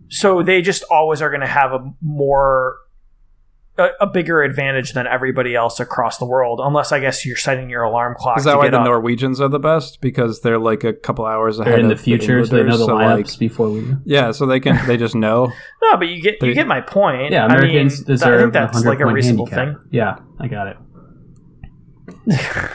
so 0.09 0.43
they 0.43 0.61
just 0.61 0.83
always 0.83 1.21
are 1.21 1.29
going 1.29 1.41
to 1.41 1.47
have 1.47 1.73
a 1.73 1.93
more 2.01 2.77
a, 3.79 3.89
a 4.01 4.07
bigger 4.07 4.41
advantage 4.43 4.93
than 4.93 5.07
everybody 5.07 5.55
else 5.55 5.79
across 5.79 6.17
the 6.17 6.25
world 6.25 6.59
unless 6.61 6.91
I 6.91 6.99
guess 6.99 7.25
you're 7.25 7.37
setting 7.37 7.69
your 7.69 7.83
alarm 7.83 8.15
clock 8.17 8.37
Is 8.37 8.43
that 8.43 8.51
to 8.51 8.57
why 8.57 8.65
get 8.65 8.71
the 8.71 8.79
up. 8.79 8.85
Norwegians 8.85 9.41
are 9.41 9.47
the 9.47 9.59
best? 9.59 10.01
Because 10.01 10.41
they're 10.41 10.59
like 10.59 10.83
a 10.83 10.93
couple 10.93 11.25
hours 11.25 11.59
ahead 11.59 11.73
They're 11.73 11.79
in 11.79 11.87
the 11.87 11.93
of 11.93 12.01
future, 12.01 12.45
so 12.45 12.55
they 12.55 12.63
know 12.63 12.77
the 12.77 12.85
so, 12.85 12.97
lineups 12.97 13.31
like, 13.31 13.39
before 13.39 13.69
we. 13.69 13.95
yeah, 14.05 14.31
so 14.31 14.45
they 14.45 14.59
can 14.59 14.85
they 14.85 14.97
just 14.97 15.15
know. 15.15 15.51
no, 15.81 15.97
but 15.97 16.07
you 16.09 16.21
get 16.21 16.41
you 16.41 16.53
get 16.53 16.67
my 16.67 16.81
point. 16.81 17.31
Yeah, 17.31 17.45
I 17.45 17.47
mean, 17.47 17.57
Americans 17.57 18.01
I 18.01 18.05
deserve 18.05 18.41
think 18.41 18.53
that's 18.53 18.71
a 18.71 18.77
hundred 18.79 18.89
like 18.89 18.99
a 18.99 19.05
reasonable 19.07 19.45
handicap. 19.47 19.81
thing. 19.81 19.89
Yeah, 19.91 20.15
I 20.39 20.47
got 20.47 20.67
it. 20.67 20.77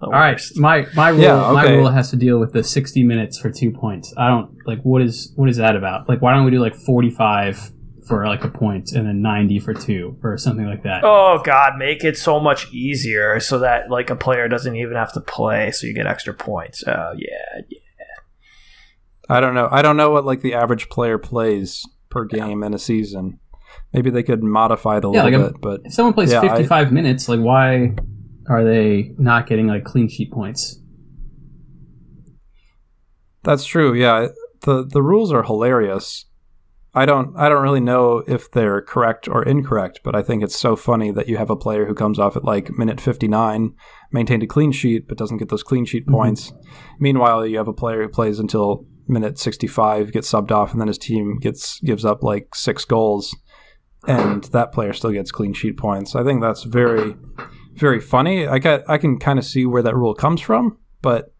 All 0.00 0.10
right, 0.10 0.40
my 0.56 0.86
my 0.94 1.08
rule 1.08 1.20
Yeah, 1.20 1.52
my 1.52 1.70
rule 1.70 1.88
has 1.88 2.10
to 2.10 2.16
deal 2.16 2.38
with 2.38 2.52
the 2.52 2.62
sixty 2.62 3.02
minutes 3.02 3.38
for 3.38 3.50
two 3.50 3.70
points. 3.70 4.12
I 4.16 4.28
don't 4.28 4.54
like 4.66 4.82
what 4.82 5.00
is 5.00 5.32
what 5.36 5.48
is 5.48 5.56
that 5.56 5.74
about? 5.74 6.08
Like, 6.08 6.20
why 6.20 6.34
don't 6.34 6.44
we 6.44 6.50
do 6.50 6.60
like 6.60 6.76
forty 6.76 7.10
five 7.10 7.72
for 8.06 8.26
like 8.26 8.44
a 8.44 8.48
point 8.48 8.92
and 8.92 9.06
then 9.06 9.20
ninety 9.22 9.58
for 9.58 9.74
two 9.74 10.16
or 10.22 10.38
something 10.38 10.66
like 10.66 10.82
that? 10.84 11.02
Oh 11.04 11.40
God, 11.44 11.76
make 11.78 12.04
it 12.04 12.16
so 12.16 12.38
much 12.40 12.72
easier 12.72 13.40
so 13.40 13.58
that 13.60 13.90
like 13.90 14.10
a 14.10 14.16
player 14.16 14.48
doesn't 14.48 14.76
even 14.76 14.96
have 14.96 15.12
to 15.14 15.20
play, 15.20 15.70
so 15.72 15.86
you 15.86 15.94
get 15.94 16.06
extra 16.06 16.32
points. 16.34 16.84
Oh 16.86 17.12
yeah, 17.16 17.62
yeah. 17.68 17.78
I 19.28 19.40
don't 19.40 19.54
know. 19.54 19.68
I 19.72 19.82
don't 19.82 19.96
know 19.96 20.10
what 20.10 20.24
like 20.24 20.40
the 20.42 20.54
average 20.54 20.88
player 20.88 21.18
plays 21.18 21.84
per 22.10 22.24
game 22.24 22.62
in 22.62 22.72
a 22.74 22.78
season. 22.78 23.40
Maybe 23.92 24.10
they 24.10 24.22
could 24.22 24.42
modify 24.42 25.00
the 25.00 25.10
Yeah, 25.10 25.24
little 25.24 25.40
like 25.40 25.48
a- 25.48 25.52
bit, 25.52 25.60
but 25.60 25.80
If 25.84 25.94
someone 25.94 26.14
plays 26.14 26.30
Yeah, 26.32 26.40
I- 26.42 26.48
55 26.48 26.92
minutes, 26.92 27.28
like 27.28 27.40
why 27.40 27.94
are 28.48 28.62
they 28.64 29.12
not 29.18 29.48
getting 29.48 29.66
like 29.66 29.84
clean 29.84 30.08
sheet 30.08 30.30
points? 30.30 30.78
That's 33.42 33.64
true. 33.64 33.94
Yeah, 33.94 34.28
the 34.62 34.84
the 34.84 35.02
rules 35.02 35.32
are 35.32 35.42
hilarious. 35.42 36.25
I 36.96 37.04
don't 37.04 37.36
I 37.36 37.50
don't 37.50 37.62
really 37.62 37.80
know 37.80 38.24
if 38.26 38.50
they're 38.50 38.80
correct 38.80 39.28
or 39.28 39.42
incorrect, 39.42 40.00
but 40.02 40.16
I 40.16 40.22
think 40.22 40.42
it's 40.42 40.58
so 40.58 40.76
funny 40.76 41.10
that 41.10 41.28
you 41.28 41.36
have 41.36 41.50
a 41.50 41.56
player 41.56 41.84
who 41.84 41.94
comes 41.94 42.18
off 42.18 42.38
at 42.38 42.44
like 42.44 42.70
minute 42.70 43.02
59, 43.02 43.74
maintained 44.12 44.42
a 44.42 44.46
clean 44.46 44.72
sheet 44.72 45.06
but 45.06 45.18
doesn't 45.18 45.36
get 45.36 45.50
those 45.50 45.62
clean 45.62 45.84
sheet 45.84 46.06
points. 46.06 46.54
Meanwhile, 46.98 47.46
you 47.46 47.58
have 47.58 47.68
a 47.68 47.74
player 47.74 48.02
who 48.02 48.08
plays 48.08 48.38
until 48.38 48.86
minute 49.06 49.38
65, 49.38 50.10
gets 50.10 50.32
subbed 50.32 50.50
off 50.50 50.72
and 50.72 50.80
then 50.80 50.88
his 50.88 50.96
team 50.96 51.38
gets 51.38 51.80
gives 51.80 52.06
up 52.06 52.22
like 52.24 52.54
6 52.54 52.86
goals 52.86 53.36
and 54.08 54.44
that 54.44 54.72
player 54.72 54.94
still 54.94 55.12
gets 55.12 55.30
clean 55.30 55.52
sheet 55.52 55.76
points. 55.76 56.16
I 56.16 56.24
think 56.24 56.40
that's 56.40 56.62
very 56.62 57.14
very 57.74 58.00
funny. 58.00 58.46
I 58.46 58.58
got 58.58 58.88
I 58.88 58.96
can 58.96 59.18
kind 59.18 59.38
of 59.38 59.44
see 59.44 59.66
where 59.66 59.82
that 59.82 59.94
rule 59.94 60.14
comes 60.14 60.40
from, 60.40 60.78
but 61.02 61.34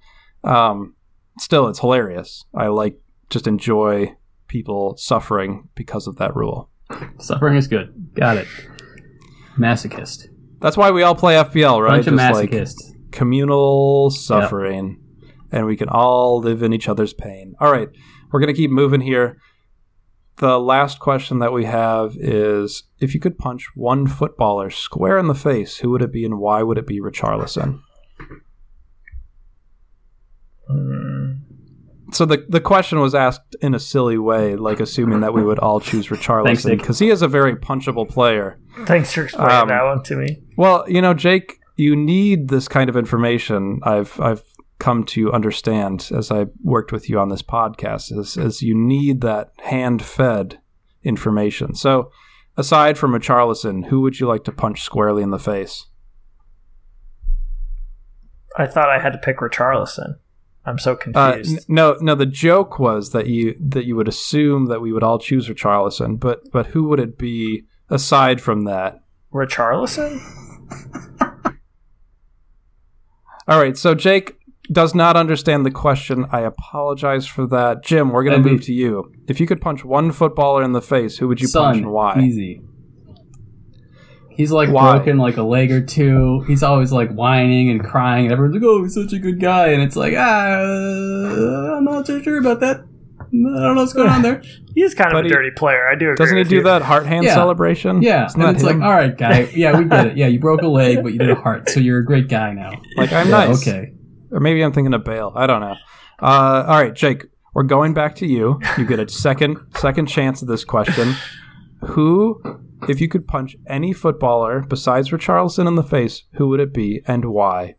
um 0.44 0.96
still 1.38 1.66
it's 1.68 1.80
hilarious. 1.80 2.44
I 2.54 2.66
like 2.66 3.00
just 3.30 3.46
enjoy 3.46 4.16
people 4.56 4.96
suffering 4.96 5.68
because 5.74 6.06
of 6.06 6.16
that 6.16 6.34
rule. 6.34 6.70
Suffering 7.18 7.56
is 7.56 7.68
good. 7.68 7.92
Got 8.14 8.38
it. 8.38 8.48
Masochist. 9.58 10.28
That's 10.60 10.76
why 10.78 10.90
we 10.90 11.02
all 11.02 11.14
play 11.14 11.34
FPL, 11.34 11.82
right? 11.82 11.96
Bunch 12.02 12.06
of 12.06 12.14
Just 12.16 12.34
like 12.34 12.50
masochists. 12.50 12.94
communal 13.12 14.08
suffering, 14.10 14.98
and 15.52 15.66
we 15.66 15.76
can 15.76 15.88
all 15.90 16.40
live 16.40 16.62
in 16.62 16.72
each 16.72 16.88
other's 16.88 17.12
pain. 17.12 17.54
All 17.60 17.70
right, 17.70 17.88
we're 18.30 18.40
gonna 18.40 18.54
keep 18.54 18.70
moving 18.70 19.02
here. 19.02 19.38
The 20.38 20.58
last 20.58 20.98
question 21.00 21.38
that 21.40 21.52
we 21.52 21.64
have 21.66 22.16
is: 22.18 22.84
If 22.98 23.12
you 23.12 23.20
could 23.20 23.36
punch 23.38 23.68
one 23.74 24.06
footballer 24.06 24.70
square 24.70 25.18
in 25.18 25.26
the 25.28 25.34
face, 25.34 25.78
who 25.78 25.90
would 25.90 26.02
it 26.02 26.12
be, 26.12 26.24
and 26.24 26.38
why 26.38 26.62
would 26.62 26.78
it 26.78 26.86
be 26.86 27.00
Richarlison? 27.00 27.80
Mm, 30.70 31.25
So 32.12 32.24
the 32.24 32.44
the 32.48 32.60
question 32.60 33.00
was 33.00 33.14
asked 33.14 33.56
in 33.60 33.74
a 33.74 33.80
silly 33.80 34.16
way, 34.18 34.54
like 34.56 34.78
assuming 34.80 35.20
that 35.20 35.34
we 35.34 35.42
would 35.42 35.58
all 35.58 35.80
choose 35.80 36.06
Thanks, 36.08 36.26
Richarlison 36.26 36.78
because 36.78 36.98
he 36.98 37.10
is 37.10 37.22
a 37.22 37.28
very 37.28 37.56
punchable 37.56 38.08
player. 38.08 38.58
thanks 38.84 39.12
for 39.12 39.24
explaining 39.24 39.52
Um, 39.56 39.68
that 39.68 39.82
one 39.84 40.02
to 40.04 40.16
me. 40.16 40.42
Well, 40.56 40.84
you 40.88 41.00
know, 41.02 41.14
Jake, 41.14 41.58
you 41.76 41.96
need 41.96 42.48
this 42.48 42.68
kind 42.68 42.88
of 42.88 42.96
information. 42.96 43.80
I've 43.82 44.18
I've 44.20 44.42
come 44.78 45.04
to 45.04 45.32
understand 45.32 46.10
as 46.14 46.30
I 46.30 46.46
worked 46.62 46.92
with 46.92 47.08
you 47.08 47.18
on 47.18 47.28
this 47.30 47.42
podcast 47.42 48.16
is, 48.16 48.36
is 48.36 48.60
you 48.62 48.74
need 48.74 49.22
that 49.22 49.50
hand 49.64 50.02
fed 50.04 50.60
information. 51.02 51.74
So 51.74 52.10
aside 52.58 52.98
from 52.98 53.12
Richarlison, 53.12 53.86
who 53.86 54.02
would 54.02 54.20
you 54.20 54.26
like 54.26 54.44
to 54.44 54.52
punch 54.52 54.82
squarely 54.82 55.22
in 55.22 55.30
the 55.30 55.38
face? 55.38 55.86
I 58.58 58.66
thought 58.66 58.88
I 58.88 58.98
had 58.98 59.12
to 59.12 59.18
pick 59.18 59.38
Richarlison. 59.38 60.16
I'm 60.66 60.78
so 60.78 60.92
Uh, 60.92 60.96
confused. 60.96 61.58
n- 61.58 61.64
no, 61.68 61.96
no. 62.00 62.14
The 62.16 62.26
joke 62.26 62.78
was 62.80 63.10
that 63.10 63.28
you 63.28 63.54
that 63.60 63.84
you 63.86 63.94
would 63.96 64.08
assume 64.08 64.66
that 64.66 64.80
we 64.80 64.92
would 64.92 65.02
all 65.04 65.18
choose 65.18 65.48
Richarlison, 65.48 66.18
but 66.18 66.50
but 66.52 66.66
who 66.68 66.84
would 66.88 66.98
it 67.00 67.16
be 67.16 67.64
aside 67.88 68.40
from 68.40 68.64
that? 68.64 69.00
Richarlison? 69.32 70.20
All 73.48 73.60
right, 73.60 73.76
so 73.76 73.94
Jake 73.94 74.34
does 74.72 74.92
not 74.94 75.16
understand 75.16 75.64
the 75.64 75.70
question. 75.70 76.26
I 76.32 76.40
apologize 76.40 77.26
for 77.26 77.46
that. 77.46 77.84
Jim, 77.84 78.10
we're 78.10 78.24
going 78.24 78.42
to 78.42 78.48
move 78.50 78.62
to 78.62 78.72
you. 78.72 79.12
If 79.28 79.38
you 79.38 79.46
could 79.46 79.60
punch 79.60 79.84
one 79.84 80.10
footballer 80.10 80.64
in 80.64 80.72
the 80.72 80.82
face, 80.82 81.18
who 81.18 81.28
would 81.28 81.40
you 81.40 81.48
punch 81.48 81.76
and 81.78 81.92
why? 81.92 82.18
easy. 82.20 82.60
He's 84.36 84.52
like 84.52 84.68
Why? 84.70 84.96
broken 84.96 85.16
like 85.18 85.36
a 85.38 85.42
leg 85.42 85.72
or 85.72 85.80
two. 85.80 86.44
He's 86.46 86.62
always 86.62 86.92
like 86.92 87.10
whining 87.10 87.70
and 87.70 87.82
crying, 87.82 88.26
and 88.26 88.32
everyone's 88.32 88.54
like, 88.54 88.64
"Oh, 88.64 88.82
he's 88.82 88.94
such 88.94 89.12
a 89.12 89.18
good 89.18 89.40
guy," 89.40 89.68
and 89.68 89.82
it's 89.82 89.96
like, 89.96 90.14
ah, 90.16 91.76
I'm 91.76 91.84
not 91.84 92.06
so 92.06 92.20
sure 92.22 92.38
about 92.38 92.60
that. 92.60 92.80
I 93.20 93.22
don't 93.32 93.74
know 93.74 93.82
what's 93.82 93.92
going 93.92 94.08
on 94.08 94.22
there. 94.22 94.40
He's 94.74 94.90
is 94.92 94.94
kind 94.94 95.12
of 95.12 95.18
a 95.18 95.22
he- 95.24 95.30
dirty 95.30 95.50
player. 95.56 95.88
I 95.88 95.94
do 95.94 96.06
agree. 96.10 96.16
Doesn't 96.16 96.36
he 96.36 96.44
do 96.44 96.56
you. 96.56 96.62
that 96.64 96.82
heart 96.82 97.06
hand 97.06 97.24
Yeah. 97.24 97.34
celebration? 97.34 98.02
Yeah, 98.02 98.26
Isn't 98.26 98.40
and 98.40 98.48
that 98.50 98.54
it's 98.56 98.62
like, 98.64 98.74
him? 98.76 98.82
all 98.82 98.90
right, 98.92 99.16
guy. 99.16 99.40
Yeah, 99.54 99.76
we 99.78 99.86
get 99.86 100.06
it. 100.08 100.16
Yeah, 100.16 100.26
you 100.28 100.38
broke 100.38 100.60
a 100.62 100.68
leg, 100.68 101.02
but 101.02 101.12
you 101.12 101.18
did 101.18 101.30
a 101.30 101.34
heart, 101.34 101.68
so 101.70 101.80
you're 101.80 101.98
a 101.98 102.04
great 102.04 102.28
guy 102.28 102.52
now. 102.52 102.70
Like, 102.96 103.12
I'm 103.12 103.26
Yeah, 103.28 103.46
nice. 103.46 103.66
Okay. 103.66 103.92
Or 104.30 104.38
maybe 104.40 104.62
I'm 104.62 104.72
thinking 104.72 104.92
of 104.94 105.02
Bale. 105.04 105.32
I 105.34 105.46
don't 105.46 105.60
know. 105.60 105.76
Uh, 106.22 106.64
all 106.68 106.80
right, 106.82 106.94
Jake, 106.94 107.24
we're 107.54 107.62
going 107.64 107.94
back 107.94 108.14
to 108.16 108.26
you. 108.26 108.60
You 108.78 108.84
get 108.86 109.00
a 109.00 109.08
second 109.08 109.56
second 109.76 110.06
chance 110.06 110.42
at 110.42 110.48
this 110.48 110.64
question. 110.64 111.14
Who, 111.80 112.40
if 112.88 113.00
you 113.00 113.08
could 113.08 113.26
punch 113.26 113.56
any 113.66 113.92
footballer 113.92 114.60
besides 114.60 115.10
Richarlison 115.10 115.66
in 115.66 115.74
the 115.76 115.82
face, 115.82 116.24
who 116.34 116.48
would 116.48 116.60
it 116.60 116.72
be 116.74 117.02
and 117.06 117.24
why? 117.26 117.76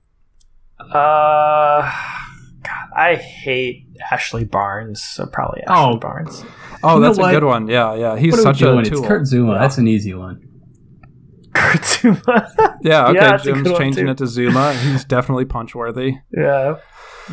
Uh, 0.79 1.81
God, 2.63 2.87
I 2.95 3.15
hate 3.15 3.85
Ashley 4.11 4.43
Barnes, 4.45 5.01
so 5.03 5.25
probably 5.25 5.61
Ashley 5.63 5.95
Oh. 5.95 5.97
Barnes. 5.97 6.43
Oh, 6.83 6.95
You 6.95 7.01
that's 7.01 7.17
a 7.17 7.21
what? 7.21 7.31
good 7.31 7.43
one. 7.43 7.67
Yeah, 7.67 7.95
yeah. 7.95 8.17
He's 8.17 8.33
What 8.33 8.39
are 8.39 8.43
we 8.43 8.53
such 8.53 8.59
doing? 8.59 8.79
a 8.79 8.81
It's. 8.81 9.01
Kurt 9.01 9.23
Zouma. 9.23 9.59
That's 9.59 9.77
an 9.77 9.87
easy 9.87 10.13
one. 10.13 10.41
Kurt 11.53 11.81
Zouma. 11.81 12.75
Yeah, 12.83 13.07
okay. 13.07 13.15
Yeah, 13.15 13.37
Jim's 13.37 13.71
changing 13.77 14.05
too. 14.05 14.11
it 14.11 14.17
to 14.19 14.25
Zouma. 14.25 14.73
He's 14.79 15.03
definitely 15.03 15.45
punch 15.45 15.73
worthy. 15.73 16.17
yeah. 16.37 16.75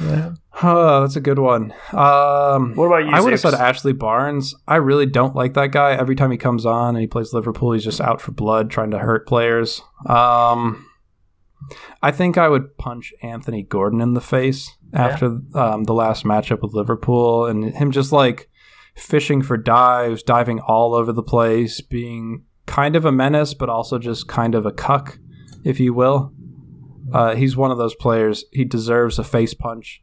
Yeah. 0.00 0.32
Oh, 0.62 1.00
that's 1.00 1.16
a 1.16 1.20
good 1.20 1.38
one. 1.38 1.72
Um, 1.92 2.74
What 2.74 2.86
about 2.86 3.04
you? 3.04 3.10
I 3.12 3.20
would 3.20 3.32
have 3.32 3.40
said 3.40 3.54
Ashley 3.54 3.92
Barnes. 3.92 4.54
I 4.66 4.76
really 4.76 5.06
don't 5.06 5.34
like 5.34 5.54
that 5.54 5.72
guy. 5.72 5.92
Every 5.92 6.14
time 6.14 6.30
he 6.30 6.36
comes 6.36 6.64
on 6.64 6.90
and 6.94 7.00
he 7.00 7.06
plays 7.06 7.32
Liverpool, 7.32 7.72
he's 7.72 7.84
just 7.84 8.00
out 8.00 8.20
for 8.20 8.32
blood, 8.32 8.70
trying 8.70 8.90
to 8.92 8.98
hurt 8.98 9.26
players. 9.26 9.82
Um, 10.06 10.86
I 12.02 12.10
think 12.10 12.36
I 12.38 12.48
would 12.48 12.76
punch 12.76 13.12
Anthony 13.22 13.62
Gordon 13.62 14.00
in 14.00 14.14
the 14.14 14.20
face 14.20 14.70
after 14.92 15.40
um, 15.54 15.84
the 15.84 15.94
last 15.94 16.24
matchup 16.24 16.60
with 16.62 16.74
Liverpool, 16.74 17.46
and 17.46 17.74
him 17.74 17.90
just 17.90 18.12
like 18.12 18.48
fishing 18.94 19.42
for 19.42 19.56
dives, 19.56 20.22
diving 20.22 20.60
all 20.60 20.94
over 20.94 21.12
the 21.12 21.22
place, 21.22 21.80
being 21.80 22.44
kind 22.66 22.96
of 22.96 23.04
a 23.04 23.12
menace, 23.12 23.54
but 23.54 23.68
also 23.68 23.98
just 23.98 24.28
kind 24.28 24.54
of 24.54 24.66
a 24.66 24.72
cuck, 24.72 25.18
if 25.64 25.80
you 25.80 25.94
will. 25.94 26.32
Uh, 27.14 27.34
he's 27.36 27.56
one 27.56 27.70
of 27.70 27.78
those 27.78 27.94
players. 27.94 28.44
He 28.52 28.64
deserves 28.64 29.18
a 29.18 29.24
face 29.24 29.54
punch. 29.54 30.02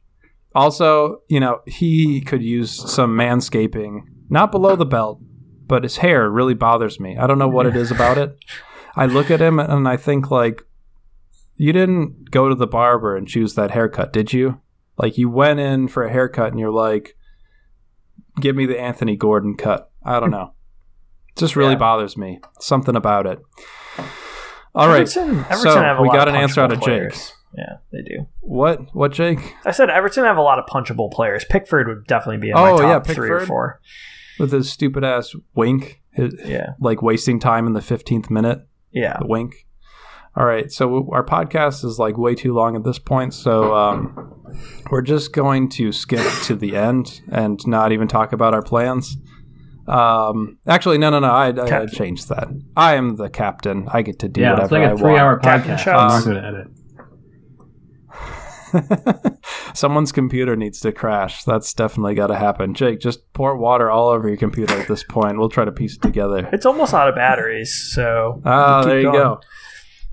Also, 0.56 1.22
you 1.28 1.40
know, 1.40 1.60
he 1.68 2.22
could 2.22 2.42
use 2.42 2.72
some 2.92 3.16
manscaping, 3.18 4.02
not 4.30 4.52
below 4.52 4.76
the 4.76 4.86
belt, 4.86 5.20
but 5.68 5.84
his 5.84 5.98
hair 5.98 6.30
really 6.30 6.54
bothers 6.54 7.00
me. 7.00 7.18
I 7.18 7.28
don't 7.28 7.38
know 7.40 7.48
what 7.50 7.66
it 7.68 7.76
is 7.76 7.92
about 7.92 8.18
it. 8.18 8.38
I 8.96 9.06
look 9.06 9.30
at 9.32 9.42
him 9.42 9.60
and 9.60 9.88
I 9.88 9.98
think 9.98 10.32
like, 10.32 10.62
you 11.56 11.72
didn't 11.74 12.32
go 12.32 12.50
to 12.50 12.56
the 12.56 12.66
barber 12.68 13.16
and 13.16 13.28
choose 13.28 13.56
that 13.56 13.72
haircut, 13.72 14.12
did 14.12 14.34
you? 14.34 14.60
Like 14.98 15.18
you 15.18 15.30
went 15.30 15.60
in 15.60 15.88
for 15.90 16.04
a 16.04 16.12
haircut 16.12 16.52
and 16.52 16.60
you're 16.60 16.72
like, 16.72 17.16
give 18.40 18.56
me 18.56 18.66
the 18.66 18.80
Anthony 18.80 19.16
Gordon 19.16 19.56
cut. 19.56 19.92
I 20.04 20.20
don't 20.20 20.32
know. 20.32 20.54
It 21.30 21.38
just 21.40 21.56
really 21.56 21.74
Yeah. 21.74 21.78
bothers 21.80 22.18
me. 22.18 22.40
Something 22.60 22.96
about 22.96 23.26
it. 23.28 23.40
All 24.74 24.88
right. 24.88 25.02
Everton, 25.02 25.40
Everton 25.40 25.58
So, 25.58 25.82
have 25.82 26.00
a 26.00 26.02
we 26.02 26.08
lot 26.08 26.16
got 26.16 26.28
of 26.28 26.34
an 26.36 26.42
answer 26.42 26.62
out 26.62 26.72
of 26.72 26.82
Jake. 26.82 27.14
Yeah, 27.58 27.78
they 27.92 28.02
do. 28.02 28.28
What? 28.40 28.96
What, 28.96 29.12
Jake? 29.12 29.56
I 29.66 29.72
said 29.72 29.90
Everton 29.90 30.24
have 30.24 30.38
a 30.38 30.42
lot 30.42 30.58
of 30.60 30.66
punchable 30.66 31.12
players. 31.12 31.44
Pickford 31.44 31.88
would 31.88 32.08
definitely 32.08 32.38
be 32.38 32.50
in 32.50 32.56
my 32.56 32.72
Oh, 32.72 32.78
top 32.78 33.08
yeah, 33.08 33.14
three 33.14 33.30
or 33.30 33.40
Pickford. 33.40 33.48
four. 33.48 33.82
With 34.40 34.52
his 34.54 34.72
stupid 34.72 35.04
ass 35.04 35.36
wink, 35.54 36.02
his, 36.12 36.34
Yeah, 36.46 36.74
like 36.80 37.02
wasting 37.02 37.40
time 37.40 37.68
in 37.68 37.74
the 37.74 37.82
15th 37.82 38.30
minute. 38.30 38.66
yeah. 38.92 39.18
The 39.20 39.28
wink. 39.28 39.68
All 40.34 40.46
right, 40.46 40.72
so 40.72 41.10
our 41.12 41.26
podcast 41.26 41.84
is 41.84 42.00
like 42.00 42.18
way 42.18 42.36
too 42.36 42.54
long 42.54 42.78
at 42.78 42.86
this 42.86 42.98
point, 43.00 43.34
so 43.34 43.76
um, 43.76 44.34
we're 44.90 45.02
just 45.02 45.34
going 45.34 45.68
to 45.72 45.92
skip 45.92 46.26
to 46.44 46.56
the 46.56 46.78
end 46.78 47.20
and 47.30 47.60
not 47.68 47.92
even 47.92 48.08
talk 48.08 48.32
about 48.32 48.54
our 48.54 48.62
plans. 48.62 49.18
Um, 49.88 50.58
actually, 50.68 50.98
no, 50.98 51.10
no, 51.10 51.20
no. 51.20 51.28
I, 51.30 51.48
I, 51.48 51.50
I 51.50 51.54
Captain. 51.68 51.90
changed 51.90 52.30
that. 52.30 52.48
I 52.78 52.96
am 52.96 53.16
the 53.16 53.30
captain. 53.30 53.88
I 53.92 54.02
get 54.04 54.20
to 54.20 54.30
do 54.30 54.42
Yeah, 54.42 54.54
it's 54.62 54.72
whatever 54.72 54.80
like 54.84 54.90
I 54.90 54.94
a 54.94 54.98
three-hour 54.98 55.40
Captain 55.40 55.76
podcast. 55.76 55.80
Shouts. 55.80 56.14
I'm 56.28 56.34
not 56.34 56.42
going 56.42 56.54
to 56.54 56.60
edit. 56.60 56.68
Someone's 59.74 60.12
computer 60.12 60.56
needs 60.56 60.80
to 60.82 60.92
crash. 60.92 61.44
That's 61.44 61.74
definitely 61.74 62.16
got 62.16 62.28
to 62.28 62.36
happen. 62.36 62.74
Jake, 62.74 63.00
just 63.00 63.32
pour 63.34 63.58
water 63.58 63.90
all 63.90 64.10
over 64.10 64.28
your 64.28 64.38
computer 64.38 64.74
at 64.80 64.88
this 64.88 65.04
point. 65.04 65.38
We'll 65.38 65.50
try 65.50 65.66
to 65.66 65.72
piece 65.72 65.96
it 65.96 66.02
together. 66.02 66.50
It's 66.54 66.66
almost 66.66 66.94
out 66.94 67.10
of 67.10 67.16
batteries, 67.16 67.74
so 67.94 68.42
Ah, 68.46 68.80
we'll 68.80 68.88
there 68.88 68.98
you 69.00 69.04
going. 69.12 69.18
go. 69.18 69.42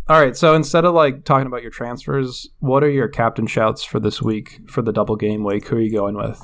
All 0.09 0.19
right, 0.21 0.35
so 0.37 0.55
instead 0.55 0.85
of 0.87 0.95
like 0.95 1.25
talking 1.25 1.47
about 1.47 1.63
your 1.63 1.71
transfers, 1.71 2.49
what 2.61 2.83
are 2.83 2.91
your 2.91 3.09
captain 3.09 3.47
shouts 3.47 3.85
for 3.85 4.01
this 4.01 4.23
week 4.23 4.59
for 4.69 4.81
the 4.83 4.93
double 4.93 5.17
game 5.17 5.45
week? 5.45 5.69
Who 5.69 5.77
are 5.77 5.81
you 5.81 5.93
going 5.93 6.17
with? 6.17 6.43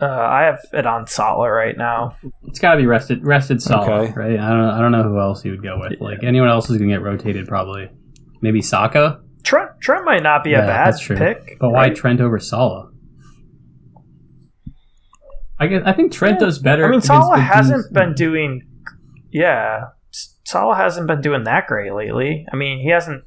Uh, 0.00 0.06
I 0.06 0.42
have 0.44 0.60
it 0.72 0.86
on 0.86 1.06
Salah 1.06 1.50
right 1.50 1.76
now. 1.76 2.16
It's 2.44 2.58
got 2.60 2.72
to 2.72 2.76
be 2.78 2.86
rested, 2.86 3.24
rested 3.26 3.60
solid, 3.60 3.88
Okay. 3.90 4.12
right? 4.14 4.38
I 4.38 4.48
don't, 4.50 4.58
know, 4.62 4.70
I 4.70 4.80
don't 4.80 4.92
know 4.92 5.02
who 5.02 5.18
else 5.18 5.44
you 5.44 5.50
would 5.50 5.62
go 5.62 5.76
with. 5.80 6.00
Like 6.00 6.22
anyone 6.22 6.48
else 6.48 6.70
is 6.70 6.76
going 6.78 6.88
to 6.90 6.94
get 6.96 7.02
rotated, 7.02 7.46
probably. 7.48 7.90
Maybe 8.40 8.62
Saka. 8.62 9.20
Trent 9.42 9.70
Trent 9.80 10.04
might 10.04 10.22
not 10.22 10.44
be 10.44 10.54
a 10.54 10.58
bad 10.58 10.88
that's 10.92 11.00
true. 11.00 11.16
pick, 11.16 11.56
But 11.58 11.70
why? 11.70 11.90
Trent 11.90 12.20
over 12.20 12.38
Salah? 12.38 12.90
I 15.58 15.66
guess 15.66 15.82
I 15.84 15.92
think 15.92 16.12
Trent 16.12 16.38
Yeah. 16.40 16.46
does 16.46 16.58
better. 16.58 16.84
I 16.84 16.86
mean, 16.86 16.92
against 16.98 17.06
Salah 17.08 17.38
hasn't 17.40 17.84
teams. 17.86 17.92
been 17.92 18.14
doing. 18.14 18.62
Yeah, 19.30 19.86
S- 20.12 20.38
Salah 20.44 20.76
hasn't 20.76 21.06
been 21.08 21.20
doing 21.20 21.44
that 21.44 21.66
great 21.66 21.92
lately. 21.92 22.46
I 22.52 22.56
mean, 22.56 22.78
he 22.80 22.90
hasn't. 22.90 23.24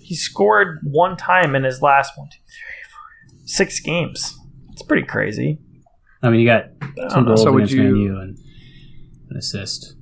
He 0.00 0.16
scored 0.16 0.80
one 0.82 1.16
time 1.16 1.54
in 1.54 1.62
his 1.62 1.80
last 1.80 2.18
one, 2.18 2.28
two, 2.28 2.38
three, 2.38 3.36
four, 3.38 3.46
six 3.46 3.78
games. 3.78 4.36
It's 4.72 4.82
pretty 4.82 5.06
crazy. 5.06 5.60
I 6.22 6.30
mean, 6.30 6.40
you 6.40 6.46
got 6.46 6.64
two 7.14 7.24
goals 7.24 7.42
So 7.42 7.52
would 7.52 7.64
against 7.64 7.74
you- 7.74 7.82
Man 7.82 7.96
U 7.96 8.18
and 8.20 8.38
an 9.30 9.36
assist. 9.36 9.96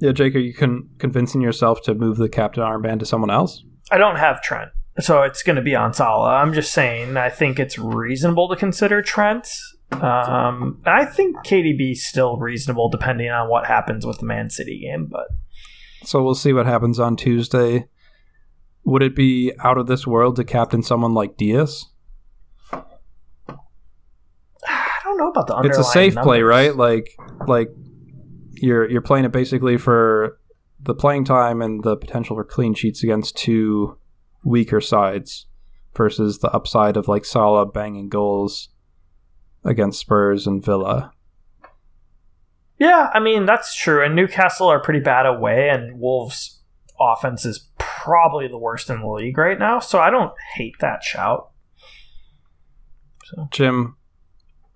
Yeah, 0.00 0.12
Jake, 0.12 0.34
are 0.36 0.38
you 0.38 0.54
con- 0.54 0.88
convincing 0.98 1.40
yourself 1.40 1.82
to 1.82 1.94
move 1.94 2.18
the 2.18 2.28
captain 2.28 2.62
armband 2.62 3.00
to 3.00 3.06
someone 3.06 3.30
else? 3.30 3.64
I 3.90 3.98
don't 3.98 4.16
have 4.16 4.40
Trent, 4.42 4.70
so 5.00 5.22
it's 5.22 5.42
going 5.42 5.56
to 5.56 5.62
be 5.62 5.74
on 5.74 5.92
Salah. 5.92 6.36
I'm 6.36 6.52
just 6.52 6.72
saying, 6.72 7.16
I 7.16 7.30
think 7.30 7.58
it's 7.58 7.78
reasonable 7.78 8.48
to 8.48 8.54
consider 8.56 9.02
Trent. 9.02 9.48
Um, 9.90 10.80
I 10.84 11.04
think 11.04 11.38
KDB 11.44 11.96
still 11.96 12.36
reasonable 12.36 12.90
depending 12.90 13.30
on 13.30 13.48
what 13.48 13.66
happens 13.66 14.06
with 14.06 14.18
the 14.18 14.26
Man 14.26 14.50
City 14.50 14.78
game, 14.80 15.06
but 15.10 15.26
So 16.04 16.22
we'll 16.22 16.34
see 16.36 16.52
what 16.52 16.66
happens 16.66 17.00
on 17.00 17.16
Tuesday. 17.16 17.88
Would 18.84 19.02
it 19.02 19.16
be 19.16 19.52
out 19.64 19.78
of 19.78 19.86
this 19.88 20.06
world 20.06 20.36
to 20.36 20.44
captain 20.44 20.82
someone 20.82 21.12
like 21.12 21.36
Diaz? 21.36 21.86
I 24.64 25.07
don't 25.18 25.34
know 25.34 25.40
about 25.40 25.62
the 25.62 25.68
It's 25.68 25.78
a 25.78 25.84
safe 25.84 26.14
play, 26.16 26.42
right? 26.42 26.74
Like, 26.74 27.16
like 27.46 27.68
you're 28.54 28.88
you're 28.90 29.02
playing 29.02 29.24
it 29.24 29.32
basically 29.32 29.76
for 29.76 30.38
the 30.80 30.94
playing 30.94 31.24
time 31.24 31.60
and 31.60 31.82
the 31.82 31.96
potential 31.96 32.36
for 32.36 32.44
clean 32.44 32.74
sheets 32.74 33.02
against 33.02 33.36
two 33.36 33.98
weaker 34.44 34.80
sides 34.80 35.46
versus 35.96 36.38
the 36.38 36.50
upside 36.50 36.96
of 36.96 37.08
like 37.08 37.24
Salah 37.24 37.66
banging 37.66 38.08
goals 38.08 38.68
against 39.64 40.00
Spurs 40.00 40.46
and 40.46 40.64
Villa. 40.64 41.12
Yeah, 42.78 43.10
I 43.12 43.20
mean 43.20 43.44
that's 43.44 43.74
true. 43.74 44.04
And 44.04 44.14
Newcastle 44.14 44.68
are 44.68 44.80
pretty 44.80 45.00
bad 45.00 45.26
away, 45.26 45.68
and 45.68 45.98
Wolves' 45.98 46.62
offense 47.00 47.44
is 47.44 47.68
probably 47.78 48.48
the 48.48 48.58
worst 48.58 48.88
in 48.88 49.00
the 49.00 49.08
league 49.08 49.36
right 49.36 49.58
now. 49.58 49.80
So 49.80 49.98
I 49.98 50.10
don't 50.10 50.32
hate 50.54 50.76
that 50.80 51.02
shout. 51.02 51.50
So 53.24 53.48
Jim, 53.50 53.96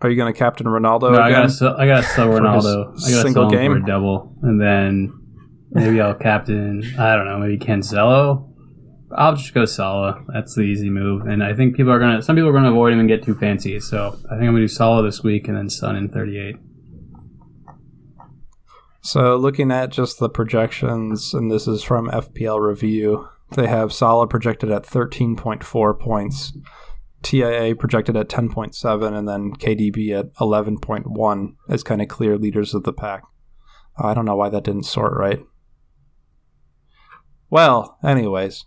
are 0.02 0.10
you 0.10 0.16
going 0.16 0.32
to 0.32 0.38
captain 0.38 0.66
Ronaldo 0.66 1.12
no, 1.12 1.18
I 1.18 1.28
again? 1.28 1.42
gotta, 1.42 1.50
sell, 1.50 1.76
I 1.76 1.86
gotta 1.86 2.02
sell 2.02 2.28
Ronaldo. 2.28 2.88
I 2.90 3.10
gotta 3.10 3.22
single 3.22 3.32
sell 3.32 3.44
him 3.44 3.50
for 3.50 3.56
game? 3.56 3.72
a 3.72 3.86
double, 3.86 4.36
and 4.42 4.60
then 4.60 5.12
maybe 5.70 6.00
I'll 6.00 6.14
captain. 6.14 6.82
I 6.98 7.14
don't 7.14 7.26
know, 7.26 7.38
maybe 7.38 7.58
Cancelo. 7.58 8.48
I'll 9.16 9.36
just 9.36 9.52
go 9.52 9.64
Salah. 9.64 10.24
That's 10.32 10.54
the 10.54 10.62
easy 10.62 10.88
move, 10.88 11.26
and 11.26 11.42
I 11.44 11.54
think 11.54 11.76
people 11.76 11.92
are 11.92 11.98
gonna. 11.98 12.22
Some 12.22 12.36
people 12.36 12.48
are 12.48 12.52
gonna 12.52 12.70
avoid 12.70 12.94
him 12.94 13.00
and 13.00 13.08
get 13.08 13.22
too 13.22 13.34
fancy. 13.34 13.78
So 13.78 14.08
I 14.26 14.34
think 14.36 14.42
I'm 14.42 14.54
gonna 14.54 14.60
do 14.60 14.68
Salah 14.68 15.02
this 15.02 15.22
week, 15.22 15.48
and 15.48 15.56
then 15.56 15.68
Son 15.68 15.96
in 15.96 16.08
38. 16.08 16.56
So, 19.04 19.36
looking 19.36 19.72
at 19.72 19.90
just 19.90 20.20
the 20.20 20.28
projections, 20.28 21.34
and 21.34 21.50
this 21.50 21.66
is 21.66 21.82
from 21.82 22.08
FPL 22.08 22.60
Review, 22.60 23.28
they 23.50 23.66
have 23.66 23.92
Salah 23.92 24.28
projected 24.28 24.70
at 24.70 24.84
13.4 24.84 25.98
points, 25.98 26.56
TIA 27.22 27.74
projected 27.76 28.16
at 28.16 28.28
10.7, 28.28 29.16
and 29.16 29.28
then 29.28 29.52
KDB 29.52 30.18
at 30.18 30.34
11.1 30.34 31.54
as 31.68 31.82
kind 31.82 32.02
of 32.02 32.08
clear 32.08 32.36
leaders 32.36 32.74
of 32.74 32.84
the 32.84 32.92
pack. 32.92 33.22
Uh, 33.98 34.08
I 34.08 34.14
don't 34.14 34.24
know 34.24 34.36
why 34.36 34.48
that 34.48 34.64
didn't 34.64 34.84
sort 34.84 35.16
right. 35.16 35.40
Well, 37.50 37.98
anyways, 38.02 38.64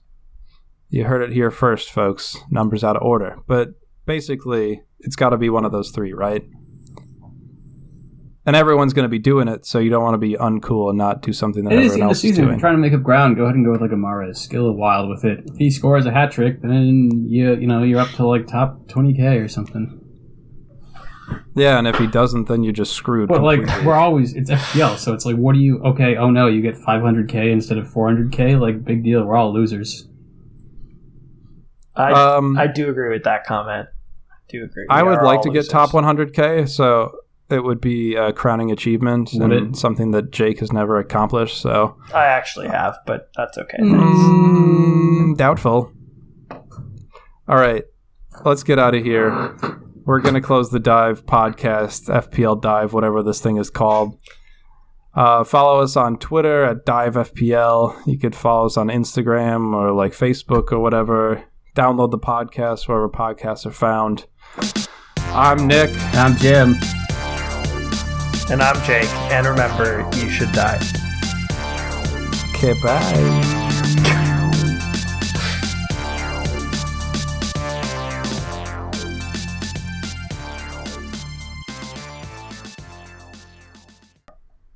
you 0.89 1.06
heard 1.06 1.24
it 1.24 1.34
here 1.34 1.51
first, 1.51 1.91
folks. 1.91 2.38
Numbers 2.51 2.84
out 2.84 2.95
of 2.95 3.01
order. 3.01 3.38
But 3.47 3.70
basically, 4.06 4.84
it's 4.99 5.16
got 5.16 5.30
to 5.30 5.38
be 5.38 5.49
one 5.49 5.66
of 5.66 5.72
those 5.72 5.91
three, 5.91 6.14
right? 6.14 6.43
And 8.48 8.56
everyone's 8.56 8.93
going 8.93 9.06
to 9.06 9.10
be 9.10 9.18
doing 9.18 9.48
it, 9.48 9.66
so 9.66 9.80
you 9.80 9.89
don't 9.89 10.04
want 10.04 10.14
to 10.14 10.20
be 10.20 10.36
uncool 10.36 10.89
and 10.89 10.98
not 11.00 11.24
do 11.24 11.34
something 11.34 11.64
that 11.64 11.74
It 11.74 11.80
is 11.80 11.93
everyone 11.93 12.00
the 12.00 12.10
else 12.12 12.22
the 12.22 12.28
is 12.28 12.34
season. 12.34 12.46
We're 12.46 12.52
doing. 12.52 12.60
trying 12.60 12.76
to 12.76 12.80
make 12.80 12.93
up 12.93 13.02
ground. 13.02 13.38
Go 13.38 13.43
ahead 13.46 13.56
and 13.56 13.66
go 13.66 13.72
with 13.72 13.82
like 13.82 13.91
a 13.91 13.96
Mahrez. 13.96 14.38
Skill 14.38 14.70
of 14.70 14.76
wild 14.76 15.10
with 15.10 15.26
it. 15.26 15.39
If 15.48 15.58
he 15.58 15.72
scores 15.72 16.06
a 16.06 16.12
hat 16.12 16.32
trick, 16.32 16.62
then 16.62 17.26
you 17.28 17.56
you 17.56 17.66
know 17.66 17.82
you're 17.82 18.00
up 18.00 18.10
to 18.18 18.28
like 18.28 18.46
top 18.46 18.88
20k 18.88 19.43
or 19.43 19.48
something. 19.48 20.00
Yeah, 21.56 21.80
and 21.80 21.88
if 21.88 21.96
he 21.98 22.06
doesn't, 22.06 22.48
then 22.48 22.62
you're 22.64 22.74
just 22.74 22.93
screwed. 22.93 23.30
But 23.30 23.41
like 23.41 23.62
we're 23.84 23.96
always 23.96 24.36
it's 24.36 24.52
FPL, 24.52 24.98
so 24.98 25.14
it's 25.14 25.26
like 25.26 25.38
what 25.38 25.54
do 25.56 25.60
you? 25.60 25.80
Okay, 25.84 26.16
oh 26.16 26.30
no, 26.30 26.46
you 26.46 26.62
get 26.62 26.76
500k 26.76 27.52
instead 27.52 27.80
of 27.80 27.88
400k. 27.88 28.60
Like 28.60 28.84
big 28.84 29.04
deal. 29.04 29.24
We're 29.26 29.36
all 29.36 29.54
losers. 29.54 30.08
I 31.96 32.12
um, 32.12 32.58
I 32.58 32.68
do 32.68 32.89
agree 32.89 33.10
with 33.10 33.24
that 33.24 33.46
comment. 33.46 33.88
I 34.30 34.36
do 34.50 34.64
agree. 34.66 34.86
I 34.89 35.02
would 35.02 35.22
like 35.24 35.38
all 35.38 35.43
to 35.43 35.50
get 35.50 35.60
losers. 35.60 35.68
top 35.70 35.89
100k, 35.91 36.70
so 36.70 37.12
it 37.50 37.64
would 37.64 37.80
be 37.80 38.16
a 38.16 38.34
crowning 38.34 38.72
achievement 38.72 39.32
Would 39.34 39.52
and 39.52 39.76
it? 39.76 39.80
something 39.80 40.12
that 40.12 40.32
Jake 40.32 40.60
has 40.60 40.72
never 40.72 40.98
accomplished. 40.98 41.62
So 41.62 41.96
I 42.14 42.26
actually 42.26 42.68
have, 42.68 42.98
but 43.06 43.30
that's 43.36 43.58
okay. 43.58 43.78
Mm, 43.80 45.38
doubtful. 45.38 45.91
All 47.48 47.58
right, 47.58 47.84
let's 48.43 48.64
get 48.64 48.80
out 48.80 48.96
of 48.96 49.04
here. 49.04 49.56
We're 50.06 50.20
gonna 50.22 50.41
close 50.41 50.72
the 50.72 50.80
dive 50.80 51.26
podcast, 51.26 52.10
FPL 52.10 52.62
dive, 52.62 52.93
whatever 52.93 53.22
this 53.22 53.39
thing 53.41 53.58
is 53.58 53.70
called. 53.70 54.18
Uh, 55.14 55.43
follow 55.43 55.80
us 55.82 55.96
on 55.96 56.18
Twitter 56.18 56.64
at 56.66 56.86
Dive 56.86 57.14
FPL. 57.14 57.96
You 58.06 58.20
could 58.20 58.36
follow 58.36 58.66
us 58.66 58.76
on 58.76 58.88
Instagram 58.88 59.74
or 59.74 59.91
like 59.93 60.12
Facebook 60.12 60.72
or 60.74 60.80
whatever. 60.80 61.43
Download 61.76 62.12
the 62.12 62.20
podcast 62.20 62.88
wherever 62.88 63.08
podcasts 63.08 63.66
are 63.66 63.72
found. 63.72 64.26
I'm 65.18 65.68
Nick. 65.68 65.89
I'm 66.16 66.36
Jim. 66.36 66.76
And 68.48 68.62
I'm 68.62 68.80
Jake. 68.84 69.10
And 69.32 69.48
remember, 69.48 70.08
you 70.18 70.30
should 70.30 70.52
die. 70.52 70.80
Okay, 72.54 72.74
bye. 72.80 73.56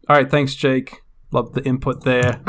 All 0.08 0.16
right, 0.16 0.30
thanks, 0.30 0.56
Jake. 0.56 1.04
Love 1.32 1.54
the 1.54 1.64
input 1.64 2.04
there. 2.04 2.42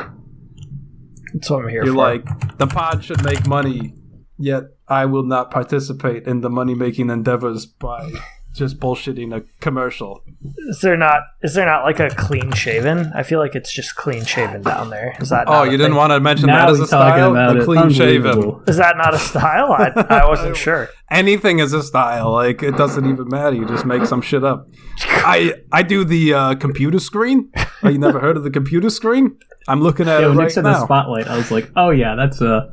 That's 1.34 1.50
what 1.50 1.64
I'm 1.64 1.68
here 1.68 1.82
for. 1.82 1.86
You're 1.86 1.94
for. 1.94 1.98
like, 1.98 2.56
the 2.56 2.66
pod 2.66 3.04
should 3.04 3.22
make 3.22 3.46
money, 3.46 3.92
yet 4.38 4.64
I 4.88 5.04
will 5.04 5.24
not 5.24 5.50
participate 5.50 6.26
in 6.26 6.40
the 6.40 6.48
money 6.48 6.74
making 6.74 7.10
endeavors 7.10 7.66
by 7.66 8.10
just 8.54 8.80
bullshitting 8.80 9.34
a 9.36 9.42
commercial. 9.60 10.22
is 10.68 10.80
there 10.80 10.96
not? 10.96 11.22
Is 11.42 11.54
there 11.54 11.66
not 11.66 11.84
like 11.84 12.00
a 12.00 12.10
clean 12.10 12.52
shaven? 12.52 13.12
I 13.14 13.22
feel 13.22 13.38
like 13.38 13.54
it's 13.54 13.72
just 13.72 13.94
clean 13.94 14.24
shaven 14.24 14.62
down 14.62 14.90
there. 14.90 15.14
Is 15.20 15.28
that? 15.30 15.44
Oh, 15.46 15.62
you 15.62 15.72
didn't 15.72 15.88
thing? 15.92 15.94
want 15.96 16.10
to 16.12 16.20
mention 16.20 16.46
now 16.48 16.66
that 16.66 16.70
as 16.72 16.80
a 16.80 16.86
style? 16.86 17.30
about 17.30 17.56
The 17.58 17.64
clean 17.64 17.90
shaven. 17.90 18.60
Is 18.66 18.76
that 18.78 18.96
not 18.96 19.14
a 19.14 19.18
style? 19.18 19.72
I, 19.72 19.92
I 20.10 20.28
wasn't 20.28 20.56
sure. 20.56 20.88
anything 21.10 21.60
is 21.60 21.72
a 21.72 21.82
style. 21.82 22.32
Like 22.32 22.62
it 22.62 22.76
doesn't 22.76 23.08
even 23.08 23.28
matter. 23.28 23.54
You 23.54 23.66
just 23.66 23.84
make 23.86 24.04
some 24.06 24.20
shit 24.20 24.42
up. 24.44 24.66
I 25.02 25.54
I 25.72 25.82
do 25.82 26.04
the 26.04 26.34
uh, 26.34 26.54
computer 26.56 26.98
screen. 26.98 27.50
Oh, 27.82 27.88
you 27.88 27.98
never 27.98 28.18
heard 28.20 28.36
of 28.36 28.42
the 28.42 28.50
computer 28.50 28.90
screen? 28.90 29.38
I'm 29.68 29.80
looking 29.80 30.08
at 30.08 30.20
Yeah, 30.20 30.26
it 30.26 30.28
when 30.30 30.36
Nick 30.38 30.42
right 30.44 30.52
said 30.52 30.64
the 30.64 30.72
now. 30.72 30.84
spotlight, 30.84 31.28
I 31.28 31.36
was 31.36 31.50
like, 31.50 31.70
oh 31.76 31.90
yeah, 31.90 32.14
that's 32.16 32.40
a 32.40 32.68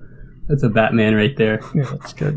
that's 0.48 0.64
a 0.64 0.70
Batman 0.70 1.14
right 1.16 1.36
there. 1.38 1.62
Yeah, 1.76 1.84
that's 1.84 2.14
good. 2.14 2.26